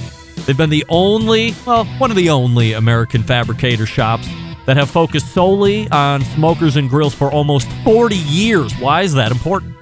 They've 0.48 0.56
been 0.56 0.70
the 0.70 0.86
only, 0.88 1.54
well, 1.66 1.84
one 1.98 2.10
of 2.10 2.16
the 2.16 2.30
only 2.30 2.72
American 2.72 3.22
fabricator 3.22 3.86
shops 3.86 4.30
that 4.66 4.78
have 4.78 4.90
focused 4.90 5.34
solely 5.34 5.90
on 5.90 6.22
smokers 6.24 6.78
and 6.78 6.90
grills 6.90 7.14
for 7.14 7.30
almost 7.30 7.70
40 7.84 8.16
years. 8.16 8.72
Why 8.80 9.02
is 9.02 9.14
that 9.16 9.30
important? 9.34 9.76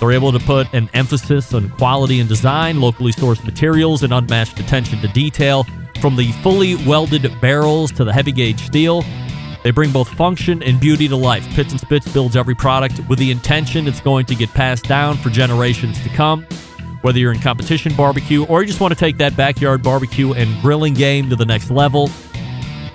They're 0.00 0.10
able 0.10 0.32
to 0.32 0.40
put 0.40 0.74
an 0.74 0.90
emphasis 0.94 1.54
on 1.54 1.68
quality 1.70 2.18
and 2.18 2.28
design, 2.28 2.80
locally 2.80 3.12
sourced 3.12 3.44
materials, 3.44 4.02
and 4.02 4.12
unmatched 4.12 4.58
attention 4.58 5.00
to 5.00 5.06
detail. 5.06 5.64
From 6.00 6.16
the 6.16 6.32
fully 6.42 6.74
welded 6.84 7.32
barrels 7.40 7.92
to 7.92 8.02
the 8.02 8.12
heavy 8.12 8.32
gauge 8.32 8.66
steel, 8.66 9.04
they 9.62 9.70
bring 9.70 9.92
both 9.92 10.08
function 10.08 10.60
and 10.64 10.80
beauty 10.80 11.06
to 11.06 11.14
life. 11.14 11.46
Pits 11.54 11.70
and 11.70 11.80
Spits 11.80 12.12
builds 12.12 12.34
every 12.34 12.56
product 12.56 13.00
with 13.08 13.20
the 13.20 13.30
intention 13.30 13.86
it's 13.86 14.00
going 14.00 14.26
to 14.26 14.34
get 14.34 14.52
passed 14.54 14.88
down 14.88 15.16
for 15.16 15.30
generations 15.30 16.02
to 16.02 16.08
come. 16.08 16.44
Whether 17.04 17.18
you're 17.18 17.32
in 17.32 17.40
competition 17.40 17.94
barbecue 17.94 18.46
or 18.46 18.62
you 18.62 18.66
just 18.66 18.80
want 18.80 18.94
to 18.94 18.98
take 18.98 19.18
that 19.18 19.36
backyard 19.36 19.82
barbecue 19.82 20.32
and 20.32 20.58
grilling 20.62 20.94
game 20.94 21.28
to 21.28 21.36
the 21.36 21.44
next 21.44 21.70
level, 21.70 22.08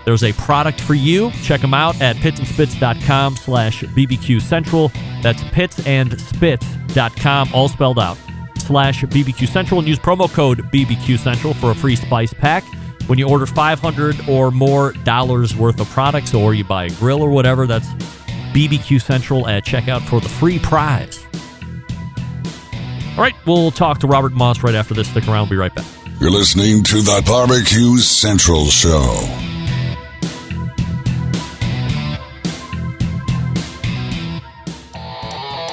there's 0.04 0.24
a 0.24 0.34
product 0.34 0.82
for 0.82 0.96
you. 0.96 1.30
Check 1.44 1.62
them 1.62 1.76
out 1.76 2.02
at 2.02 2.16
pitsandspits.com 2.16 3.36
slash 3.36 3.84
BBQ 3.84 4.42
Central. 4.42 4.92
That's 5.22 5.44
pitsandspits.com, 5.44 7.50
all 7.54 7.70
spelled 7.70 8.00
out, 8.00 8.18
slash 8.58 9.04
BBQ 9.04 9.48
Central. 9.48 9.80
And 9.80 9.88
use 9.88 10.00
promo 10.00 10.28
code 10.34 10.64
BBQ 10.72 11.20
Central 11.20 11.54
for 11.54 11.70
a 11.70 11.76
free 11.76 11.96
spice 11.96 12.34
pack. 12.34 12.64
When 13.06 13.20
you 13.20 13.30
order 13.30 13.46
500 13.46 14.28
or 14.28 14.50
more 14.50 14.94
dollars 15.04 15.56
worth 15.56 15.80
of 15.80 15.88
products 15.92 16.34
or 16.34 16.56
you 16.56 16.64
buy 16.64 16.86
a 16.86 16.90
grill 16.96 17.22
or 17.22 17.30
whatever, 17.30 17.68
that's 17.68 17.90
BBQ 18.56 19.04
Central 19.04 19.48
at 19.48 19.66
checkout 19.66 20.02
for 20.02 20.20
the 20.20 20.30
free 20.30 20.58
prize. 20.58 21.29
All 23.20 23.26
right, 23.26 23.36
we'll 23.46 23.70
talk 23.70 24.00
to 24.00 24.08
Robert 24.08 24.32
Moss 24.32 24.64
right 24.64 24.74
after 24.74 24.94
this. 24.94 25.10
Stick 25.10 25.28
around. 25.28 25.50
We'll 25.50 25.50
be 25.50 25.56
right 25.58 25.76
back. 25.76 25.86
You're 26.22 26.32
listening 26.32 26.86
to 26.86 27.02
the 27.02 27.22
Barbecue 27.28 27.98
Central 27.98 28.68
Show. 28.68 29.20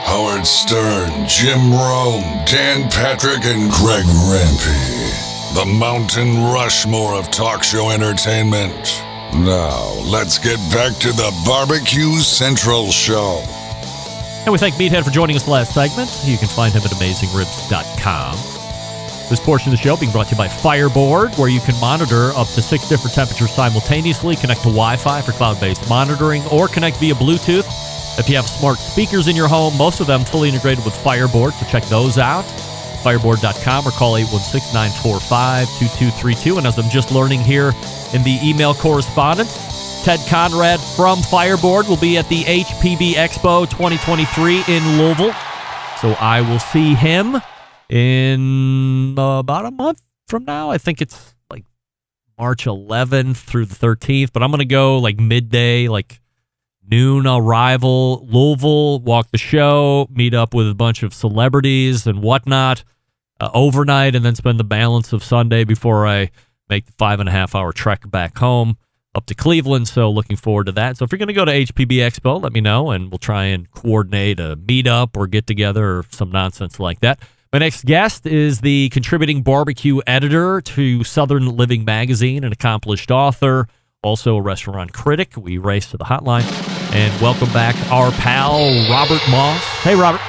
Howard 0.02 0.44
Stern, 0.44 1.28
Jim 1.28 1.70
Rome, 1.70 2.24
Dan 2.46 2.90
Patrick, 2.90 3.44
and 3.44 3.70
Greg 3.70 4.04
Rempe. 4.26 5.54
The 5.54 5.66
Mountain 5.66 6.52
Rushmore 6.52 7.14
of 7.14 7.30
talk 7.30 7.62
show 7.62 7.90
entertainment. 7.90 9.04
Now, 9.34 9.92
let's 10.10 10.38
get 10.38 10.58
back 10.72 10.98
to 10.98 11.12
the 11.12 11.32
Barbecue 11.46 12.16
Central 12.18 12.90
Show. 12.90 13.44
And 14.46 14.52
we 14.52 14.58
thank 14.58 14.76
Meathead 14.76 15.04
for 15.04 15.10
joining 15.10 15.34
us 15.34 15.42
the 15.42 15.50
last 15.50 15.74
segment. 15.74 16.08
You 16.22 16.38
can 16.38 16.46
find 16.46 16.72
him 16.72 16.82
at 16.84 16.90
amazingribs.com. 16.92 18.36
This 19.28 19.40
portion 19.40 19.72
of 19.72 19.76
the 19.76 19.82
show 19.82 19.96
being 19.96 20.12
brought 20.12 20.28
to 20.28 20.36
you 20.36 20.38
by 20.38 20.46
Fireboard, 20.46 21.34
where 21.34 21.48
you 21.48 21.58
can 21.58 21.74
monitor 21.80 22.30
up 22.36 22.46
to 22.50 22.62
six 22.62 22.88
different 22.88 23.12
temperatures 23.12 23.50
simultaneously, 23.50 24.36
connect 24.36 24.60
to 24.60 24.68
Wi 24.68 24.98
Fi 24.98 25.20
for 25.20 25.32
cloud 25.32 25.58
based 25.58 25.88
monitoring, 25.88 26.46
or 26.46 26.68
connect 26.68 26.98
via 26.98 27.14
Bluetooth. 27.14 27.66
If 28.20 28.28
you 28.28 28.36
have 28.36 28.46
smart 28.46 28.78
speakers 28.78 29.26
in 29.26 29.34
your 29.34 29.48
home, 29.48 29.76
most 29.76 29.98
of 29.98 30.06
them 30.06 30.24
fully 30.24 30.48
integrated 30.50 30.84
with 30.84 30.96
Fireboard, 30.98 31.52
so 31.54 31.66
check 31.66 31.82
those 31.86 32.16
out. 32.16 32.44
Fireboard.com 33.02 33.84
or 33.84 33.90
call 33.90 34.16
816 34.16 34.72
945 34.72 35.66
2232. 35.80 36.58
And 36.58 36.68
as 36.68 36.78
I'm 36.78 36.88
just 36.88 37.10
learning 37.10 37.40
here 37.40 37.72
in 38.14 38.22
the 38.22 38.38
email 38.44 38.74
correspondence, 38.74 39.75
Ted 40.06 40.20
Conrad 40.28 40.78
from 40.94 41.20
Fireboard 41.20 41.88
will 41.88 41.96
be 41.96 42.16
at 42.16 42.28
the 42.28 42.44
HPB 42.44 43.14
Expo 43.14 43.68
2023 43.68 44.62
in 44.68 44.98
Louisville. 44.98 45.34
So 46.00 46.12
I 46.20 46.42
will 46.48 46.60
see 46.60 46.94
him 46.94 47.42
in 47.88 49.14
about 49.18 49.66
a 49.66 49.72
month 49.72 50.00
from 50.28 50.44
now. 50.44 50.70
I 50.70 50.78
think 50.78 51.02
it's 51.02 51.34
like 51.50 51.64
March 52.38 52.66
11th 52.66 53.38
through 53.38 53.66
the 53.66 53.74
13th, 53.74 54.30
but 54.32 54.44
I'm 54.44 54.52
going 54.52 54.60
to 54.60 54.64
go 54.64 54.98
like 54.98 55.18
midday, 55.18 55.88
like 55.88 56.20
noon 56.88 57.26
arrival, 57.26 58.24
Louisville, 58.30 59.00
walk 59.00 59.32
the 59.32 59.38
show, 59.38 60.06
meet 60.08 60.34
up 60.34 60.54
with 60.54 60.70
a 60.70 60.74
bunch 60.76 61.02
of 61.02 61.14
celebrities 61.14 62.06
and 62.06 62.22
whatnot 62.22 62.84
uh, 63.40 63.50
overnight, 63.52 64.14
and 64.14 64.24
then 64.24 64.36
spend 64.36 64.60
the 64.60 64.64
balance 64.64 65.12
of 65.12 65.24
Sunday 65.24 65.64
before 65.64 66.06
I 66.06 66.30
make 66.68 66.86
the 66.86 66.92
five 66.92 67.18
and 67.18 67.28
a 67.28 67.32
half 67.32 67.56
hour 67.56 67.72
trek 67.72 68.08
back 68.08 68.38
home 68.38 68.76
up 69.16 69.26
to 69.26 69.34
Cleveland. 69.34 69.88
So 69.88 70.10
looking 70.10 70.36
forward 70.36 70.66
to 70.66 70.72
that. 70.72 70.96
So 70.96 71.04
if 71.04 71.10
you're 71.10 71.18
going 71.18 71.28
to 71.28 71.34
go 71.34 71.46
to 71.46 71.52
HPB 71.52 71.96
Expo, 71.98 72.40
let 72.40 72.52
me 72.52 72.60
know, 72.60 72.90
and 72.90 73.10
we'll 73.10 73.18
try 73.18 73.44
and 73.44 73.68
coordinate 73.70 74.38
a 74.38 74.56
meetup 74.56 75.16
or 75.16 75.26
get 75.26 75.46
together 75.46 75.98
or 75.98 76.04
some 76.10 76.30
nonsense 76.30 76.78
like 76.78 77.00
that. 77.00 77.20
My 77.52 77.60
next 77.60 77.86
guest 77.86 78.26
is 78.26 78.60
the 78.60 78.90
contributing 78.90 79.42
barbecue 79.42 80.00
editor 80.06 80.60
to 80.60 81.04
Southern 81.04 81.56
Living 81.56 81.84
Magazine, 81.84 82.44
an 82.44 82.52
accomplished 82.52 83.10
author, 83.10 83.66
also 84.02 84.36
a 84.36 84.42
restaurant 84.42 84.92
critic. 84.92 85.32
We 85.36 85.56
race 85.56 85.90
to 85.92 85.96
the 85.96 86.04
hotline 86.04 86.44
and 86.92 87.20
welcome 87.22 87.50
back 87.52 87.74
our 87.90 88.10
pal 88.12 88.58
Robert 88.90 89.22
Moss. 89.30 89.62
Hey, 89.82 89.94
Robert. 89.94 90.20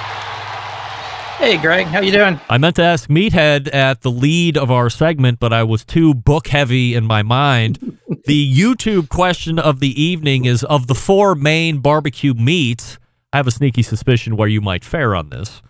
Hey, 1.37 1.57
Greg. 1.57 1.85
How 1.85 2.01
you 2.01 2.11
doing? 2.11 2.39
I 2.49 2.57
meant 2.57 2.77
to 2.77 2.83
ask 2.83 3.07
Meathead 3.09 3.71
at 3.71 4.01
the 4.01 4.09
lead 4.09 4.57
of 4.57 4.71
our 4.71 4.89
segment, 4.89 5.39
but 5.39 5.53
I 5.53 5.61
was 5.61 5.85
too 5.85 6.15
book 6.15 6.47
heavy 6.47 6.95
in 6.95 7.05
my 7.05 7.21
mind. 7.21 7.99
the 8.25 8.53
YouTube 8.53 9.07
question 9.07 9.59
of 9.59 9.79
the 9.79 10.01
evening 10.01 10.45
is 10.45 10.63
of 10.63 10.87
the 10.87 10.95
four 10.95 11.35
main 11.35 11.77
barbecue 11.77 12.33
meats. 12.33 12.97
I 13.31 13.37
have 13.37 13.45
a 13.45 13.51
sneaky 13.51 13.83
suspicion 13.83 14.35
where 14.35 14.47
you 14.47 14.61
might 14.61 14.83
fare 14.83 15.13
on 15.13 15.29
this. 15.29 15.61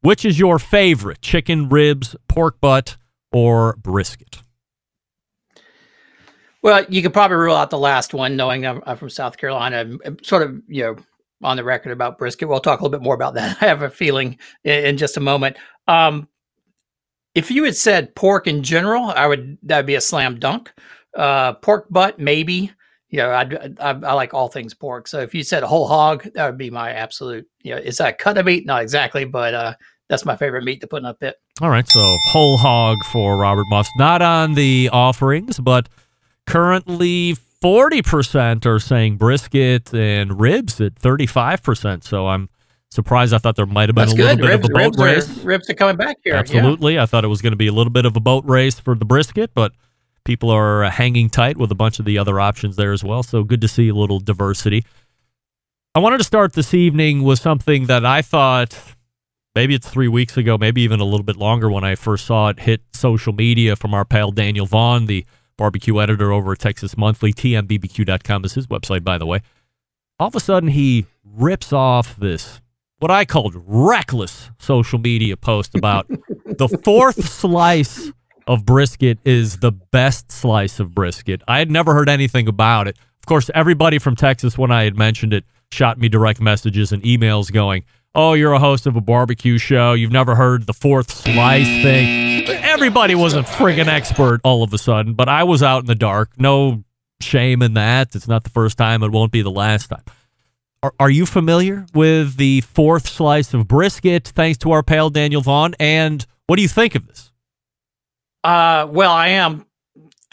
Which 0.00 0.24
is 0.24 0.38
your 0.38 0.60
favorite? 0.60 1.20
Chicken, 1.22 1.68
ribs, 1.68 2.14
pork 2.28 2.60
butt, 2.60 2.96
or 3.32 3.74
brisket? 3.76 4.42
Well, 6.62 6.86
you 6.88 7.02
could 7.02 7.12
probably 7.12 7.36
rule 7.36 7.56
out 7.56 7.70
the 7.70 7.78
last 7.78 8.14
one, 8.14 8.36
knowing 8.36 8.64
I'm, 8.64 8.80
I'm 8.86 8.96
from 8.96 9.10
South 9.10 9.38
Carolina. 9.38 9.98
I'm 10.04 10.22
sort 10.22 10.44
of, 10.44 10.62
you 10.68 10.84
know, 10.84 10.96
on 11.42 11.56
the 11.56 11.64
record 11.64 11.92
about 11.92 12.18
brisket. 12.18 12.48
We'll 12.48 12.60
talk 12.60 12.80
a 12.80 12.82
little 12.82 12.98
bit 12.98 13.04
more 13.04 13.14
about 13.14 13.34
that. 13.34 13.58
I 13.62 13.66
have 13.66 13.82
a 13.82 13.90
feeling 13.90 14.38
in, 14.64 14.84
in 14.84 14.96
just 14.96 15.16
a 15.16 15.20
moment. 15.20 15.56
Um, 15.86 16.28
if 17.34 17.50
you 17.50 17.64
had 17.64 17.76
said 17.76 18.14
pork 18.14 18.46
in 18.46 18.62
general, 18.62 19.04
I 19.04 19.26
would 19.26 19.58
that'd 19.62 19.86
be 19.86 19.94
a 19.94 20.00
slam 20.00 20.38
dunk. 20.38 20.72
Uh, 21.14 21.54
pork 21.54 21.86
butt, 21.90 22.18
maybe. 22.18 22.72
You 23.08 23.18
know, 23.18 23.30
I'd, 23.30 23.78
I, 23.78 23.90
I 23.90 24.12
like 24.14 24.34
all 24.34 24.48
things 24.48 24.74
pork. 24.74 25.06
So 25.06 25.20
if 25.20 25.34
you 25.34 25.42
said 25.42 25.62
whole 25.62 25.86
hog, 25.86 26.26
that 26.34 26.46
would 26.46 26.58
be 26.58 26.70
my 26.70 26.90
absolute. 26.90 27.46
You 27.62 27.74
know, 27.74 27.80
is 27.80 27.98
that 27.98 28.14
a 28.14 28.16
cut 28.16 28.38
of 28.38 28.46
meat? 28.46 28.66
Not 28.66 28.82
exactly, 28.82 29.24
but 29.24 29.54
uh, 29.54 29.74
that's 30.08 30.24
my 30.24 30.36
favorite 30.36 30.64
meat 30.64 30.80
to 30.80 30.86
put 30.86 31.02
in 31.02 31.06
a 31.06 31.14
pit. 31.14 31.36
All 31.60 31.70
right, 31.70 31.88
so 31.88 32.18
whole 32.26 32.56
hog 32.56 32.98
for 33.12 33.36
Robert 33.36 33.66
Moss. 33.68 33.88
Not 33.96 34.22
on 34.22 34.54
the 34.54 34.90
offerings, 34.92 35.58
but 35.58 35.88
currently 36.46 37.36
40% 37.62 38.66
are 38.66 38.78
saying 38.78 39.16
brisket 39.16 39.92
and 39.94 40.40
ribs 40.40 40.80
at 40.80 40.94
35%. 40.96 42.04
So 42.04 42.26
I'm 42.28 42.48
surprised. 42.90 43.32
I 43.34 43.38
thought 43.38 43.56
there 43.56 43.66
might 43.66 43.88
have 43.88 43.94
been 43.96 44.08
That's 44.08 44.12
a 44.18 44.22
little 44.22 44.36
good. 44.36 44.42
bit 44.42 44.48
Ribs, 44.50 44.64
of 44.64 44.70
a 44.70 44.74
boat 44.74 44.82
ribs, 44.82 45.28
race. 45.28 45.44
Are, 45.44 45.46
ribs 45.48 45.70
are 45.70 45.74
coming 45.74 45.96
back 45.96 46.16
here. 46.24 46.34
yeah. 46.34 46.40
Absolutely. 46.40 46.98
I 46.98 47.06
thought 47.06 47.24
it 47.24 47.28
was 47.28 47.42
going 47.42 47.52
to 47.52 47.56
be 47.56 47.66
a 47.66 47.72
little 47.72 47.92
bit 47.92 48.04
of 48.06 48.16
a 48.16 48.20
boat 48.20 48.44
race 48.46 48.78
for 48.78 48.94
the 48.94 49.04
brisket, 49.04 49.50
but 49.54 49.72
people 50.24 50.50
are 50.50 50.84
uh, 50.84 50.90
hanging 50.90 51.30
tight 51.30 51.56
with 51.56 51.70
a 51.70 51.74
bunch 51.74 51.98
of 51.98 52.04
the 52.04 52.18
other 52.18 52.38
options 52.40 52.76
there 52.76 52.92
as 52.92 53.02
well. 53.02 53.22
So 53.22 53.42
good 53.42 53.60
to 53.62 53.68
see 53.68 53.88
a 53.88 53.94
little 53.94 54.18
diversity. 54.20 54.84
I 55.94 55.98
wanted 55.98 56.18
to 56.18 56.24
start 56.24 56.52
this 56.52 56.74
evening 56.74 57.22
with 57.22 57.38
something 57.38 57.86
that 57.86 58.04
I 58.04 58.20
thought 58.20 58.78
maybe 59.54 59.74
it's 59.74 59.88
three 59.88 60.08
weeks 60.08 60.36
ago, 60.36 60.58
maybe 60.58 60.82
even 60.82 61.00
a 61.00 61.04
little 61.04 61.24
bit 61.24 61.36
longer 61.36 61.70
when 61.70 61.84
I 61.84 61.94
first 61.94 62.26
saw 62.26 62.48
it 62.48 62.60
hit 62.60 62.82
social 62.92 63.32
media 63.32 63.76
from 63.76 63.94
our 63.94 64.04
pal 64.04 64.30
Daniel 64.30 64.66
Vaughn, 64.66 65.06
the 65.06 65.24
barbecue 65.56 66.00
editor 66.00 66.32
over 66.32 66.52
at 66.52 66.58
Texas 66.58 66.96
Monthly. 66.96 67.32
TMBBQ.com 67.32 68.44
is 68.44 68.54
his 68.54 68.66
website, 68.66 69.04
by 69.04 69.18
the 69.18 69.26
way. 69.26 69.40
All 70.18 70.28
of 70.28 70.34
a 70.34 70.40
sudden, 70.40 70.70
he 70.70 71.06
rips 71.24 71.72
off 71.72 72.16
this, 72.16 72.60
what 72.98 73.10
I 73.10 73.24
called 73.24 73.54
reckless 73.66 74.50
social 74.58 74.98
media 74.98 75.36
post 75.36 75.74
about 75.74 76.06
the 76.44 76.68
fourth 76.82 77.28
slice 77.28 78.10
of 78.46 78.64
brisket 78.64 79.18
is 79.24 79.58
the 79.58 79.72
best 79.72 80.30
slice 80.32 80.80
of 80.80 80.94
brisket. 80.94 81.42
I 81.46 81.58
had 81.58 81.70
never 81.70 81.94
heard 81.94 82.08
anything 82.08 82.48
about 82.48 82.88
it. 82.88 82.96
Of 83.18 83.26
course, 83.26 83.50
everybody 83.54 83.98
from 83.98 84.16
Texas, 84.16 84.56
when 84.56 84.70
I 84.70 84.84
had 84.84 84.96
mentioned 84.96 85.32
it, 85.32 85.44
shot 85.72 85.98
me 85.98 86.08
direct 86.08 86.40
messages 86.40 86.92
and 86.92 87.02
emails 87.02 87.52
going, 87.52 87.84
Oh, 88.18 88.32
you're 88.32 88.54
a 88.54 88.58
host 88.58 88.86
of 88.86 88.96
a 88.96 89.02
barbecue 89.02 89.58
show. 89.58 89.92
You've 89.92 90.10
never 90.10 90.34
heard 90.34 90.66
the 90.66 90.72
fourth 90.72 91.12
slice 91.12 91.66
thing. 91.66 92.48
Everybody 92.48 93.14
was 93.14 93.34
a 93.34 93.42
friggin' 93.42 93.88
expert 93.88 94.40
all 94.42 94.62
of 94.62 94.72
a 94.72 94.78
sudden, 94.78 95.12
but 95.12 95.28
I 95.28 95.44
was 95.44 95.62
out 95.62 95.80
in 95.80 95.86
the 95.86 95.94
dark. 95.94 96.30
No 96.38 96.82
shame 97.20 97.60
in 97.60 97.74
that. 97.74 98.14
It's 98.14 98.26
not 98.26 98.42
the 98.42 98.48
first 98.48 98.78
time. 98.78 99.02
It 99.02 99.12
won't 99.12 99.32
be 99.32 99.42
the 99.42 99.50
last 99.50 99.88
time. 99.88 100.02
Are, 100.82 100.94
are 100.98 101.10
you 101.10 101.26
familiar 101.26 101.84
with 101.92 102.38
the 102.38 102.62
fourth 102.62 103.06
slice 103.06 103.52
of 103.52 103.68
brisket, 103.68 104.28
thanks 104.28 104.56
to 104.60 104.72
our 104.72 104.82
pal 104.82 105.10
Daniel 105.10 105.42
Vaughn? 105.42 105.74
And 105.78 106.24
what 106.46 106.56
do 106.56 106.62
you 106.62 106.68
think 106.68 106.94
of 106.94 107.06
this? 107.06 107.32
Uh, 108.42 108.86
well, 108.90 109.12
I 109.12 109.28
am 109.28 109.66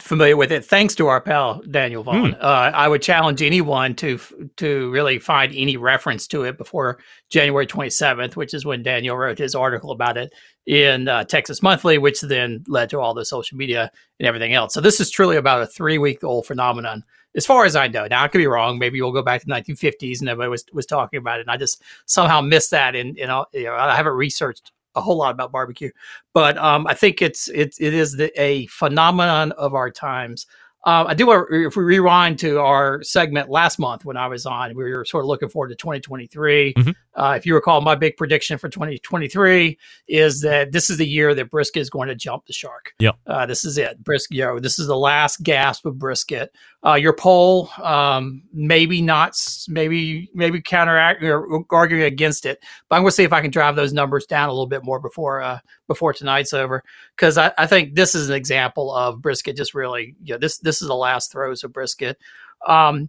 familiar 0.00 0.36
with 0.36 0.50
it 0.50 0.64
thanks 0.64 0.94
to 0.96 1.06
our 1.06 1.20
pal 1.20 1.62
Daniel 1.70 2.02
Vaughn. 2.02 2.32
Hmm. 2.32 2.40
Uh, 2.40 2.70
I 2.74 2.88
would 2.88 3.02
challenge 3.02 3.42
anyone 3.42 3.94
to 3.96 4.18
to 4.56 4.90
really 4.90 5.18
find 5.18 5.54
any 5.54 5.76
reference 5.76 6.26
to 6.28 6.44
it 6.44 6.58
before 6.58 6.98
January 7.30 7.66
27th, 7.66 8.36
which 8.36 8.54
is 8.54 8.64
when 8.64 8.82
Daniel 8.82 9.16
wrote 9.16 9.38
his 9.38 9.54
article 9.54 9.92
about 9.92 10.16
it 10.16 10.32
in 10.66 11.08
uh, 11.08 11.24
Texas 11.24 11.62
Monthly, 11.62 11.98
which 11.98 12.20
then 12.20 12.64
led 12.66 12.90
to 12.90 12.98
all 12.98 13.14
the 13.14 13.24
social 13.24 13.56
media 13.56 13.90
and 14.18 14.26
everything 14.26 14.52
else. 14.52 14.74
So 14.74 14.80
this 14.80 15.00
is 15.00 15.10
truly 15.10 15.36
about 15.36 15.62
a 15.62 15.66
three 15.66 15.98
week 15.98 16.24
old 16.24 16.46
phenomenon, 16.46 17.04
as 17.36 17.46
far 17.46 17.64
as 17.64 17.76
I 17.76 17.86
know. 17.86 18.06
Now 18.06 18.24
I 18.24 18.28
could 18.28 18.38
be 18.38 18.46
wrong. 18.46 18.78
Maybe 18.78 19.00
we'll 19.00 19.12
go 19.12 19.22
back 19.22 19.42
to 19.42 19.46
the 19.46 19.52
1950s 19.52 20.20
and 20.20 20.28
everybody 20.28 20.50
was 20.50 20.64
was 20.72 20.86
talking 20.86 21.18
about 21.18 21.38
it, 21.38 21.42
and 21.42 21.50
I 21.50 21.56
just 21.56 21.82
somehow 22.06 22.40
missed 22.40 22.72
that. 22.72 22.96
And 22.96 23.14
know, 23.14 23.46
you 23.52 23.64
know 23.64 23.74
I 23.74 23.94
haven't 23.94 24.14
researched 24.14 24.72
a 24.94 25.00
whole 25.00 25.16
lot 25.16 25.32
about 25.32 25.52
barbecue, 25.52 25.90
but 26.32 26.56
um, 26.58 26.86
I 26.86 26.94
think 26.94 27.22
it's 27.22 27.48
it 27.48 27.74
it 27.80 27.94
is 27.94 28.16
the, 28.16 28.32
a 28.40 28.66
phenomenon 28.66 29.52
of 29.52 29.74
our 29.74 29.90
times. 29.90 30.46
Uh, 30.86 31.04
I 31.08 31.14
do 31.14 31.26
want 31.26 31.48
to, 31.50 31.66
if 31.66 31.76
we 31.76 31.82
rewind 31.82 32.38
to 32.40 32.60
our 32.60 33.02
segment 33.02 33.48
last 33.48 33.78
month 33.78 34.04
when 34.04 34.18
I 34.18 34.26
was 34.26 34.44
on, 34.44 34.76
we 34.76 34.84
were 34.84 35.04
sort 35.06 35.24
of 35.24 35.28
looking 35.28 35.48
forward 35.48 35.68
to 35.68 35.76
2023. 35.76 36.74
Mhm. 36.74 36.94
Uh, 37.14 37.34
if 37.36 37.46
you 37.46 37.54
recall, 37.54 37.80
my 37.80 37.94
big 37.94 38.18
prediction 38.18 38.58
for 38.58 38.68
2023 38.68 39.78
is 40.08 40.42
that 40.42 40.72
this 40.72 40.90
is 40.90 40.98
the 40.98 41.06
year 41.06 41.34
that 41.34 41.50
brisket 41.50 41.80
is 41.80 41.88
going 41.88 42.08
to 42.08 42.14
jump 42.14 42.44
the 42.46 42.52
shark. 42.52 42.92
Yep. 42.98 43.16
Uh, 43.26 43.46
this 43.46 43.64
is 43.64 43.78
it. 43.78 44.02
Brisket, 44.04 44.36
you 44.36 44.44
know, 44.44 44.58
this 44.58 44.78
is 44.78 44.86
the 44.86 44.96
last 44.96 45.42
gasp 45.42 45.86
of 45.86 45.98
brisket. 45.98 46.54
Uh, 46.86 46.94
your 46.96 47.14
poll, 47.14 47.70
um, 47.82 48.42
maybe 48.52 49.00
not, 49.00 49.34
maybe 49.68 50.30
maybe 50.34 50.60
counteract 50.60 51.22
or 51.22 51.64
arguing 51.70 52.02
against 52.02 52.44
it, 52.44 52.62
but 52.88 52.96
I'm 52.96 53.02
going 53.02 53.10
to 53.10 53.16
see 53.16 53.24
if 53.24 53.32
I 53.32 53.40
can 53.40 53.50
drive 53.50 53.74
those 53.74 53.94
numbers 53.94 54.26
down 54.26 54.50
a 54.50 54.52
little 54.52 54.66
bit 54.66 54.84
more 54.84 55.00
before 55.00 55.40
uh, 55.40 55.60
before 55.88 56.12
tonight's 56.12 56.52
over 56.52 56.82
because 57.16 57.38
I, 57.38 57.52
I 57.56 57.66
think 57.66 57.94
this 57.94 58.14
is 58.14 58.28
an 58.28 58.34
example 58.34 58.94
of 58.94 59.22
brisket 59.22 59.56
just 59.56 59.72
really 59.74 60.14
you 60.22 60.34
know 60.34 60.38
this 60.38 60.58
this 60.58 60.82
is 60.82 60.88
the 60.88 60.94
last 60.94 61.32
throws 61.32 61.64
of 61.64 61.72
brisket. 61.72 62.18
Um 62.66 63.08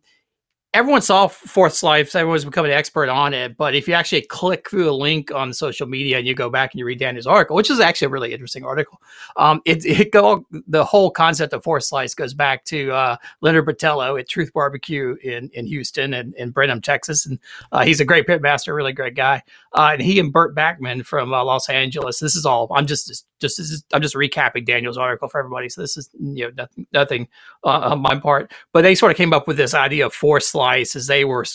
everyone 0.75 1.01
saw 1.01 1.25
fourth 1.25 1.73
slice 1.73 2.13
everyone's 2.15 2.43
becoming 2.43 2.69
an 2.69 2.77
expert 2.77 3.07
on 3.07 3.33
it 3.33 3.55
but 3.55 3.73
if 3.73 3.87
you 3.87 3.93
actually 3.93 4.21
click 4.21 4.69
through 4.69 4.83
the 4.83 4.93
link 4.93 5.31
on 5.33 5.53
social 5.53 5.87
media 5.87 6.17
and 6.17 6.27
you 6.27 6.35
go 6.35 6.49
back 6.49 6.73
and 6.73 6.79
you 6.79 6.85
read 6.85 6.99
daniel's 6.99 7.25
article 7.25 7.55
which 7.55 7.71
is 7.71 7.79
actually 7.79 8.07
a 8.07 8.09
really 8.09 8.33
interesting 8.33 8.65
article 8.65 9.01
um 9.37 9.61
it, 9.63 9.85
it 9.85 10.11
go 10.11 10.45
the 10.67 10.83
whole 10.83 11.09
concept 11.09 11.53
of 11.53 11.63
fourth 11.63 11.85
slice 11.85 12.13
goes 12.13 12.33
back 12.33 12.65
to 12.65 12.91
uh 12.91 13.15
leonard 13.39 13.65
Botello 13.65 14.19
at 14.19 14.27
truth 14.27 14.51
barbecue 14.51 15.15
in 15.23 15.49
in 15.53 15.65
houston 15.65 16.13
and 16.13 16.35
in 16.35 16.51
brenham 16.51 16.81
texas 16.81 17.25
and 17.25 17.39
uh, 17.71 17.85
he's 17.85 18.01
a 18.01 18.05
great 18.05 18.27
pit 18.27 18.41
master 18.41 18.75
really 18.75 18.91
great 18.91 19.15
guy 19.15 19.41
uh, 19.75 19.89
and 19.91 20.01
he 20.01 20.19
and 20.19 20.31
Burt 20.31 20.55
Bakman 20.55 21.05
from 21.05 21.33
uh, 21.33 21.43
Los 21.43 21.67
Angeles. 21.69 22.19
This 22.19 22.35
is 22.35 22.45
all. 22.45 22.69
I'm 22.73 22.85
just 22.85 23.07
just, 23.07 23.27
just 23.39 23.59
is, 23.59 23.83
I'm 23.93 24.01
just 24.01 24.15
recapping 24.15 24.65
Daniel's 24.65 24.97
article 24.97 25.27
for 25.27 25.37
everybody. 25.37 25.67
So 25.67 25.81
this 25.81 25.97
is 25.97 26.09
you 26.17 26.45
know 26.45 26.51
nothing, 26.55 26.87
nothing 26.93 27.27
uh, 27.65 27.91
on 27.91 27.99
my 27.99 28.17
part. 28.17 28.53
But 28.71 28.83
they 28.83 28.95
sort 28.95 29.11
of 29.11 29.17
came 29.17 29.33
up 29.33 29.47
with 29.47 29.57
this 29.57 29.73
idea 29.73 30.05
of 30.05 30.13
four 30.13 30.39
slice 30.39 30.64
as 30.73 31.07
they 31.07 31.25
were 31.25 31.45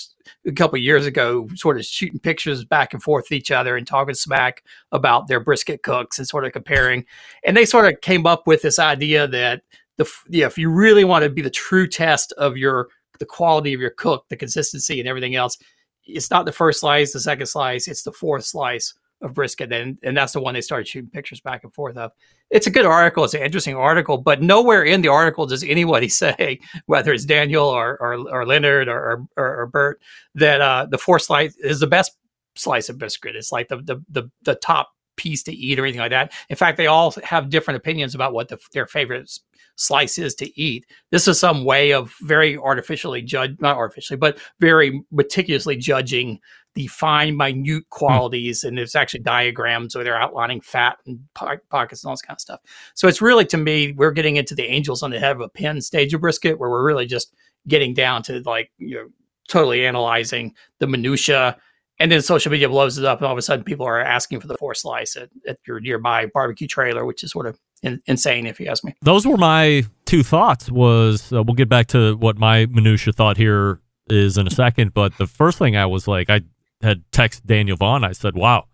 a 0.46 0.52
couple 0.52 0.78
years 0.78 1.06
ago, 1.06 1.48
sort 1.54 1.78
of 1.78 1.84
shooting 1.84 2.18
pictures 2.18 2.64
back 2.64 2.92
and 2.92 3.02
forth 3.02 3.26
with 3.26 3.36
each 3.36 3.50
other 3.50 3.76
and 3.76 3.86
talking 3.86 4.14
smack 4.14 4.62
about 4.92 5.28
their 5.28 5.40
brisket 5.40 5.82
cooks 5.82 6.18
and 6.18 6.28
sort 6.28 6.44
of 6.44 6.52
comparing. 6.52 7.04
And 7.44 7.56
they 7.56 7.64
sort 7.64 7.92
of 7.92 8.00
came 8.00 8.26
up 8.26 8.46
with 8.46 8.62
this 8.62 8.78
idea 8.78 9.26
that 9.28 9.62
the 9.96 10.11
yeah, 10.28 10.46
if 10.46 10.56
you 10.56 10.70
really 10.70 11.04
want 11.04 11.24
to 11.24 11.30
be 11.30 11.42
the 11.42 11.50
true 11.50 11.86
test 11.86 12.32
of 12.38 12.56
your 12.56 12.88
the 13.18 13.26
quality 13.26 13.74
of 13.74 13.80
your 13.80 13.90
cook, 13.90 14.24
the 14.28 14.36
consistency 14.36 14.98
and 14.98 15.08
everything 15.08 15.34
else, 15.34 15.58
it's 16.06 16.30
not 16.30 16.46
the 16.46 16.52
first 16.52 16.80
slice, 16.80 17.12
the 17.12 17.20
second 17.20 17.46
slice, 17.46 17.86
it's 17.86 18.02
the 18.02 18.12
fourth 18.12 18.44
slice 18.44 18.94
of 19.22 19.34
brisket. 19.34 19.72
And, 19.72 19.98
and 20.02 20.16
that's 20.16 20.32
the 20.32 20.40
one 20.40 20.54
they 20.54 20.60
started 20.60 20.88
shooting 20.88 21.10
pictures 21.10 21.40
back 21.40 21.64
and 21.64 21.74
forth 21.74 21.96
of. 21.96 22.12
It's 22.50 22.66
a 22.66 22.70
good 22.70 22.86
article. 22.86 23.24
It's 23.24 23.34
an 23.34 23.42
interesting 23.42 23.76
article, 23.76 24.18
but 24.18 24.42
nowhere 24.42 24.84
in 24.84 25.02
the 25.02 25.08
article 25.08 25.46
does 25.46 25.62
anybody 25.62 26.08
say, 26.22 26.60
whether 26.86 27.12
it's 27.12 27.24
Daniel 27.24 27.66
or, 27.66 27.96
or, 28.00 28.14
or 28.30 28.46
Leonard 28.46 28.88
or, 28.88 29.26
or, 29.36 29.60
or 29.60 29.66
Burt, 29.66 30.00
that 30.34 30.60
uh, 30.60 30.86
the 30.90 30.98
fourth 30.98 31.22
slice 31.22 31.56
is 31.56 31.80
the 31.80 31.86
best 31.86 32.16
slice 32.56 32.88
of 32.88 32.98
biscuit. 32.98 33.36
It's 33.36 33.52
like 33.52 33.68
the, 33.68 33.76
the, 33.76 34.02
the, 34.08 34.30
the 34.42 34.54
top 34.56 34.90
piece 35.16 35.42
to 35.44 35.52
eat 35.52 35.78
or 35.78 35.84
anything 35.84 36.00
like 36.00 36.10
that. 36.10 36.32
In 36.48 36.56
fact, 36.56 36.76
they 36.76 36.86
all 36.86 37.14
have 37.22 37.50
different 37.50 37.76
opinions 37.76 38.14
about 38.14 38.32
what 38.32 38.48
the, 38.48 38.58
their 38.72 38.86
favorite 38.86 39.30
slice 39.76 40.18
is 40.18 40.34
to 40.36 40.60
eat. 40.60 40.86
This 41.10 41.26
is 41.26 41.38
some 41.38 41.64
way 41.64 41.92
of 41.92 42.14
very 42.22 42.56
artificially 42.56 43.22
judge, 43.22 43.56
not 43.60 43.76
artificially, 43.76 44.16
but 44.16 44.38
very 44.60 45.02
meticulously 45.10 45.76
judging 45.76 46.38
the 46.74 46.86
fine, 46.86 47.36
minute 47.36 47.88
qualities. 47.90 48.64
And 48.64 48.78
there's 48.78 48.94
actually 48.94 49.20
diagrams 49.20 49.94
where 49.94 50.04
they're 50.04 50.20
outlining 50.20 50.60
fat 50.60 50.98
and 51.06 51.20
po- 51.34 51.58
pockets 51.70 52.02
and 52.02 52.08
all 52.08 52.14
this 52.14 52.22
kind 52.22 52.36
of 52.36 52.40
stuff. 52.40 52.60
So 52.94 53.08
it's 53.08 53.20
really, 53.20 53.44
to 53.46 53.56
me, 53.56 53.92
we're 53.92 54.12
getting 54.12 54.36
into 54.36 54.54
the 54.54 54.64
angels 54.64 55.02
on 55.02 55.10
the 55.10 55.18
head 55.18 55.32
of 55.32 55.40
a 55.40 55.48
pin 55.48 55.80
stage 55.80 56.14
of 56.14 56.20
brisket 56.20 56.58
where 56.58 56.70
we're 56.70 56.84
really 56.84 57.06
just 57.06 57.34
getting 57.68 57.94
down 57.94 58.22
to 58.24 58.40
like, 58.44 58.70
you 58.78 58.94
know, 58.96 59.08
totally 59.48 59.84
analyzing 59.84 60.54
the 60.78 60.86
minutia 60.86 61.56
and 62.00 62.10
then 62.10 62.22
social 62.22 62.50
media 62.50 62.68
blows 62.68 62.96
it 62.96 63.04
up, 63.04 63.18
and 63.18 63.26
all 63.26 63.32
of 63.32 63.38
a 63.38 63.42
sudden 63.42 63.62
people 63.62 63.86
are 63.86 64.00
asking 64.00 64.40
for 64.40 64.46
the 64.46 64.56
four 64.56 64.74
slice 64.74 65.16
at, 65.16 65.28
at 65.46 65.58
your 65.66 65.80
nearby 65.80 66.26
barbecue 66.32 66.66
trailer, 66.66 67.04
which 67.04 67.22
is 67.22 67.30
sort 67.30 67.46
of 67.46 67.60
in, 67.82 68.00
insane, 68.06 68.46
if 68.46 68.58
you 68.58 68.68
ask 68.68 68.82
me. 68.82 68.94
Those 69.02 69.26
were 69.26 69.36
my 69.36 69.84
two 70.06 70.22
thoughts. 70.22 70.70
Was 70.70 71.30
uh, 71.30 71.42
we'll 71.42 71.54
get 71.54 71.68
back 71.68 71.88
to 71.88 72.16
what 72.16 72.38
my 72.38 72.64
minutia 72.66 73.12
thought 73.12 73.36
here 73.36 73.80
is 74.08 74.38
in 74.38 74.46
a 74.46 74.50
second, 74.50 74.94
but 74.94 75.16
the 75.18 75.26
first 75.26 75.58
thing 75.58 75.76
I 75.76 75.84
was 75.84 76.08
like, 76.08 76.30
I 76.30 76.40
had 76.82 77.02
texted 77.10 77.46
Daniel 77.46 77.76
Vaughn. 77.76 78.04
I 78.04 78.12
said, 78.12 78.34
"Wow, 78.34 78.66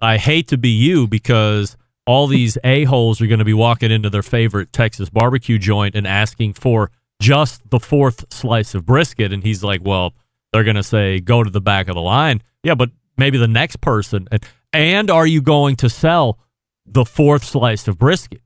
I 0.00 0.18
hate 0.18 0.48
to 0.48 0.58
be 0.58 0.70
you 0.70 1.06
because 1.06 1.76
all 2.06 2.26
these 2.26 2.58
a 2.64 2.84
holes 2.84 3.20
are 3.20 3.26
going 3.26 3.38
to 3.38 3.44
be 3.44 3.54
walking 3.54 3.90
into 3.90 4.10
their 4.10 4.22
favorite 4.22 4.72
Texas 4.72 5.10
barbecue 5.10 5.58
joint 5.58 5.94
and 5.94 6.06
asking 6.06 6.54
for 6.54 6.90
just 7.20 7.70
the 7.70 7.80
fourth 7.80 8.32
slice 8.32 8.74
of 8.74 8.86
brisket." 8.86 9.32
And 9.32 9.42
he's 9.42 9.62
like, 9.64 9.80
"Well." 9.84 10.14
they're 10.56 10.64
going 10.64 10.76
to 10.76 10.82
say 10.82 11.20
go 11.20 11.42
to 11.44 11.50
the 11.50 11.60
back 11.60 11.86
of 11.88 11.94
the 11.94 12.00
line. 12.00 12.42
Yeah, 12.62 12.74
but 12.74 12.90
maybe 13.18 13.36
the 13.36 13.46
next 13.46 13.82
person. 13.82 14.26
And, 14.30 14.42
and 14.72 15.10
are 15.10 15.26
you 15.26 15.42
going 15.42 15.76
to 15.76 15.90
sell 15.90 16.38
the 16.86 17.04
fourth 17.04 17.44
slice 17.44 17.86
of 17.88 17.98
brisket? 17.98 18.40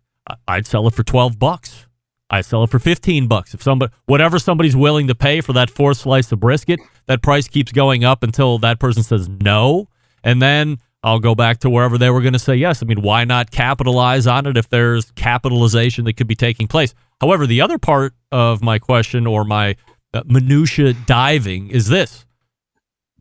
I'd 0.48 0.66
sell 0.66 0.88
it 0.88 0.94
for 0.94 1.04
12 1.04 1.38
bucks. 1.38 1.86
I'd 2.30 2.44
sell 2.44 2.62
it 2.64 2.70
for 2.70 2.78
15 2.78 3.26
bucks. 3.26 3.54
If 3.54 3.62
somebody, 3.62 3.92
whatever 4.06 4.38
somebody's 4.38 4.76
willing 4.76 5.08
to 5.08 5.14
pay 5.14 5.40
for 5.40 5.52
that 5.54 5.68
fourth 5.68 5.98
slice 5.98 6.30
of 6.30 6.40
brisket, 6.40 6.80
that 7.06 7.22
price 7.22 7.48
keeps 7.48 7.72
going 7.72 8.04
up 8.04 8.22
until 8.22 8.58
that 8.58 8.78
person 8.78 9.02
says 9.02 9.28
no. 9.28 9.88
And 10.22 10.40
then 10.40 10.78
I'll 11.02 11.18
go 11.18 11.34
back 11.34 11.58
to 11.60 11.70
wherever 11.70 11.98
they 11.98 12.10
were 12.10 12.20
going 12.20 12.34
to 12.34 12.38
say 12.38 12.54
yes. 12.54 12.82
I 12.82 12.86
mean, 12.86 13.02
why 13.02 13.24
not 13.24 13.50
capitalize 13.50 14.26
on 14.26 14.46
it 14.46 14.56
if 14.56 14.68
there's 14.68 15.10
capitalization 15.12 16.04
that 16.04 16.16
could 16.16 16.28
be 16.28 16.36
taking 16.36 16.68
place? 16.68 16.94
However, 17.20 17.46
the 17.46 17.60
other 17.60 17.78
part 17.78 18.14
of 18.30 18.62
my 18.62 18.78
question 18.78 19.26
or 19.26 19.44
my 19.44 19.76
uh, 20.12 20.22
minutia 20.26 20.92
diving 20.92 21.68
is 21.70 21.88
this 21.88 22.26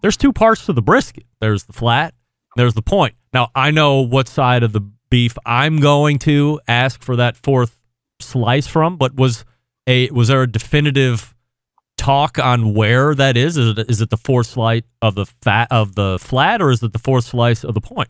there's 0.02 0.18
two 0.18 0.34
parts 0.34 0.66
to 0.66 0.74
the 0.74 0.82
brisket 0.82 1.24
there's 1.40 1.66
the 1.66 1.74
flat 1.74 2.16
there's 2.56 2.74
the 2.74 2.82
point 2.82 3.14
now 3.32 3.50
i 3.54 3.70
know 3.70 4.02
what 4.02 4.28
side 4.28 4.64
of 4.64 4.74
the 4.74 4.82
beef 5.10 5.38
i'm 5.46 5.80
going 5.80 6.18
to 6.18 6.60
ask 6.68 7.04
for 7.04 7.16
that 7.16 7.38
fourth 7.38 7.79
slice 8.30 8.68
from 8.68 8.98
but 8.98 9.16
was 9.16 9.46
a 9.88 10.10
was 10.12 10.28
there 10.28 10.44
a 10.44 10.48
definitive 10.48 11.36
talk 11.98 12.40
on 12.40 12.74
where 12.74 13.14
that 13.14 13.36
is 13.36 13.58
is 13.58 13.78
it, 13.78 13.90
is 13.90 14.02
it 14.02 14.10
the 14.10 14.18
fourth 14.18 14.48
slice 14.48 14.84
of 15.02 15.16
the 15.16 15.26
fat 15.26 15.68
of 15.72 15.96
the 15.96 16.18
flat 16.20 16.62
or 16.62 16.72
is 16.72 16.82
it 16.82 16.94
the 16.94 17.00
fourth 17.00 17.26
slice 17.26 17.64
of 17.64 17.74
the 17.74 17.82
point 17.82 18.10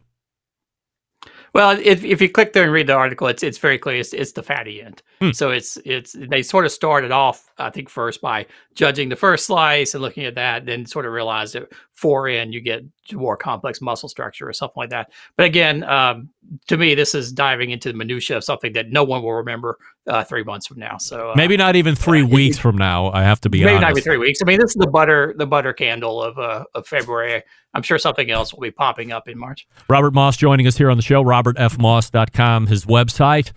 Well, 1.53 1.80
if, 1.82 2.03
if 2.03 2.22
you 2.22 2.30
click 2.30 2.53
there 2.53 2.63
and 2.63 2.72
read 2.72 2.88
the 2.88 2.93
article, 2.93 3.28
it's 3.28 3.41
it's 3.41 3.57
very 3.57 3.80
clear. 3.80 3.99
It's, 3.99 4.13
it's 4.13 4.34
the 4.34 4.43
fatty 4.43 4.84
end. 4.84 5.01
Hmm. 5.20 5.32
So 5.32 5.49
it's 5.49 5.78
it's 5.84 6.13
they 6.13 6.43
sort 6.43 6.65
of 6.65 6.72
started 6.72 7.11
off, 7.11 7.49
I 7.57 7.72
think, 7.72 7.89
first 7.89 8.22
by 8.22 8.45
judging 8.80 9.09
the 9.09 9.15
first 9.17 9.45
slice 9.45 9.93
and 9.93 10.01
looking 10.01 10.23
at 10.23 10.36
that, 10.36 10.65
then 10.65 10.86
sort 10.86 11.05
of 11.05 11.11
realized 11.11 11.53
that 11.53 11.67
four 11.91 12.30
in 12.30 12.53
you 12.53 12.61
get 12.61 12.82
more 13.11 13.36
complex 13.36 13.82
muscle 13.82 14.07
structure 14.07 14.47
or 14.47 14.53
something 14.53 14.75
like 14.77 14.89
that. 14.89 15.11
But 15.36 15.47
again, 15.47 15.84
um, 15.84 16.30
to 16.67 16.77
me, 16.77 16.95
this 16.95 17.13
is 17.13 17.34
diving 17.34 17.71
into 17.71 17.91
the 17.91 17.97
minutia 17.97 18.38
of 18.38 18.45
something 18.45 18.71
that 18.73 18.89
no 18.89 19.03
one 19.03 19.21
will 19.21 19.34
remember 19.34 19.80
uh, 20.07 20.23
three 20.23 20.45
months 20.45 20.65
from 20.65 20.80
now. 20.80 20.97
So 20.97 21.32
uh, 21.32 21.34
maybe 21.36 21.57
not 21.57 21.75
even 21.75 21.93
three 21.93 22.23
uh, 22.23 22.27
weeks 22.27 22.57
from 22.57 22.77
now 22.77 23.11
i 23.11 23.21
have 23.21 23.41
to 23.41 23.49
be 23.49 23.59
maybe 23.59 23.71
honest 23.71 23.82
not 23.82 23.91
even 23.91 24.03
three 24.03 24.17
weeks. 24.17 24.39
I 24.41 24.45
mean, 24.45 24.61
this 24.61 24.69
is 24.69 24.77
the 24.77 24.88
butter 24.88 25.36
the 25.38 25.45
butter 25.45 25.73
candle 25.73 26.23
of 26.23 26.39
uh, 26.39 26.63
of 26.73 26.88
February. 26.88 27.43
I'm 27.73 27.84
sure 27.84 27.97
something 27.97 28.32
else 28.32 28.53
will 28.53 28.61
be 28.61 28.71
popping 28.71 29.11
up 29.11 29.27
in 29.27 29.38
March. 29.38 29.67
Robert 29.89 30.13
Moss 30.13 30.38
joining 30.38 30.67
us 30.67 30.77
here 30.77 30.89
on 30.89 30.95
the 30.95 31.03
show, 31.03 31.21
robertfmoss.com, 31.21 32.67
his 32.67 32.86
website. 32.86 33.51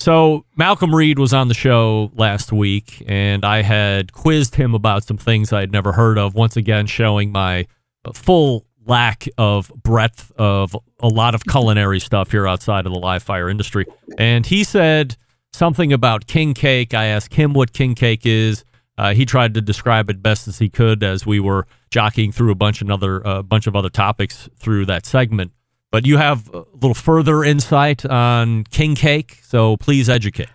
So 0.00 0.44
Malcolm 0.56 0.94
Reed 0.94 1.18
was 1.18 1.32
on 1.32 1.48
the 1.48 1.54
show 1.54 2.10
last 2.14 2.52
week, 2.52 3.02
and 3.08 3.44
I 3.44 3.62
had 3.62 4.12
quizzed 4.12 4.54
him 4.54 4.74
about 4.74 5.04
some 5.04 5.16
things 5.16 5.52
I 5.52 5.60
had 5.60 5.72
never 5.72 5.92
heard 5.92 6.18
of. 6.18 6.34
Once 6.34 6.56
again, 6.56 6.86
showing 6.86 7.32
my 7.32 7.66
full 8.14 8.66
lack 8.86 9.28
of 9.36 9.72
breadth 9.82 10.30
of 10.36 10.76
a 11.00 11.08
lot 11.08 11.34
of 11.34 11.44
culinary 11.44 11.98
stuff 11.98 12.30
here 12.30 12.46
outside 12.46 12.86
of 12.86 12.92
the 12.92 12.98
live 12.98 13.22
fire 13.22 13.48
industry. 13.48 13.84
And 14.16 14.46
he 14.46 14.62
said 14.64 15.16
something 15.52 15.92
about 15.92 16.26
king 16.26 16.54
cake. 16.54 16.94
I 16.94 17.06
asked 17.06 17.34
him 17.34 17.52
what 17.52 17.72
king 17.72 17.94
cake 17.94 18.24
is. 18.24 18.64
Uh, 18.98 19.12
he 19.12 19.26
tried 19.26 19.54
to 19.54 19.60
describe 19.60 20.08
it 20.08 20.22
best 20.22 20.48
as 20.48 20.58
he 20.58 20.68
could 20.68 21.02
as 21.02 21.26
we 21.26 21.40
were 21.40 21.66
jockeying 21.90 22.32
through 22.32 22.50
a 22.50 22.54
bunch 22.54 22.80
of 22.80 22.90
other 22.90 23.26
uh, 23.26 23.42
bunch 23.42 23.66
of 23.66 23.76
other 23.76 23.90
topics 23.90 24.48
through 24.56 24.86
that 24.86 25.04
segment. 25.04 25.52
But 25.92 26.06
you 26.06 26.16
have 26.16 26.48
a 26.52 26.64
little 26.74 26.94
further 26.94 27.44
insight 27.44 28.04
on 28.04 28.64
king 28.64 28.94
cake, 28.94 29.40
so 29.42 29.76
please 29.76 30.08
educate. 30.08 30.48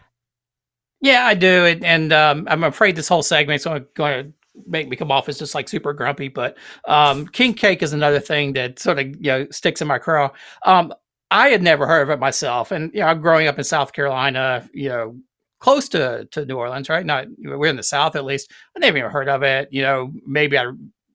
Yeah, 1.01 1.25
I 1.25 1.33
do, 1.33 1.65
and, 1.65 1.83
and 1.83 2.13
um, 2.13 2.47
I'm 2.49 2.63
afraid 2.63 2.95
this 2.95 3.07
whole 3.07 3.23
segment 3.23 3.59
is 3.59 3.65
going 3.95 4.23
to 4.23 4.33
make 4.67 4.87
me 4.87 4.95
come 4.95 5.11
off 5.11 5.29
as 5.29 5.39
just 5.39 5.55
like 5.55 5.67
super 5.67 5.93
grumpy. 5.93 6.27
But 6.27 6.57
um, 6.85 7.27
king 7.27 7.53
cake 7.53 7.81
is 7.81 7.93
another 7.93 8.19
thing 8.19 8.53
that 8.53 8.79
sort 8.79 8.99
of 8.99 9.07
you 9.07 9.31
know 9.31 9.47
sticks 9.51 9.81
in 9.81 9.87
my 9.87 9.97
craw. 9.97 10.29
Um, 10.65 10.93
I 11.31 11.49
had 11.49 11.63
never 11.63 11.87
heard 11.87 12.03
of 12.03 12.09
it 12.09 12.19
myself, 12.19 12.71
and 12.71 12.91
you 12.93 12.99
know, 12.99 13.15
growing 13.15 13.47
up 13.47 13.57
in 13.57 13.63
South 13.63 13.93
Carolina, 13.93 14.69
you 14.73 14.89
know, 14.89 15.17
close 15.59 15.87
to 15.89 16.27
to 16.31 16.45
New 16.45 16.57
Orleans, 16.57 16.89
right? 16.89 17.05
Not 17.05 17.27
we're 17.39 17.67
in 17.67 17.77
the 17.77 17.83
South 17.83 18.15
at 18.15 18.25
least. 18.25 18.51
I 18.75 18.79
never 18.79 18.97
even 18.97 19.11
heard 19.11 19.29
of 19.29 19.41
it. 19.43 19.69
You 19.71 19.81
know, 19.81 20.11
maybe 20.27 20.57
I 20.57 20.71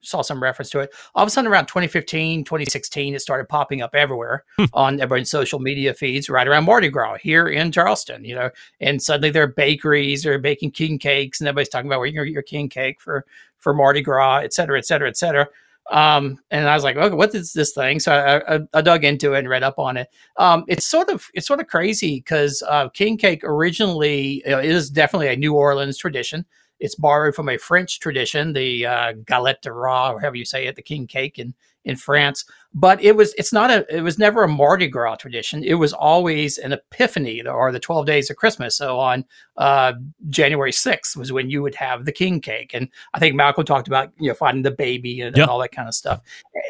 saw 0.06 0.22
some 0.22 0.42
reference 0.42 0.70
to 0.70 0.80
it. 0.80 0.90
All 1.14 1.22
of 1.22 1.28
a 1.28 1.30
sudden, 1.30 1.50
around 1.50 1.66
2015, 1.66 2.44
2016, 2.44 3.14
it 3.14 3.20
started 3.20 3.48
popping 3.48 3.82
up 3.82 3.94
everywhere 3.94 4.44
hmm. 4.56 4.64
on 4.72 5.00
everyone's 5.00 5.30
social 5.30 5.58
media 5.58 5.94
feeds 5.94 6.28
right 6.28 6.46
around 6.46 6.64
Mardi 6.64 6.88
Gras 6.88 7.18
here 7.20 7.48
in 7.48 7.72
Charleston, 7.72 8.24
you 8.24 8.34
know. 8.34 8.50
And 8.80 9.02
suddenly 9.02 9.30
there 9.30 9.44
are 9.44 9.48
bakeries, 9.48 10.22
they're 10.22 10.38
baking 10.38 10.72
king 10.72 10.98
cakes, 10.98 11.40
and 11.40 11.48
everybody's 11.48 11.68
talking 11.68 11.88
about 11.88 11.98
where 11.98 12.08
you 12.08 12.24
get 12.24 12.28
your 12.28 12.42
king 12.42 12.68
cake 12.68 13.00
for 13.00 13.24
for 13.58 13.74
Mardi 13.74 14.02
Gras, 14.02 14.38
et 14.38 14.52
cetera, 14.52 14.78
et 14.78 14.86
cetera, 14.86 15.08
et 15.08 15.16
cetera. 15.16 15.48
Um, 15.90 16.38
and 16.50 16.68
I 16.68 16.74
was 16.74 16.82
like, 16.82 16.96
okay, 16.96 17.14
what 17.14 17.34
is 17.34 17.52
this 17.52 17.72
thing? 17.72 18.00
So 18.00 18.12
I, 18.12 18.56
I, 18.56 18.60
I 18.74 18.80
dug 18.80 19.04
into 19.04 19.34
it 19.34 19.40
and 19.40 19.48
read 19.48 19.62
up 19.62 19.78
on 19.78 19.96
it. 19.96 20.08
Um, 20.36 20.64
it's 20.66 20.86
sort 20.86 21.08
of 21.08 21.28
it's 21.34 21.46
sort 21.46 21.60
of 21.60 21.68
crazy 21.68 22.16
because 22.16 22.62
uh, 22.68 22.88
king 22.88 23.16
cake 23.16 23.42
originally 23.44 24.42
you 24.44 24.50
know, 24.50 24.58
is 24.58 24.90
definitely 24.90 25.28
a 25.28 25.36
New 25.36 25.54
Orleans 25.54 25.96
tradition. 25.96 26.44
It's 26.80 26.94
borrowed 26.94 27.34
from 27.34 27.48
a 27.48 27.58
French 27.58 28.00
tradition, 28.00 28.52
the 28.52 28.86
uh, 28.86 29.12
galette 29.24 29.62
de 29.62 29.72
roi, 29.72 30.12
or 30.12 30.20
however 30.20 30.36
you 30.36 30.44
say 30.44 30.66
it, 30.66 30.76
the 30.76 30.82
king 30.82 31.06
cake 31.06 31.38
in 31.38 31.54
in 31.86 31.96
France. 31.96 32.44
But 32.74 33.02
it 33.02 33.16
was 33.16 33.32
it's 33.38 33.54
not 33.54 33.70
a 33.70 33.86
it 33.88 34.02
was 34.02 34.18
never 34.18 34.42
a 34.42 34.48
Mardi 34.48 34.86
Gras 34.86 35.16
tradition. 35.16 35.64
It 35.64 35.74
was 35.74 35.94
always 35.94 36.58
an 36.58 36.72
Epiphany 36.72 37.46
or 37.46 37.72
the 37.72 37.80
twelve 37.80 38.04
days 38.04 38.28
of 38.28 38.36
Christmas. 38.36 38.76
So 38.76 38.98
on 38.98 39.24
uh, 39.56 39.94
January 40.28 40.72
sixth 40.72 41.16
was 41.16 41.32
when 41.32 41.48
you 41.48 41.62
would 41.62 41.76
have 41.76 42.04
the 42.04 42.12
king 42.12 42.40
cake, 42.40 42.72
and 42.74 42.88
I 43.14 43.18
think 43.18 43.34
Malcolm 43.34 43.64
talked 43.64 43.88
about 43.88 44.12
you 44.18 44.28
know 44.28 44.34
finding 44.34 44.62
the 44.62 44.70
baby 44.70 45.22
and, 45.22 45.34
and 45.38 45.48
all 45.48 45.58
that 45.60 45.72
kind 45.72 45.88
of 45.88 45.94
stuff. 45.94 46.20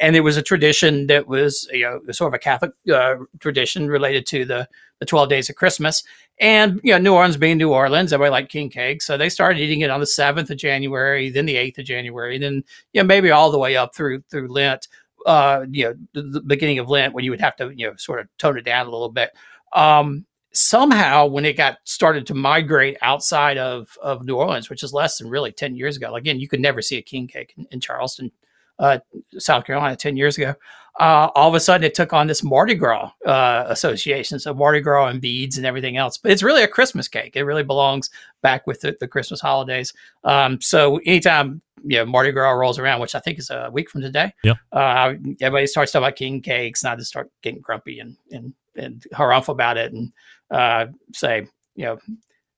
And 0.01 0.15
it 0.15 0.21
was 0.21 0.37
a 0.37 0.43
tradition 0.43 1.09
that 1.09 1.27
was 1.27 1.69
you 1.73 1.83
know 1.83 2.01
sort 2.13 2.29
of 2.29 2.35
a 2.35 2.39
Catholic 2.39 2.73
uh, 2.93 3.17
tradition 3.41 3.89
related 3.89 4.27
to 4.27 4.45
the 4.45 4.69
the 5.01 5.07
twelve 5.07 5.29
days 5.29 5.51
of 5.51 5.57
Christmas. 5.57 6.05
And 6.39 6.81
you 6.85 6.93
know, 6.93 6.99
New 6.99 7.15
Orleans 7.15 7.37
being 7.37 7.57
New 7.57 7.73
Orleans, 7.73 8.13
everybody 8.13 8.31
liked 8.31 8.53
king 8.53 8.69
cake, 8.69 9.01
so 9.01 9.17
they 9.17 9.31
started 9.31 9.59
eating 9.59 9.81
it 9.81 9.91
on 9.91 10.01
the 10.01 10.07
seventh 10.07 10.51
of 10.51 10.59
January, 10.59 11.31
then 11.31 11.47
the 11.47 11.57
eighth 11.57 11.79
of 11.79 11.87
January, 11.87 12.39
then 12.39 12.63
you 12.93 13.03
know 13.03 13.07
maybe 13.07 13.31
all 13.31 13.51
the 13.51 13.59
way 13.59 13.77
up 13.77 13.95
through 13.95 14.23
through 14.31 14.49
Lent 14.49 14.87
uh, 15.27 15.67
you 15.71 15.85
know, 15.85 15.95
the, 16.15 16.23
the, 16.23 16.41
beginning 16.41 16.79
of 16.79 16.89
Lent 16.89 17.13
when 17.13 17.25
you 17.25 17.33
would 17.33 17.41
have 17.41 17.57
to, 17.57 17.73
you 17.75 17.87
know, 17.87 17.97
sort 17.97 18.21
of 18.21 18.29
tone 18.39 18.57
it 18.57 18.65
down 18.65 18.87
a 18.87 18.91
little 18.91 19.11
bit. 19.11 19.33
Um, 19.73 20.25
somehow 20.53 21.27
when 21.27 21.45
it 21.45 21.57
got 21.57 21.79
started 21.85 22.27
to 22.29 22.35
migrate 22.35 22.97
outside 23.03 23.59
of, 23.59 23.99
of 24.01 24.25
New 24.25 24.37
Orleans, 24.37 24.71
which 24.71 24.85
is 24.85 24.93
less 24.93 25.19
than 25.19 25.29
really 25.29 25.51
10 25.51 25.75
years 25.75 25.97
ago, 25.97 26.15
again, 26.15 26.39
you 26.39 26.49
could 26.49 26.61
never 26.61 26.81
see 26.81 26.97
a 26.97 27.03
king 27.03 27.27
cake 27.27 27.55
in, 27.57 27.67
in 27.73 27.81
Charleston, 27.81 28.31
uh, 28.79 28.99
South 29.39 29.65
Carolina 29.65 29.97
10 29.97 30.17
years 30.17 30.37
ago. 30.37 30.55
Uh, 30.99 31.29
all 31.35 31.49
of 31.49 31.55
a 31.55 31.61
sudden 31.61 31.85
it 31.85 31.93
took 31.93 32.15
on 32.15 32.27
this 32.27 32.43
Mardi 32.43 32.75
Gras 32.75 33.11
uh, 33.27 33.65
association. 33.69 34.39
So 34.39 34.55
Mardi 34.55 34.81
Gras 34.81 35.09
and 35.09 35.21
beads 35.21 35.59
and 35.59 35.67
everything 35.67 35.99
else. 35.99 36.17
But 36.17 36.33
it's 36.33 36.43
really 36.43 36.63
a 36.63 36.69
Christmas 36.69 37.07
cake. 37.07 37.37
It 37.37 37.43
really 37.43 37.63
belongs 37.63 38.09
back 38.43 38.67
with 38.67 38.81
the, 38.81 38.97
the 38.99 39.07
Christmas 39.07 39.41
holidays. 39.41 39.93
Um, 40.25 40.59
so 40.63 40.97
anytime 41.05 41.61
you 41.85 41.99
know 41.99 42.07
Mardi 42.07 42.33
Gras 42.33 42.53
rolls 42.53 42.79
around, 42.79 43.01
which 43.01 43.15
I 43.15 43.19
think 43.19 43.39
is 43.39 43.51
a 43.51 43.69
week 43.71 43.91
from 43.91 44.01
today, 44.01 44.33
yeah, 44.43 44.55
uh, 44.73 45.15
everybody 45.43 45.67
starts 45.67 45.93
talking 45.93 46.07
about 46.07 46.17
king 46.17 46.41
cakes, 46.41 46.83
and 46.83 46.91
I 46.91 46.97
just 46.97 47.11
start 47.11 47.31
getting 47.43 47.61
grumpy 47.61 48.01
and 48.01 48.17
and 48.33 48.55
and 48.75 49.05
harumph 49.13 49.49
about 49.49 49.77
it, 49.77 49.93
and 49.93 50.13
uh, 50.51 50.87
say 51.13 51.47
you 51.75 51.85
know 51.85 51.99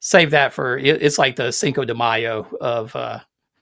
save 0.00 0.30
that 0.30 0.52
for 0.52 0.78
it's 0.78 1.18
like 1.18 1.34
the 1.34 1.50
Cinco 1.50 1.84
de 1.84 1.94
Mayo 1.94 2.46
of 2.60 2.94
uh, 2.94 3.18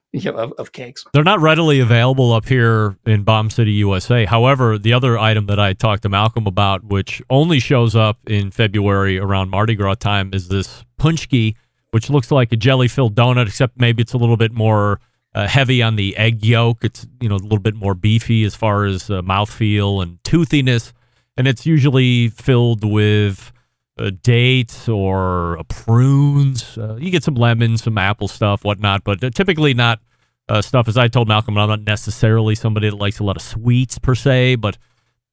you 0.12 0.32
know, 0.32 0.38
of, 0.38 0.52
of 0.52 0.72
cakes. 0.72 1.04
They're 1.12 1.24
not 1.24 1.40
readily 1.40 1.80
available 1.80 2.32
up 2.32 2.48
here 2.48 2.96
in 3.06 3.22
Bomb 3.22 3.50
City, 3.50 3.72
USA. 3.72 4.24
However, 4.24 4.78
the 4.78 4.92
other 4.92 5.18
item 5.18 5.46
that 5.46 5.58
I 5.58 5.72
talked 5.72 6.02
to 6.02 6.08
Malcolm 6.08 6.46
about, 6.46 6.84
which 6.84 7.20
only 7.28 7.60
shows 7.60 7.94
up 7.96 8.18
in 8.26 8.50
February 8.50 9.18
around 9.18 9.50
Mardi 9.50 9.74
Gras 9.74 9.96
time, 9.96 10.30
is 10.32 10.48
this 10.48 10.84
paczki, 10.98 11.54
which 11.90 12.08
looks 12.08 12.30
like 12.30 12.52
a 12.52 12.56
jelly 12.56 12.88
filled 12.88 13.14
donut, 13.14 13.46
except 13.46 13.78
maybe 13.78 14.02
it's 14.02 14.12
a 14.12 14.18
little 14.18 14.36
bit 14.36 14.52
more 14.52 15.00
uh, 15.34 15.46
heavy 15.46 15.82
on 15.82 15.96
the 15.96 16.16
egg 16.16 16.44
yolk. 16.44 16.84
It's 16.84 17.06
you 17.20 17.28
know 17.28 17.36
a 17.36 17.38
little 17.38 17.58
bit 17.58 17.74
more 17.74 17.94
beefy 17.94 18.44
as 18.44 18.54
far 18.54 18.84
as 18.84 19.10
uh, 19.10 19.22
mouthfeel 19.22 20.02
and 20.02 20.22
toothiness, 20.24 20.92
and 21.36 21.46
it's 21.46 21.66
usually 21.66 22.28
filled 22.28 22.84
with 22.84 23.52
uh, 23.98 24.10
date 24.22 24.88
or 24.88 25.58
uh, 25.58 25.62
prunes. 25.64 26.76
Uh, 26.76 26.96
you 26.96 27.10
get 27.10 27.24
some 27.24 27.34
lemons, 27.34 27.82
some 27.82 27.98
apple 27.98 28.28
stuff, 28.28 28.64
whatnot, 28.64 29.04
but 29.04 29.22
uh, 29.22 29.30
typically 29.30 29.74
not 29.74 30.00
uh, 30.48 30.62
stuff. 30.62 30.88
As 30.88 30.96
I 30.96 31.08
told 31.08 31.28
Malcolm, 31.28 31.56
I'm 31.58 31.68
not 31.68 31.82
necessarily 31.82 32.54
somebody 32.54 32.90
that 32.90 32.96
likes 32.96 33.18
a 33.18 33.24
lot 33.24 33.36
of 33.36 33.42
sweets 33.42 33.98
per 33.98 34.14
se, 34.14 34.56
but 34.56 34.78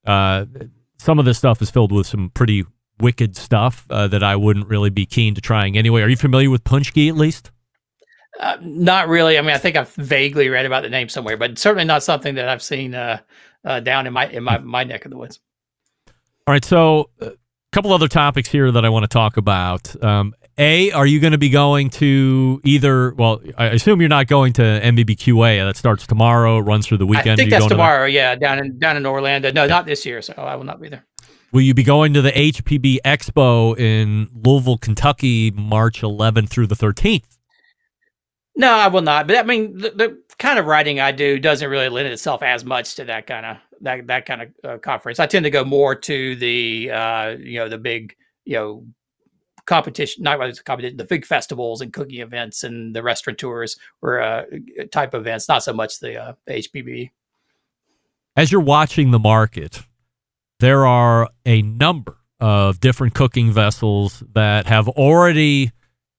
uh, 0.06 0.46
some 0.98 1.18
of 1.18 1.24
this 1.24 1.38
stuff 1.38 1.60
is 1.62 1.70
filled 1.70 1.92
with 1.92 2.06
some 2.06 2.30
pretty 2.30 2.64
wicked 3.00 3.36
stuff 3.36 3.86
that 3.88 4.22
I 4.22 4.36
wouldn't 4.36 4.68
really 4.68 4.90
be 4.90 5.04
keen 5.04 5.34
to 5.34 5.40
trying 5.40 5.76
anyway. 5.76 6.02
Are 6.02 6.08
you 6.08 6.16
familiar 6.16 6.48
with 6.48 6.62
paczki 6.62 7.08
at 7.08 7.16
least? 7.16 7.50
Uh, 8.38 8.56
not 8.60 9.08
really. 9.08 9.38
I 9.38 9.42
mean, 9.42 9.52
I 9.52 9.58
think 9.58 9.76
I've 9.76 9.94
vaguely 9.94 10.48
read 10.48 10.66
about 10.66 10.82
the 10.82 10.90
name 10.90 11.08
somewhere, 11.08 11.36
but 11.36 11.58
certainly 11.58 11.84
not 11.84 12.02
something 12.02 12.34
that 12.34 12.48
I've 12.48 12.62
seen 12.62 12.94
uh, 12.94 13.20
uh, 13.64 13.80
down 13.80 14.06
in 14.06 14.12
my 14.12 14.28
in 14.28 14.42
my, 14.42 14.58
my 14.58 14.84
neck 14.84 15.04
of 15.04 15.10
the 15.10 15.16
woods. 15.16 15.40
All 16.46 16.52
right, 16.52 16.64
so 16.64 17.10
a 17.20 17.32
couple 17.74 17.92
other 17.92 18.06
topics 18.06 18.48
here 18.48 18.70
that 18.70 18.84
I 18.84 18.88
want 18.88 19.02
to 19.02 19.08
talk 19.08 19.36
about. 19.36 20.02
Um, 20.02 20.32
a, 20.56 20.92
are 20.92 21.06
you 21.06 21.18
going 21.18 21.32
to 21.32 21.38
be 21.38 21.48
going 21.48 21.90
to 21.90 22.60
either? 22.62 23.12
Well, 23.14 23.42
I 23.58 23.66
assume 23.66 24.00
you're 24.00 24.08
not 24.08 24.28
going 24.28 24.52
to 24.54 24.62
NBBQA. 24.62 25.66
That 25.66 25.76
starts 25.76 26.06
tomorrow. 26.06 26.60
Runs 26.60 26.86
through 26.86 26.98
the 26.98 27.06
weekend. 27.06 27.32
I 27.32 27.36
think 27.36 27.50
that's 27.50 27.66
tomorrow. 27.66 28.06
To 28.06 28.12
yeah, 28.12 28.36
down 28.36 28.60
in 28.60 28.78
down 28.78 28.96
in 28.96 29.04
Orlando. 29.04 29.50
No, 29.50 29.66
not 29.66 29.86
this 29.86 30.06
year. 30.06 30.22
So 30.22 30.34
I 30.34 30.54
will 30.54 30.64
not 30.64 30.80
be 30.80 30.88
there. 30.88 31.04
Will 31.50 31.62
you 31.62 31.74
be 31.74 31.82
going 31.82 32.14
to 32.14 32.22
the 32.22 32.30
HPB 32.30 32.98
Expo 33.04 33.76
in 33.78 34.28
Louisville, 34.32 34.78
Kentucky, 34.78 35.50
March 35.52 36.00
11th 36.02 36.48
through 36.48 36.66
the 36.66 36.74
13th? 36.74 37.38
No, 38.56 38.72
I 38.72 38.88
will 38.88 39.02
not. 39.02 39.26
But 39.28 39.36
I 39.36 39.42
mean, 39.42 39.78
the, 39.78 39.90
the, 39.90 40.22
kind 40.38 40.58
of 40.58 40.66
writing 40.66 40.98
I 40.98 41.12
do 41.12 41.38
doesn't 41.38 41.68
really 41.68 41.88
lend 41.88 42.08
itself 42.08 42.42
as 42.42 42.64
much 42.64 42.96
to 42.96 43.04
that 43.04 43.28
kind 43.28 43.46
of 43.46 43.56
that 43.80 44.06
that 44.06 44.26
kind 44.26 44.42
of 44.42 44.48
uh, 44.64 44.78
conference. 44.78 45.20
I 45.20 45.26
tend 45.26 45.44
to 45.44 45.50
go 45.50 45.64
more 45.64 45.94
to 45.94 46.36
the 46.36 46.90
uh, 46.90 47.28
you 47.38 47.58
know 47.58 47.68
the 47.68 47.78
big 47.78 48.16
you 48.44 48.56
know 48.56 48.86
competition, 49.66 50.22
not 50.22 50.38
really 50.38 50.52
competition, 50.54 50.96
the 50.96 51.04
big 51.04 51.24
festivals 51.24 51.80
and 51.80 51.92
cooking 51.92 52.20
events 52.20 52.64
and 52.64 52.94
the 52.94 53.02
restaurateurs 53.02 53.76
or 54.02 54.20
uh, 54.20 54.44
type 54.92 55.14
events, 55.14 55.48
not 55.48 55.62
so 55.62 55.72
much 55.72 56.00
the, 56.00 56.20
uh, 56.20 56.32
HPB. 56.48 57.10
As 58.36 58.52
you're 58.52 58.60
watching 58.60 59.10
the 59.10 59.18
market, 59.18 59.82
there 60.60 60.86
are 60.86 61.30
a 61.46 61.62
number 61.62 62.16
of 62.40 62.80
different 62.80 63.14
cooking 63.14 63.52
vessels 63.52 64.22
that 64.34 64.66
have 64.66 64.88
already 64.88 65.72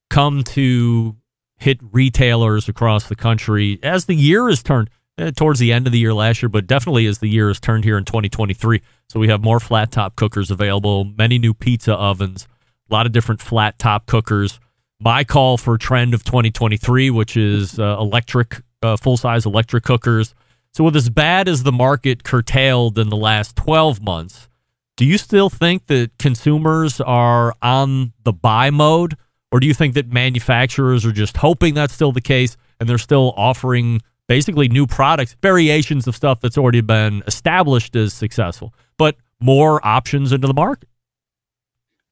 come 0.10 0.44
to 0.44 1.16
hit 1.58 1.80
retailers 1.92 2.68
across 2.68 3.08
the 3.08 3.16
country 3.16 3.80
as 3.84 4.06
the 4.06 4.16
year 4.16 4.48
has 4.48 4.64
turned 4.64 4.90
towards 5.36 5.60
the 5.60 5.72
end 5.72 5.88
of 5.88 5.94
the 5.94 6.00
year 6.00 6.14
last 6.14 6.42
year, 6.42 6.50
but 6.50 6.68
definitely 6.68 7.06
as 7.06 7.20
the 7.20 7.28
year 7.28 7.48
has 7.48 7.60
turned 7.60 7.84
here 7.84 7.98
in 7.98 8.06
2023. 8.06 8.82
So 9.10 9.20
we 9.20 9.28
have 9.30 9.44
more 9.44 9.60
flat 9.60 9.92
top 9.92 10.16
cookers 10.16 10.52
available, 10.52 11.06
many 11.06 11.38
new 11.38 11.54
pizza 11.54 11.94
ovens, 11.94 12.48
a 12.90 12.94
lot 12.94 13.06
of 13.06 13.12
different 13.12 13.42
flat 13.42 13.80
top 13.80 14.06
cookers. 14.06 14.60
My 15.00 15.24
call 15.24 15.58
for 15.58 15.78
trend 15.78 16.14
of 16.14 16.24
2023, 16.24 17.10
which 17.10 17.38
is 17.38 17.80
uh, 17.80 17.98
electric, 18.00 18.62
uh, 18.82 18.98
full 18.98 19.18
size 19.18 19.46
electric 19.46 19.84
cookers. 19.84 20.34
So, 20.74 20.84
with 20.84 20.96
as 20.96 21.10
bad 21.10 21.48
as 21.48 21.64
the 21.64 21.72
market 21.72 22.24
curtailed 22.24 23.00
in 23.00 23.10
the 23.10 23.16
last 23.16 23.56
12 23.56 24.02
months, 24.02 24.50
do 24.98 25.06
you 25.06 25.18
still 25.18 25.50
think 25.50 25.88
that 25.88 26.18
consumers 26.18 27.00
are 27.02 27.54
on 27.62 28.14
the 28.24 28.34
buy 28.34 28.70
mode? 28.70 29.16
Or 29.52 29.60
do 29.60 29.68
you 29.68 29.74
think 29.74 29.94
that 29.94 30.12
manufacturers 30.12 31.06
are 31.06 31.12
just 31.12 31.38
hoping 31.38 31.74
that's 31.76 31.94
still 31.94 32.12
the 32.12 32.22
case 32.22 32.58
and 32.80 32.90
they're 32.90 32.98
still 32.98 33.34
offering 33.38 34.02
basically 34.28 34.68
new 34.68 34.88
products, 34.88 35.36
variations 35.42 36.08
of 36.08 36.16
stuff 36.16 36.40
that's 36.42 36.58
already 36.58 36.82
been 36.82 37.24
established 37.28 37.96
as 37.96 38.14
successful, 38.14 38.74
but 38.98 39.16
more 39.40 39.86
options 39.86 40.32
into 40.32 40.48
the 40.48 40.54
market? 40.54 40.90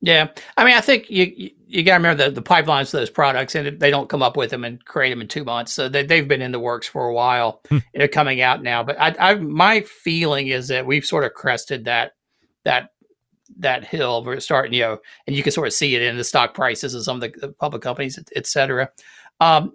Yeah, 0.02 0.28
I 0.58 0.66
mean, 0.66 0.76
I 0.76 0.82
think 0.82 1.10
you 1.10 1.52
you 1.66 1.82
got 1.82 1.94
to 1.94 2.04
remember 2.04 2.26
the, 2.26 2.32
the 2.32 2.42
pipelines 2.42 2.92
for 2.92 2.98
those 2.98 3.10
products, 3.10 3.56
and 3.56 3.80
they 3.80 3.90
don't 3.90 4.10
come 4.10 4.22
up 4.22 4.36
with 4.36 4.50
them 4.50 4.66
and 4.66 4.84
create 4.84 5.12
them 5.12 5.22
in 5.22 5.30
two 5.30 5.46
months. 5.46 5.74
So 5.74 5.88
they, 5.88 6.06
they've 6.06 6.28
been 6.28 6.42
in 6.42 6.52
the 6.52 6.60
works 6.60 6.88
for 6.88 7.08
a 7.08 7.14
while. 7.14 7.62
Hmm. 7.70 7.78
They're 7.94 8.10
coming 8.10 8.42
out 8.42 8.62
now, 8.62 8.84
but 8.84 9.00
I, 9.00 9.16
I, 9.18 9.36
my 9.36 9.82
feeling 9.82 10.48
is 10.48 10.68
that 10.68 10.86
we've 10.86 11.06
sort 11.06 11.24
of 11.24 11.34
crested 11.34 11.86
that 11.86 12.12
that 12.66 12.90
that 13.60 13.86
hill. 13.86 14.26
We're 14.26 14.42
starting, 14.42 14.74
you 14.74 14.82
know, 14.82 14.98
and 15.26 15.38
you 15.38 15.42
can 15.42 15.54
sort 15.54 15.68
of 15.68 15.74
see 15.74 15.96
it 15.96 16.02
in 16.02 16.18
the 16.18 16.24
stock 16.26 16.54
prices 16.54 16.94
of 16.94 17.06
some 17.06 17.22
of 17.22 17.22
the, 17.22 17.40
the 17.40 17.54
public 17.54 17.82
companies, 17.82 18.18
et, 18.18 18.28
et 18.36 18.46
cetera. 18.46 18.90
Um, 19.40 19.72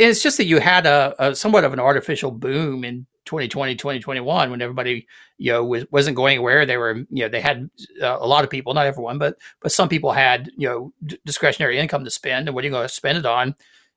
it's 0.00 0.22
just 0.22 0.38
that 0.38 0.46
you 0.46 0.60
had 0.60 0.86
a, 0.86 1.14
a 1.18 1.34
somewhat 1.34 1.64
of 1.64 1.72
an 1.72 1.80
artificial 1.80 2.30
boom 2.30 2.84
in 2.84 3.06
2020, 3.26 3.76
2021 3.76 4.50
when 4.50 4.62
everybody, 4.62 5.06
you 5.36 5.52
know, 5.52 5.62
was, 5.62 5.84
wasn't 5.90 6.16
going 6.16 6.36
anywhere. 6.36 6.64
They 6.64 6.78
were, 6.78 7.04
you 7.10 7.24
know, 7.24 7.28
they 7.28 7.40
had 7.42 7.68
uh, 8.00 8.16
a 8.18 8.26
lot 8.26 8.42
of 8.42 8.50
people, 8.50 8.72
not 8.72 8.86
everyone, 8.86 9.18
but 9.18 9.36
but 9.60 9.72
some 9.72 9.90
people 9.90 10.10
had, 10.12 10.50
you 10.56 10.68
know, 10.68 10.92
d- 11.04 11.18
discretionary 11.26 11.78
income 11.78 12.04
to 12.04 12.10
spend. 12.10 12.48
And 12.48 12.54
what 12.54 12.64
are 12.64 12.66
you 12.66 12.72
going 12.72 12.88
to 12.88 12.94
spend 12.94 13.18
it 13.18 13.26
on? 13.26 13.54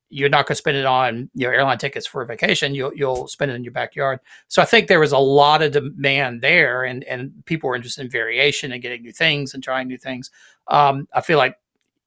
You're 0.10 0.30
not 0.30 0.46
going 0.46 0.56
to 0.56 0.60
spend 0.60 0.78
it 0.78 0.86
on, 0.86 1.30
you 1.34 1.48
know, 1.48 1.54
airline 1.54 1.78
tickets 1.78 2.06
for 2.06 2.22
a 2.22 2.26
vacation. 2.26 2.76
You'll 2.76 2.94
you'll 2.94 3.28
spend 3.30 3.52
it 3.52 3.56
in 3.56 3.64
your 3.64 3.74
backyard. 3.74 4.20
So 4.50 4.62
I 4.62 4.66
think 4.66 4.88
there 4.88 5.00
was 5.00 5.14
a 5.14 5.18
lot 5.18 5.62
of 5.62 5.72
demand 5.72 6.42
there, 6.42 6.84
and 6.84 7.06
and 7.06 7.32
people 7.46 7.70
were 7.70 7.76
interested 7.76 8.02
in 8.02 8.12
variation 8.12 8.74
and 8.74 8.82
getting 8.82 9.02
new 9.02 9.14
things 9.14 9.54
and 9.54 9.64
trying 9.64 9.88
new 9.88 9.98
things. 9.98 10.32
Um, 10.68 11.08
I 11.14 11.22
feel 11.22 11.38
like 11.38 11.58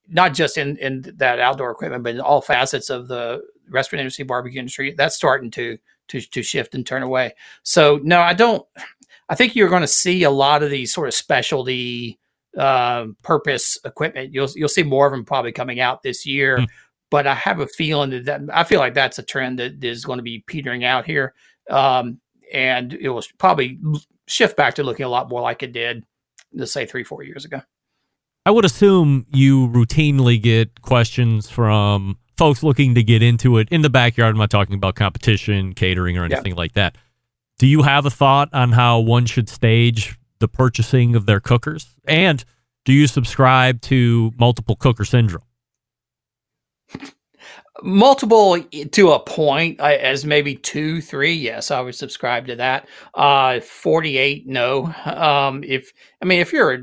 not 0.07 0.35
just 0.35 0.59
in 0.59 0.77
in 0.77 1.15
that 1.17 1.41
outdoor 1.41 1.71
equipment, 1.71 2.05
but 2.05 2.15
in 2.15 2.21
all 2.21 2.43
facets 2.43 2.91
of 2.91 3.09
the 3.09 3.43
restaurant 3.71 4.01
industry, 4.01 4.25
barbecue 4.25 4.59
industry, 4.59 4.95
that's 4.97 5.17
starting 5.17 5.51
to 5.53 5.79
to 6.09 6.21
to 6.21 6.43
shift 6.43 6.75
and 6.75 6.87
turn 6.87 7.03
away. 7.03 7.35
So 7.63 8.01
no, 8.03 8.21
I 8.21 8.35
don't. 8.35 8.67
I 9.29 9.35
think 9.35 9.57
you're 9.57 9.69
going 9.69 9.83
to 9.83 9.89
see 9.89 10.23
a 10.23 10.31
lot 10.31 10.63
of 10.63 10.71
these 10.71 10.93
sort 10.93 11.09
of 11.09 11.15
specialty 11.15 12.19
um, 12.57 13.17
purpose 13.23 13.79
equipment. 13.85 14.33
You'll 14.33 14.51
you'll 14.55 14.69
see 14.69 14.83
more 14.83 15.07
of 15.07 15.13
them 15.13 15.25
probably 15.25 15.53
coming 15.53 15.81
out 15.81 16.03
this 16.03 16.27
year. 16.27 16.59
Mm. 16.59 16.67
But 17.09 17.27
I 17.29 17.35
have 17.35 17.61
a 17.61 17.69
feeling 17.69 18.11
that, 18.11 18.25
that 18.25 18.41
I 18.53 18.65
feel 18.65 18.81
like 18.81 18.95
that's 18.95 19.19
a 19.19 19.23
trend 19.23 19.61
that 19.61 19.83
is 19.85 20.05
going 20.05 20.19
to 20.19 20.25
be 20.25 20.43
petering 20.47 20.85
out 20.85 21.07
here, 21.07 21.35
um, 21.71 22.21
and 22.53 22.93
it 22.93 23.09
will 23.09 23.23
probably 23.39 23.79
shift 24.27 24.57
back 24.57 24.75
to 24.75 24.83
looking 24.83 25.07
a 25.07 25.09
lot 25.09 25.29
more 25.29 25.41
like 25.41 25.63
it 25.63 25.73
did, 25.73 26.05
let's 26.53 26.73
say 26.73 26.85
three 26.85 27.05
four 27.05 27.23
years 27.23 27.45
ago. 27.45 27.61
I 28.45 28.51
would 28.51 28.65
assume 28.65 29.27
you 29.33 29.69
routinely 29.69 30.41
get 30.41 30.83
questions 30.83 31.49
from 31.49 32.19
folks 32.37 32.63
looking 32.63 32.95
to 32.95 33.03
get 33.03 33.23
into 33.23 33.59
it 33.59 33.69
in 33.71 33.83
the 33.83 33.91
backyard. 33.91 34.35
I'm 34.35 34.39
not 34.39 34.51
talking 34.51 34.75
about 34.75 34.95
competition, 34.95 35.75
catering, 35.75 36.17
or 36.19 36.27
Yeah. 36.27 36.37
anything 36.37 36.55
like 36.55 36.73
that. 36.73 36.97
Do 37.59 37.67
you 37.67 37.83
have 37.83 38.05
a 38.05 38.11
thought 38.11 38.49
on 38.53 38.73
how 38.73 39.01
one 39.01 39.27
should 39.27 39.49
stage 39.49 40.17
the 40.41 40.49
purchasing 40.49 41.15
of 41.15 41.25
their 41.27 41.41
cookers? 41.41 41.87
And 42.07 42.45
do 42.85 42.93
you 42.93 43.07
subscribe 43.07 43.81
to 43.83 44.33
multiple 44.39 44.77
cooker 44.77 45.05
syndrome? 45.05 45.43
multiple 47.83 48.59
to 48.93 49.13
a 49.13 49.21
point 49.21 49.79
as 49.81 50.25
maybe 50.25 50.55
two 50.55 51.01
three 51.03 51.35
yes 51.35 51.71
i 51.71 51.79
would 51.79 51.95
subscribe 51.95 52.47
to 52.47 52.57
that 52.57 52.89
uh 53.15 53.61
48 53.61 54.47
no 54.47 54.87
um 55.05 55.63
if 55.63 55.93
i 56.23 56.25
mean 56.25 56.41
if 56.41 56.55
you're 56.55 56.73
a, 56.73 56.79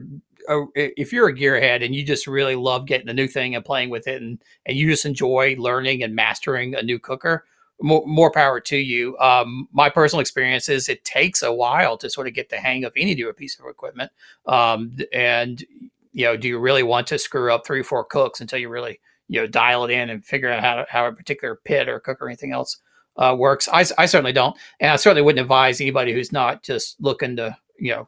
a 0.50 0.66
if 0.76 1.14
you're 1.14 1.30
a 1.30 1.34
gearhead 1.34 1.84
and 1.84 1.96
you 1.96 2.04
just 2.04 2.28
really 2.28 2.56
love 2.56 2.86
getting 2.86 3.10
a 3.10 3.14
new 3.14 3.28
thing 3.28 3.56
and 3.56 3.66
playing 3.66 3.90
with 3.90 4.08
it 4.08 4.22
and 4.22 4.42
and 4.66 4.78
you 4.78 4.90
just 4.90 5.06
enjoy 5.06 5.56
learning 5.58 6.04
and 6.04 6.16
mastering 6.16 6.76
a 6.76 6.82
new 6.82 7.00
cooker 7.00 7.46
more, 7.82 8.04
more 8.06 8.32
power 8.32 8.60
to 8.60 8.78
you. 8.78 9.18
Um 9.20 9.68
my 9.72 9.90
personal 9.90 10.22
experience 10.22 10.70
is 10.70 10.90
it 10.90 11.04
takes 11.04 11.42
a 11.42 11.54
while 11.54 11.98
to 11.98 12.10
sort 12.10 12.28
of 12.28 12.34
get 12.34 12.50
the 12.50 12.58
hang 12.58 12.84
of 12.84 12.94
any 12.96 13.16
new 13.16 13.32
piece 13.34 13.60
of 13.60 13.66
equipment. 13.66 14.12
Um 14.46 14.98
and 15.12 15.64
you 16.12 16.26
know 16.26 16.38
do 16.38 16.48
you 16.48 16.60
really 16.60 16.84
want 16.84 17.08
to 17.08 17.18
screw 17.18 17.54
up 17.54 17.66
three 17.66 17.82
or 17.82 17.86
four 17.86 18.04
cooks 18.04 18.42
until 18.42 18.60
you 18.60 18.70
really 18.70 19.00
you 19.28 19.40
know 19.40 19.48
dial 19.48 19.86
it 19.86 19.92
in 19.92 20.10
and 20.10 20.24
figure 20.24 20.52
out 20.52 20.62
how, 20.62 20.86
how 20.90 21.08
a 21.08 21.14
particular 21.14 21.60
pit 21.64 21.90
or 21.90 22.00
cook 22.00 22.22
or 22.22 22.28
anything 22.28 22.52
else 22.52 22.78
uh, 23.18 23.36
works. 23.38 23.70
I, 23.72 23.86
I 23.98 24.06
certainly 24.06 24.34
don't, 24.34 24.58
and 24.80 24.92
I 24.92 24.96
certainly 24.96 25.22
wouldn't 25.22 25.42
advise 25.42 25.80
anybody 25.80 26.14
who's 26.14 26.32
not 26.32 26.64
just 26.64 26.96
looking 27.00 27.36
to 27.38 27.56
you 27.78 27.92
know 27.92 28.08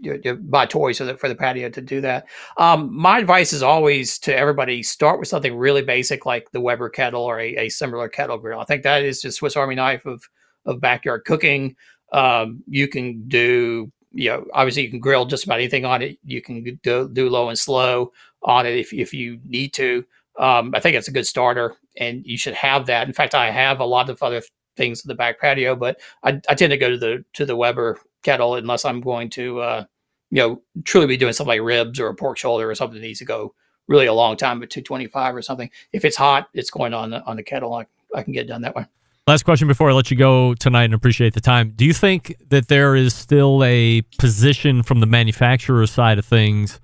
you, 0.00 0.20
you 0.22 0.34
buy 0.36 0.66
toys 0.66 0.98
for 0.98 1.04
the, 1.04 1.14
the 1.14 1.34
patio 1.34 1.68
to 1.70 1.80
do 1.80 2.00
that. 2.00 2.26
Um, 2.56 2.94
my 2.96 3.18
advice 3.18 3.52
is 3.52 3.62
always 3.62 4.18
to 4.20 4.36
everybody 4.36 4.82
start 4.82 5.18
with 5.18 5.28
something 5.28 5.56
really 5.56 5.82
basic 5.82 6.24
like 6.24 6.50
the 6.52 6.60
Weber 6.60 6.88
kettle 6.88 7.22
or 7.22 7.40
a, 7.40 7.56
a 7.56 7.68
similar 7.68 8.08
kettle 8.08 8.38
grill. 8.38 8.60
I 8.60 8.64
think 8.64 8.82
that 8.84 9.02
is 9.02 9.20
just 9.20 9.38
Swiss 9.38 9.56
Army 9.56 9.74
knife 9.74 10.06
of 10.06 10.28
of 10.66 10.80
backyard 10.80 11.24
cooking. 11.24 11.76
Um, 12.12 12.62
you 12.66 12.88
can 12.88 13.26
do 13.28 13.90
you 14.12 14.30
know 14.30 14.46
obviously 14.54 14.82
you 14.82 14.90
can 14.90 15.00
grill 15.00 15.26
just 15.26 15.44
about 15.44 15.58
anything 15.58 15.84
on 15.84 16.02
it. 16.02 16.18
You 16.24 16.40
can 16.42 16.78
do, 16.82 17.08
do 17.08 17.28
low 17.28 17.48
and 17.48 17.58
slow 17.58 18.12
on 18.42 18.66
it 18.66 18.76
if 18.76 18.92
if 18.92 19.12
you 19.12 19.40
need 19.44 19.72
to. 19.74 20.04
Um, 20.38 20.72
I 20.74 20.80
think 20.80 20.94
it's 20.94 21.08
a 21.08 21.12
good 21.12 21.26
starter, 21.26 21.74
and 21.96 22.24
you 22.24 22.38
should 22.38 22.54
have 22.54 22.86
that. 22.86 23.08
In 23.08 23.12
fact, 23.12 23.34
I 23.34 23.50
have 23.50 23.80
a 23.80 23.84
lot 23.84 24.08
of 24.08 24.22
other 24.22 24.42
things 24.76 25.04
in 25.04 25.08
the 25.08 25.14
back 25.14 25.40
patio, 25.40 25.74
but 25.74 26.00
I, 26.22 26.40
I 26.48 26.54
tend 26.54 26.70
to 26.70 26.76
go 26.76 26.90
to 26.90 26.96
the 26.96 27.24
to 27.34 27.44
the 27.44 27.56
Weber 27.56 27.98
kettle 28.22 28.54
unless 28.54 28.84
I'm 28.84 29.00
going 29.00 29.30
to, 29.30 29.60
uh, 29.60 29.84
you 30.30 30.42
know, 30.42 30.62
truly 30.84 31.06
be 31.06 31.16
doing 31.16 31.32
something 31.32 31.48
like 31.48 31.62
ribs 31.62 32.00
or 32.00 32.08
a 32.08 32.14
pork 32.14 32.38
shoulder 32.38 32.70
or 32.70 32.74
something 32.74 33.00
that 33.00 33.06
needs 33.06 33.18
to 33.20 33.24
go 33.24 33.54
really 33.86 34.06
a 34.06 34.12
long 34.12 34.36
time 34.36 34.62
at 34.62 34.70
225 34.70 35.36
or 35.36 35.42
something. 35.42 35.70
If 35.92 36.04
it's 36.04 36.16
hot, 36.16 36.48
it's 36.52 36.70
going 36.70 36.94
on 36.94 37.10
the, 37.10 37.22
on 37.24 37.36
the 37.36 37.42
kettle. 37.42 37.74
I, 37.74 37.86
I 38.14 38.22
can 38.22 38.32
get 38.32 38.46
done 38.46 38.62
that 38.62 38.74
way. 38.74 38.86
Last 39.26 39.42
question 39.42 39.68
before 39.68 39.90
I 39.90 39.92
let 39.92 40.10
you 40.10 40.16
go 40.16 40.54
tonight 40.54 40.84
and 40.84 40.94
appreciate 40.94 41.34
the 41.34 41.40
time. 41.40 41.72
Do 41.76 41.84
you 41.84 41.92
think 41.92 42.34
that 42.48 42.68
there 42.68 42.96
is 42.96 43.14
still 43.14 43.62
a 43.62 44.02
position 44.18 44.82
from 44.82 45.00
the 45.00 45.06
manufacturer 45.06 45.86
side 45.86 46.18
of 46.18 46.24
things 46.24 46.80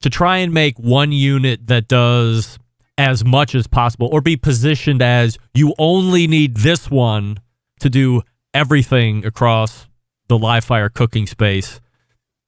to 0.00 0.10
try 0.10 0.38
and 0.38 0.52
make 0.52 0.78
one 0.78 1.12
unit 1.12 1.68
that 1.68 1.86
does 1.86 2.58
as 2.98 3.24
much 3.24 3.54
as 3.54 3.66
possible 3.66 4.08
or 4.10 4.20
be 4.20 4.36
positioned 4.36 5.00
as 5.00 5.38
you 5.54 5.74
only 5.78 6.26
need 6.26 6.56
this 6.56 6.90
one 6.90 7.38
to 7.78 7.88
do 7.88 8.22
everything 8.52 9.24
across 9.24 9.86
the 10.30 10.38
live 10.38 10.64
fire 10.64 10.88
cooking 10.88 11.26
space 11.26 11.80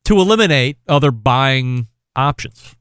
to 0.04 0.16
eliminate 0.16 0.78
other 0.88 1.10
buying 1.10 1.88
options? 2.16 2.76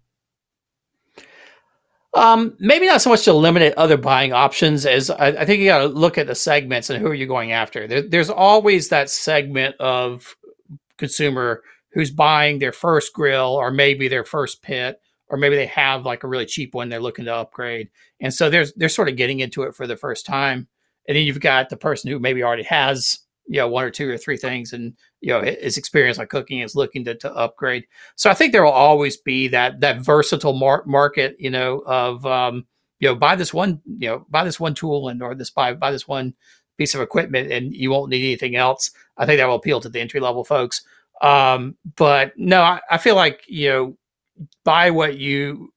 Um, 2.13 2.55
maybe 2.59 2.85
not 2.85 3.01
so 3.01 3.09
much 3.09 3.23
to 3.23 3.31
eliminate 3.31 3.73
other 3.75 3.97
buying 3.97 4.31
options 4.31 4.85
as 4.85 5.09
I, 5.09 5.27
I 5.27 5.45
think 5.45 5.59
you 5.59 5.65
got 5.65 5.79
to 5.79 5.87
look 5.87 6.17
at 6.17 6.27
the 6.27 6.35
segments 6.35 6.89
and 6.89 7.01
who 7.01 7.07
are 7.07 7.15
you 7.15 7.25
going 7.25 7.51
after. 7.51 7.87
There, 7.87 8.01
there's 8.01 8.29
always 8.29 8.89
that 8.89 9.09
segment 9.09 9.75
of 9.79 10.35
consumer 10.97 11.63
who's 11.93 12.11
buying 12.11 12.59
their 12.59 12.71
first 12.71 13.13
grill 13.13 13.55
or 13.55 13.71
maybe 13.71 14.07
their 14.07 14.23
first 14.23 14.61
pit 14.61 14.99
or 15.29 15.37
maybe 15.37 15.55
they 15.55 15.65
have 15.65 16.05
like 16.05 16.23
a 16.23 16.27
really 16.27 16.45
cheap 16.45 16.75
one 16.75 16.89
they're 16.89 16.99
looking 16.99 17.25
to 17.25 17.33
upgrade 17.33 17.89
and 18.19 18.33
so 18.33 18.49
there's 18.49 18.71
they're 18.73 18.87
sort 18.87 19.09
of 19.09 19.15
getting 19.15 19.39
into 19.39 19.63
it 19.63 19.73
for 19.73 19.87
the 19.87 19.97
first 19.97 20.25
time 20.25 20.67
and 21.07 21.17
then 21.17 21.23
you've 21.23 21.39
got 21.39 21.69
the 21.69 21.77
person 21.77 22.11
who 22.11 22.19
maybe 22.19 22.43
already 22.43 22.63
has 22.63 23.19
you 23.51 23.57
know 23.57 23.67
one 23.67 23.83
or 23.83 23.89
two 23.89 24.09
or 24.09 24.17
three 24.17 24.37
things 24.37 24.71
and 24.71 24.93
you 25.19 25.27
know 25.27 25.41
his 25.41 25.77
experience 25.77 26.17
on 26.17 26.25
cooking 26.27 26.59
is 26.59 26.73
looking 26.73 27.03
to, 27.03 27.13
to 27.15 27.31
upgrade 27.33 27.85
so 28.15 28.31
i 28.31 28.33
think 28.33 28.53
there 28.53 28.63
will 28.63 28.71
always 28.71 29.17
be 29.17 29.49
that 29.49 29.81
that 29.81 29.99
versatile 29.99 30.53
mar- 30.53 30.85
market 30.85 31.35
you 31.37 31.49
know 31.49 31.79
of 31.85 32.25
um 32.25 32.65
you 32.99 33.09
know 33.09 33.13
buy 33.13 33.35
this 33.35 33.53
one 33.53 33.81
you 33.97 34.07
know 34.07 34.25
buy 34.29 34.45
this 34.45 34.59
one 34.59 34.73
tool 34.73 35.09
and 35.09 35.21
or 35.21 35.35
this 35.35 35.49
buy 35.49 35.73
buy 35.73 35.91
this 35.91 36.07
one 36.07 36.33
piece 36.77 36.95
of 36.95 37.01
equipment 37.01 37.51
and 37.51 37.75
you 37.75 37.91
won't 37.91 38.09
need 38.09 38.23
anything 38.23 38.55
else 38.55 38.89
i 39.17 39.25
think 39.25 39.37
that 39.37 39.45
will 39.45 39.55
appeal 39.55 39.81
to 39.81 39.89
the 39.89 39.99
entry 39.99 40.21
level 40.21 40.45
folks 40.45 40.83
um 41.21 41.75
but 41.97 42.31
no 42.37 42.61
I, 42.61 42.79
I 42.89 42.97
feel 42.97 43.15
like 43.15 43.43
you 43.47 43.69
know 43.69 43.97
buy 44.63 44.91
what 44.91 45.17
you 45.17 45.73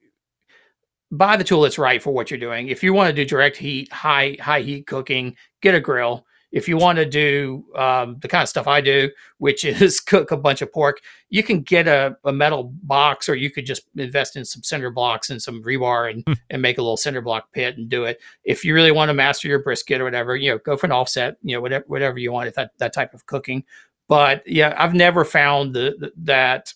buy 1.11 1.37
the 1.37 1.45
tool 1.45 1.62
that's 1.62 1.79
right 1.79 2.03
for 2.03 2.12
what 2.12 2.31
you're 2.31 2.41
doing. 2.41 2.68
If 2.68 2.83
you 2.83 2.93
want 2.93 3.09
to 3.09 3.12
do 3.14 3.25
direct 3.25 3.57
heat, 3.57 3.93
high 3.93 4.37
high 4.41 4.61
heat 4.61 4.87
cooking, 4.87 5.37
get 5.61 5.75
a 5.75 5.81
grill. 5.81 6.27
If 6.55 6.69
you 6.69 6.77
want 6.77 6.97
to 6.99 7.05
do 7.05 7.65
um, 7.75 8.17
the 8.21 8.29
kind 8.29 8.43
of 8.43 8.49
stuff 8.49 8.69
I 8.69 8.81
do, 8.81 9.11
which 9.39 9.65
is 9.65 10.01
cook 10.01 10.31
a 10.31 10.37
bunch 10.37 10.63
of 10.63 10.73
pork, 10.73 11.01
you 11.29 11.43
can 11.43 11.61
get 11.63 11.89
a, 11.89 12.17
a 12.25 12.33
metal 12.33 12.73
box, 12.85 13.29
or 13.29 13.35
you 13.35 13.51
could 13.51 13.67
just 13.67 13.83
invest 13.97 14.37
in 14.37 14.45
some 14.45 14.63
cinder 14.63 14.91
blocks 14.91 15.31
and 15.31 15.43
some 15.43 15.63
rebar 15.63 16.11
and, 16.11 16.39
and 16.51 16.63
make 16.63 16.79
a 16.79 16.83
little 16.83 16.97
cinder 16.97 17.21
block 17.21 17.53
pit 17.53 17.77
and 17.77 17.89
do 17.89 18.05
it. 18.05 18.21
If 18.45 18.65
you 18.65 18.73
really 18.73 18.93
want 18.93 19.09
to 19.09 19.15
master 19.15 19.49
your 19.49 19.59
brisket 19.59 20.01
or 20.01 20.05
whatever, 20.05 20.37
you 20.37 20.51
know, 20.51 20.59
go 20.59 20.77
for 20.77 20.87
an 20.87 20.93
offset, 20.93 21.37
you 21.43 21.57
know, 21.57 21.61
whatever 21.61 21.85
whatever 21.89 22.19
you 22.19 22.33
want, 22.33 22.49
if 22.49 22.55
that 22.55 22.71
that 22.79 22.93
type 22.93 23.13
of 23.13 23.27
cooking. 23.27 23.65
But 24.07 24.47
yeah, 24.47 24.75
I've 24.79 24.95
never 24.95 25.25
found 25.25 25.75
the, 25.75 25.97
the 25.99 26.13
that 26.19 26.73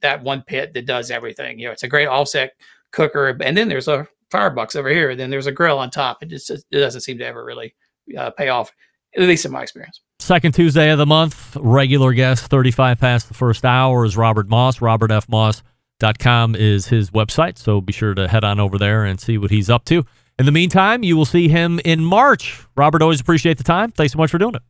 that 0.00 0.22
one 0.22 0.42
pit 0.42 0.72
that 0.74 0.86
does 0.86 1.10
everything. 1.10 1.58
You 1.58 1.66
know, 1.66 1.72
it's 1.72 1.82
a 1.82 1.88
great 1.88 2.06
offset 2.06 2.54
cooker, 2.92 3.28
and 3.28 3.56
then 3.56 3.68
there's 3.68 3.88
a 3.88 4.06
firebox 4.30 4.76
over 4.76 4.88
here, 4.88 5.10
and 5.10 5.20
then 5.20 5.30
there's 5.30 5.46
a 5.46 5.52
grill 5.52 5.78
on 5.78 5.90
top. 5.90 6.22
It 6.22 6.26
just 6.26 6.50
it 6.50 6.64
doesn't 6.70 7.00
seem 7.00 7.18
to 7.18 7.26
ever 7.26 7.44
really 7.44 7.74
uh, 8.16 8.30
pay 8.30 8.48
off, 8.48 8.72
at 9.16 9.22
least 9.22 9.44
in 9.44 9.52
my 9.52 9.62
experience. 9.62 10.00
Second 10.18 10.52
Tuesday 10.52 10.90
of 10.90 10.98
the 10.98 11.06
month, 11.06 11.56
regular 11.56 12.12
guest, 12.12 12.46
35 12.46 12.98
past 12.98 13.28
the 13.28 13.34
first 13.34 13.64
hour, 13.64 14.04
is 14.04 14.16
Robert 14.16 14.48
Moss. 14.48 14.78
RobertFMoss.com 14.78 16.56
is 16.56 16.88
his 16.88 17.10
website, 17.10 17.58
so 17.58 17.80
be 17.80 17.92
sure 17.92 18.14
to 18.14 18.28
head 18.28 18.44
on 18.44 18.60
over 18.60 18.78
there 18.78 19.04
and 19.04 19.20
see 19.20 19.38
what 19.38 19.50
he's 19.50 19.70
up 19.70 19.84
to. 19.86 20.04
In 20.38 20.46
the 20.46 20.52
meantime, 20.52 21.02
you 21.02 21.16
will 21.16 21.24
see 21.24 21.48
him 21.48 21.80
in 21.84 22.04
March. 22.04 22.62
Robert, 22.76 23.02
always 23.02 23.20
appreciate 23.20 23.58
the 23.58 23.64
time. 23.64 23.90
Thanks 23.90 24.12
so 24.12 24.18
much 24.18 24.30
for 24.30 24.38
doing 24.38 24.54
it. 24.54 24.62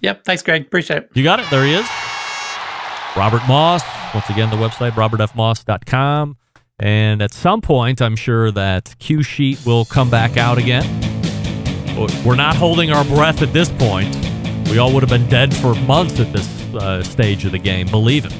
Yep. 0.00 0.24
Thanks, 0.24 0.42
Greg. 0.42 0.62
Appreciate 0.62 1.04
it. 1.04 1.10
You 1.14 1.22
got 1.22 1.40
it. 1.40 1.48
There 1.50 1.64
he 1.64 1.74
is. 1.74 1.88
Robert 3.16 3.42
Moss. 3.46 3.82
Once 4.12 4.28
again, 4.28 4.50
the 4.50 4.56
website, 4.56 4.92
robertfmoss.com. 4.92 6.36
And 6.78 7.22
at 7.22 7.32
some 7.32 7.60
point, 7.60 8.02
I'm 8.02 8.16
sure 8.16 8.50
that 8.50 8.94
Q 8.98 9.22
Sheet 9.22 9.64
will 9.64 9.84
come 9.84 10.10
back 10.10 10.36
out 10.36 10.58
again. 10.58 11.05
We're 12.24 12.36
not 12.36 12.56
holding 12.56 12.90
our 12.92 13.04
breath 13.04 13.42
at 13.42 13.52
this 13.52 13.70
point. 13.70 14.14
We 14.68 14.78
all 14.78 14.92
would 14.92 15.02
have 15.02 15.10
been 15.10 15.28
dead 15.28 15.54
for 15.56 15.74
months 15.74 16.20
at 16.20 16.32
this 16.32 16.46
uh, 16.74 17.02
stage 17.02 17.44
of 17.44 17.52
the 17.52 17.58
game, 17.58 17.86
believe 17.88 18.26
it. 18.26 18.32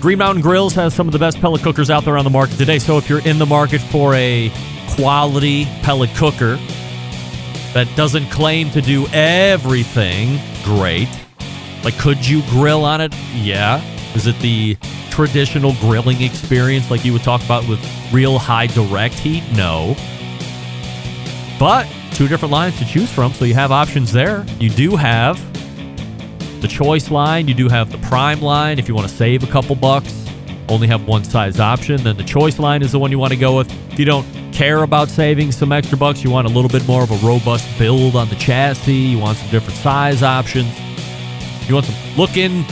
Green 0.00 0.18
Mountain 0.18 0.42
Grills 0.42 0.74
has 0.74 0.92
some 0.92 1.06
of 1.08 1.12
the 1.12 1.18
best 1.18 1.40
pellet 1.40 1.62
cookers 1.62 1.88
out 1.88 2.04
there 2.04 2.18
on 2.18 2.24
the 2.24 2.30
market 2.30 2.58
today. 2.58 2.78
So 2.78 2.98
if 2.98 3.08
you're 3.08 3.26
in 3.26 3.38
the 3.38 3.46
market 3.46 3.80
for 3.80 4.14
a 4.14 4.52
quality 4.90 5.64
pellet 5.82 6.10
cooker 6.16 6.56
that 7.72 7.88
doesn't 7.96 8.26
claim 8.30 8.70
to 8.72 8.82
do 8.82 9.06
everything 9.12 10.38
great, 10.62 11.08
like 11.84 11.96
could 11.98 12.26
you 12.26 12.42
grill 12.50 12.84
on 12.84 13.00
it? 13.00 13.14
Yeah. 13.34 13.82
Is 14.14 14.26
it 14.26 14.38
the 14.40 14.76
traditional 15.10 15.74
grilling 15.74 16.20
experience 16.22 16.90
like 16.90 17.04
you 17.04 17.12
would 17.12 17.22
talk 17.22 17.42
about 17.44 17.66
with 17.68 17.80
real 18.12 18.38
high 18.38 18.66
direct 18.66 19.14
heat? 19.14 19.42
No. 19.54 19.94
But 21.64 21.88
two 22.12 22.28
different 22.28 22.52
lines 22.52 22.78
to 22.78 22.84
choose 22.84 23.10
from, 23.10 23.32
so 23.32 23.46
you 23.46 23.54
have 23.54 23.72
options 23.72 24.12
there. 24.12 24.44
You 24.60 24.68
do 24.68 24.96
have 24.96 25.40
the 26.60 26.68
choice 26.68 27.10
line, 27.10 27.48
you 27.48 27.54
do 27.54 27.70
have 27.70 27.90
the 27.90 27.96
prime 28.06 28.42
line 28.42 28.78
if 28.78 28.86
you 28.86 28.94
want 28.94 29.08
to 29.08 29.14
save 29.14 29.42
a 29.42 29.46
couple 29.46 29.74
bucks. 29.74 30.28
Only 30.68 30.88
have 30.88 31.08
one 31.08 31.24
size 31.24 31.60
option. 31.60 32.02
Then 32.02 32.18
the 32.18 32.22
choice 32.22 32.58
line 32.58 32.82
is 32.82 32.92
the 32.92 32.98
one 32.98 33.10
you 33.10 33.18
want 33.18 33.32
to 33.32 33.38
go 33.38 33.56
with. 33.56 33.72
If 33.94 33.98
you 33.98 34.04
don't 34.04 34.26
care 34.52 34.82
about 34.82 35.08
saving 35.08 35.52
some 35.52 35.72
extra 35.72 35.96
bucks, 35.96 36.22
you 36.22 36.30
want 36.30 36.46
a 36.46 36.50
little 36.50 36.68
bit 36.68 36.86
more 36.86 37.02
of 37.02 37.10
a 37.10 37.26
robust 37.26 37.66
build 37.78 38.14
on 38.14 38.28
the 38.28 38.36
chassis, 38.36 38.92
you 38.92 39.18
want 39.18 39.38
some 39.38 39.48
different 39.48 39.78
size 39.78 40.22
options, 40.22 40.68
you 41.66 41.72
want 41.72 41.86
some 41.86 42.16
look 42.18 42.36
in 42.36 42.66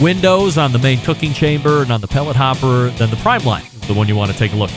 windows 0.00 0.58
on 0.58 0.70
the 0.70 0.78
main 0.78 1.00
cooking 1.00 1.32
chamber 1.32 1.82
and 1.82 1.90
on 1.90 2.00
the 2.00 2.06
pellet 2.06 2.36
hopper, 2.36 2.88
then 2.90 3.10
the 3.10 3.16
prime 3.16 3.42
line 3.42 3.64
is 3.64 3.88
the 3.88 3.94
one 3.94 4.06
you 4.06 4.14
want 4.14 4.30
to 4.30 4.38
take 4.38 4.52
a 4.52 4.56
look. 4.56 4.70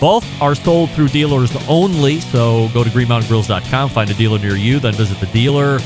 Both 0.00 0.24
are 0.42 0.54
sold 0.54 0.90
through 0.90 1.08
dealers 1.08 1.54
only, 1.68 2.20
so 2.20 2.68
go 2.74 2.84
to 2.84 2.90
greenmountaingrills.com, 2.90 3.90
find 3.90 4.10
a 4.10 4.14
dealer 4.14 4.38
near 4.38 4.56
you, 4.56 4.78
then 4.78 4.92
visit 4.94 5.18
the 5.18 5.26
dealer, 5.26 5.78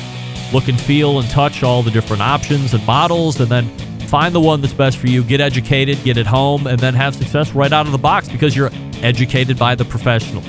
look 0.52 0.68
and 0.68 0.80
feel 0.80 1.20
and 1.20 1.28
touch 1.30 1.62
all 1.62 1.82
the 1.82 1.90
different 1.90 2.22
options 2.22 2.74
and 2.74 2.84
models, 2.86 3.38
and 3.40 3.50
then 3.50 3.68
find 4.08 4.34
the 4.34 4.40
one 4.40 4.60
that's 4.60 4.72
best 4.72 4.96
for 4.98 5.06
you. 5.06 5.22
Get 5.22 5.40
educated, 5.40 6.02
get 6.02 6.16
it 6.16 6.26
home, 6.26 6.66
and 6.66 6.78
then 6.78 6.94
have 6.94 7.14
success 7.14 7.52
right 7.52 7.72
out 7.72 7.86
of 7.86 7.92
the 7.92 7.98
box 7.98 8.28
because 8.28 8.56
you're 8.56 8.70
educated 9.02 9.58
by 9.58 9.74
the 9.74 9.84
professionals. 9.84 10.46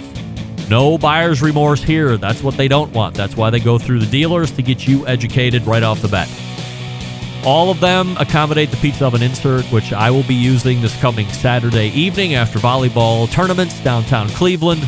No 0.69 0.97
buyer's 0.97 1.41
remorse 1.41 1.83
here. 1.83 2.15
That's 2.17 2.43
what 2.43 2.55
they 2.55 2.67
don't 2.67 2.93
want. 2.93 3.15
That's 3.15 3.35
why 3.35 3.49
they 3.49 3.59
go 3.59 3.77
through 3.77 3.99
the 3.99 4.05
dealers 4.05 4.51
to 4.51 4.61
get 4.61 4.87
you 4.87 5.05
educated 5.07 5.63
right 5.63 5.83
off 5.83 6.01
the 6.01 6.07
bat. 6.07 6.29
All 7.45 7.71
of 7.71 7.79
them 7.79 8.17
accommodate 8.17 8.69
the 8.69 8.75
pizza 8.77 9.05
oven 9.05 9.21
insert, 9.21 9.63
which 9.65 9.93
I 9.93 10.09
will 10.11 10.23
be 10.23 10.35
using 10.35 10.81
this 10.81 10.99
coming 10.99 11.29
Saturday 11.29 11.87
evening 11.89 12.35
after 12.35 12.59
volleyball 12.59 13.31
tournaments 13.31 13.81
downtown 13.81 14.27
Cleveland. 14.29 14.83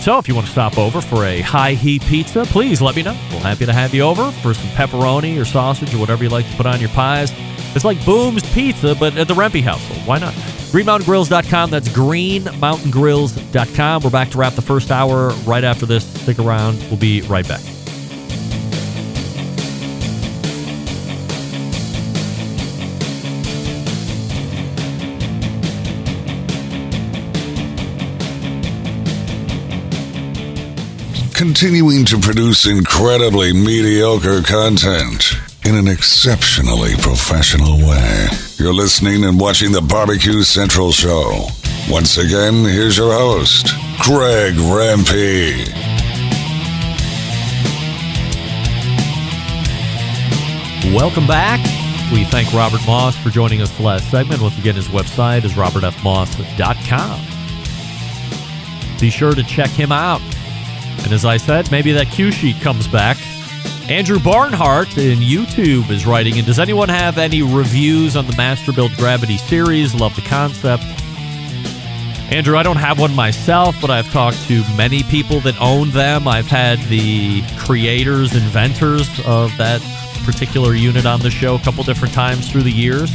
So 0.00 0.18
if 0.18 0.28
you 0.28 0.36
want 0.36 0.46
to 0.46 0.52
stop 0.52 0.78
over 0.78 1.00
for 1.00 1.24
a 1.24 1.40
high 1.40 1.72
heat 1.72 2.02
pizza, 2.02 2.44
please 2.44 2.80
let 2.80 2.94
me 2.94 3.02
know. 3.02 3.18
We're 3.32 3.40
happy 3.40 3.66
to 3.66 3.72
have 3.72 3.92
you 3.92 4.02
over 4.02 4.30
for 4.30 4.54
some 4.54 4.68
pepperoni 4.70 5.40
or 5.40 5.44
sausage 5.44 5.92
or 5.92 5.98
whatever 5.98 6.22
you 6.22 6.30
like 6.30 6.48
to 6.48 6.56
put 6.56 6.64
on 6.64 6.78
your 6.78 6.90
pies. 6.90 7.32
It's 7.74 7.84
like 7.84 8.04
Boom's 8.04 8.48
Pizza, 8.54 8.94
but 8.94 9.16
at 9.16 9.26
the 9.26 9.34
Rempe 9.34 9.62
household. 9.62 10.06
Why 10.06 10.18
not? 10.18 10.32
GreenMountainGrills.com. 10.32 11.70
That's 11.70 11.88
GreenMountainGrills.com. 11.88 14.02
We're 14.02 14.10
back 14.10 14.30
to 14.30 14.38
wrap 14.38 14.52
the 14.54 14.62
first 14.62 14.92
hour 14.92 15.30
right 15.44 15.64
after 15.64 15.86
this. 15.86 16.06
Stick 16.22 16.38
around. 16.38 16.78
We'll 16.88 16.98
be 16.98 17.22
right 17.22 17.48
back. 17.48 17.62
Continuing 31.36 32.02
to 32.06 32.18
produce 32.18 32.64
incredibly 32.64 33.52
mediocre 33.52 34.40
content 34.40 35.34
in 35.66 35.74
an 35.74 35.86
exceptionally 35.86 36.94
professional 37.02 37.76
way. 37.76 38.26
You're 38.56 38.72
listening 38.72 39.22
and 39.22 39.38
watching 39.38 39.70
the 39.70 39.82
Barbecue 39.82 40.42
Central 40.44 40.92
Show. 40.92 41.48
Once 41.90 42.16
again, 42.16 42.64
here's 42.64 42.96
your 42.96 43.12
host, 43.12 43.66
Greg 44.00 44.54
Rempe. 44.54 45.66
Welcome 50.94 51.26
back. 51.26 51.60
We 52.10 52.24
thank 52.24 52.50
Robert 52.54 52.80
Moss 52.86 53.14
for 53.14 53.28
joining 53.28 53.60
us 53.60 53.70
for 53.72 53.82
the 53.82 53.88
last 53.88 54.10
segment. 54.10 54.40
Once 54.40 54.56
again, 54.56 54.76
his 54.76 54.88
website 54.88 55.44
is 55.44 55.52
robertfmoss.com. 55.52 57.20
Be 58.98 59.10
sure 59.10 59.34
to 59.34 59.42
check 59.42 59.68
him 59.68 59.92
out. 59.92 60.22
And 61.06 61.14
as 61.14 61.24
I 61.24 61.36
said, 61.36 61.70
maybe 61.70 61.92
that 61.92 62.08
sheet 62.08 62.60
comes 62.60 62.88
back. 62.88 63.16
Andrew 63.88 64.18
Barnhart 64.18 64.98
in 64.98 65.20
YouTube 65.20 65.88
is 65.88 66.04
writing, 66.04 66.36
and 66.36 66.44
does 66.44 66.58
anyone 66.58 66.88
have 66.88 67.16
any 67.16 67.42
reviews 67.42 68.16
on 68.16 68.26
the 68.26 68.32
Masterbuilt 68.32 68.96
Gravity 68.96 69.36
series? 69.36 69.94
Love 69.94 70.16
the 70.16 70.22
concept. 70.22 70.82
Andrew, 72.32 72.56
I 72.56 72.64
don't 72.64 72.78
have 72.78 72.98
one 72.98 73.14
myself, 73.14 73.76
but 73.80 73.88
I've 73.88 74.10
talked 74.10 74.48
to 74.48 74.64
many 74.76 75.04
people 75.04 75.38
that 75.42 75.54
own 75.60 75.92
them. 75.92 76.26
I've 76.26 76.48
had 76.48 76.80
the 76.88 77.42
creators, 77.56 78.34
inventors 78.34 79.08
of 79.24 79.56
that 79.58 79.80
particular 80.24 80.74
unit 80.74 81.06
on 81.06 81.20
the 81.20 81.30
show 81.30 81.54
a 81.54 81.60
couple 81.60 81.84
different 81.84 82.14
times 82.14 82.50
through 82.50 82.64
the 82.64 82.72
years. 82.72 83.12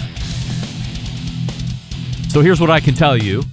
So 2.32 2.40
here's 2.40 2.62
what 2.62 2.70
I 2.70 2.80
can 2.80 2.94
tell 2.94 3.18
you 3.18 3.44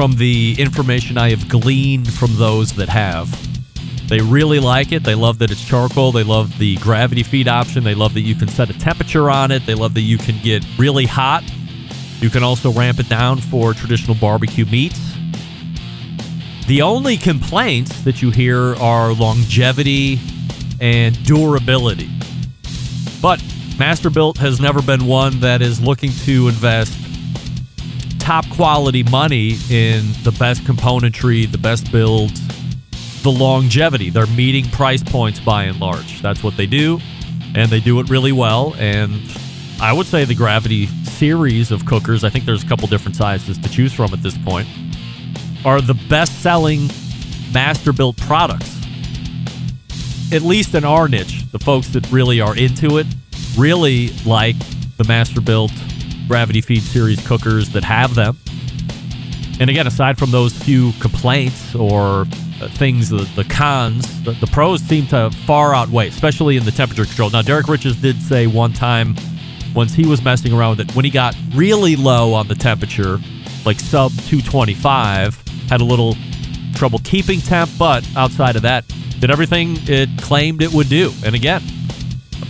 from 0.00 0.12
the 0.12 0.56
information 0.58 1.18
I 1.18 1.28
have 1.28 1.46
gleaned 1.46 2.10
from 2.10 2.34
those 2.36 2.72
that 2.76 2.88
have. 2.88 3.28
They 4.08 4.22
really 4.22 4.58
like 4.58 4.92
it. 4.92 5.04
They 5.04 5.14
love 5.14 5.40
that 5.40 5.50
it's 5.50 5.62
charcoal. 5.62 6.10
They 6.10 6.22
love 6.22 6.58
the 6.58 6.76
gravity 6.76 7.22
feed 7.22 7.48
option. 7.48 7.84
They 7.84 7.94
love 7.94 8.14
that 8.14 8.22
you 8.22 8.34
can 8.34 8.48
set 8.48 8.70
a 8.70 8.78
temperature 8.78 9.28
on 9.28 9.50
it. 9.50 9.66
They 9.66 9.74
love 9.74 9.92
that 9.92 10.00
you 10.00 10.16
can 10.16 10.42
get 10.42 10.64
really 10.78 11.04
hot. 11.04 11.44
You 12.18 12.30
can 12.30 12.42
also 12.42 12.72
ramp 12.72 12.98
it 12.98 13.10
down 13.10 13.42
for 13.42 13.74
traditional 13.74 14.16
barbecue 14.16 14.64
meats. 14.64 14.98
The 16.66 16.80
only 16.80 17.18
complaints 17.18 18.00
that 18.04 18.22
you 18.22 18.30
hear 18.30 18.74
are 18.76 19.12
longevity 19.12 20.18
and 20.80 21.22
durability. 21.26 22.08
But 23.20 23.40
Masterbuilt 23.76 24.38
has 24.38 24.62
never 24.62 24.80
been 24.80 25.04
one 25.04 25.40
that 25.40 25.60
is 25.60 25.78
looking 25.78 26.12
to 26.24 26.48
invest 26.48 26.96
top 28.20 28.48
quality 28.50 29.02
money 29.02 29.56
in 29.70 30.04
the 30.22 30.34
best 30.38 30.62
componentry, 30.62 31.50
the 31.50 31.58
best 31.58 31.90
builds, 31.90 32.40
the 33.22 33.30
longevity. 33.30 34.10
They're 34.10 34.26
meeting 34.26 34.68
price 34.70 35.02
points 35.02 35.40
by 35.40 35.64
and 35.64 35.80
large. 35.80 36.22
That's 36.22 36.42
what 36.42 36.56
they 36.56 36.66
do, 36.66 37.00
and 37.54 37.70
they 37.70 37.80
do 37.80 37.98
it 38.00 38.08
really 38.08 38.32
well. 38.32 38.74
And 38.78 39.20
I 39.80 39.92
would 39.92 40.06
say 40.06 40.24
the 40.24 40.34
Gravity 40.34 40.86
series 40.86 41.70
of 41.70 41.84
cookers, 41.86 42.22
I 42.22 42.30
think 42.30 42.44
there's 42.44 42.62
a 42.62 42.66
couple 42.66 42.86
different 42.88 43.16
sizes 43.16 43.58
to 43.58 43.68
choose 43.68 43.92
from 43.92 44.12
at 44.12 44.22
this 44.22 44.38
point, 44.38 44.68
are 45.64 45.80
the 45.80 45.94
best 46.08 46.40
selling 46.42 46.88
Masterbuilt 47.52 48.16
products. 48.18 48.76
At 50.32 50.42
least 50.42 50.74
in 50.74 50.84
our 50.84 51.08
niche, 51.08 51.50
the 51.50 51.58
folks 51.58 51.88
that 51.88 52.10
really 52.12 52.40
are 52.40 52.56
into 52.56 52.98
it 52.98 53.06
really 53.58 54.10
like 54.24 54.56
the 54.96 55.04
Masterbuilt 55.04 55.72
Gravity 56.30 56.60
Feed 56.60 56.84
Series 56.84 57.26
cookers 57.26 57.70
that 57.70 57.82
have 57.82 58.14
them. 58.14 58.38
And 59.58 59.68
again, 59.68 59.88
aside 59.88 60.16
from 60.16 60.30
those 60.30 60.52
few 60.52 60.92
complaints 61.00 61.74
or 61.74 62.20
uh, 62.62 62.68
things, 62.68 63.08
the, 63.08 63.28
the 63.34 63.42
cons, 63.42 64.22
the, 64.22 64.30
the 64.34 64.46
pros 64.46 64.80
seem 64.80 65.08
to 65.08 65.32
far 65.44 65.74
outweigh, 65.74 66.06
especially 66.06 66.56
in 66.56 66.64
the 66.64 66.70
temperature 66.70 67.04
control. 67.04 67.30
Now, 67.30 67.42
Derek 67.42 67.66
Riches 67.66 67.96
did 67.96 68.22
say 68.22 68.46
one 68.46 68.72
time 68.72 69.16
once 69.74 69.92
he 69.92 70.06
was 70.06 70.22
messing 70.22 70.52
around 70.52 70.78
with 70.78 70.88
it, 70.88 70.94
when 70.94 71.04
he 71.04 71.10
got 71.10 71.34
really 71.52 71.96
low 71.96 72.32
on 72.32 72.46
the 72.46 72.54
temperature, 72.54 73.18
like 73.66 73.80
sub 73.80 74.12
225, 74.12 75.36
had 75.68 75.80
a 75.80 75.84
little 75.84 76.14
trouble 76.76 77.00
keeping 77.00 77.40
temp, 77.40 77.72
but 77.76 78.08
outside 78.16 78.54
of 78.54 78.62
that, 78.62 78.84
did 79.18 79.32
everything 79.32 79.76
it 79.88 80.08
claimed 80.22 80.62
it 80.62 80.72
would 80.72 80.88
do. 80.88 81.12
And 81.24 81.34
again, 81.34 81.64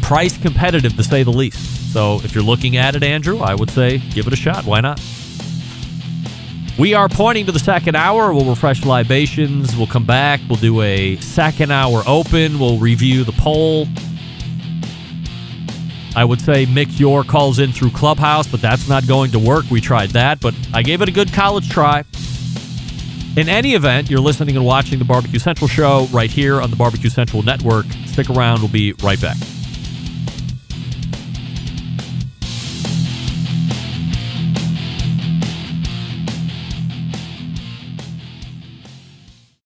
price 0.03 0.37
competitive 0.37 0.95
to 0.99 1.03
say 1.03 1.23
the 1.23 1.33
least. 1.33 1.80
So 1.93 2.21
if 2.23 2.35
you're 2.35 2.45
looking 2.45 2.77
at 2.77 2.95
it, 2.95 3.03
Andrew, 3.03 3.39
I 3.39 3.55
would 3.55 3.71
say 3.71 3.99
give 3.99 4.27
it 4.27 4.33
a 4.33 4.37
shot. 4.37 4.65
Why 4.65 4.81
not? 4.81 5.01
We 6.79 6.95
are 6.95 7.09
pointing 7.09 7.47
to 7.47 7.53
the 7.53 7.59
second 7.59 7.97
hour. 7.97 8.33
We'll 8.33 8.49
refresh 8.49 8.85
libations. 8.85 9.77
We'll 9.77 9.87
come 9.87 10.07
back. 10.07 10.41
We'll 10.49 10.59
do 10.59 10.81
a 10.81 11.17
second 11.17 11.73
hour 11.73 12.03
open. 12.07 12.59
We'll 12.59 12.79
review 12.79 13.25
the 13.25 13.33
poll. 13.33 13.87
I 16.17 16.25
would 16.25 16.41
say 16.41 16.67
mix 16.67 16.99
your 16.99 17.23
calls 17.23 17.59
in 17.59 17.73
through 17.73 17.91
Clubhouse, 17.91 18.47
but 18.47 18.61
that's 18.61 18.89
not 18.89 19.07
going 19.07 19.31
to 19.33 19.39
work. 19.39 19.67
We 19.71 19.81
tried 19.81 20.11
that, 20.11 20.41
but 20.41 20.55
I 20.73 20.83
gave 20.83 21.03
it 21.03 21.09
a 21.09 21.13
good 21.13 21.33
college 21.33 21.69
try. 21.69 22.05
In 23.37 23.49
any 23.49 23.75
event, 23.75 24.11
you're 24.11 24.21
listening 24.21 24.57
and 24.57 24.65
watching 24.65 24.99
the 24.99 25.05
Barbecue 25.05 25.39
Central 25.39 25.69
show 25.69 26.09
right 26.11 26.31
here 26.31 26.61
on 26.61 26.71
the 26.71 26.77
Barbecue 26.77 27.11
Central 27.11 27.43
Network. 27.43 27.87
Stick 28.07 28.29
around. 28.31 28.61
We'll 28.61 28.69
be 28.69 28.93
right 29.03 29.21
back. 29.21 29.37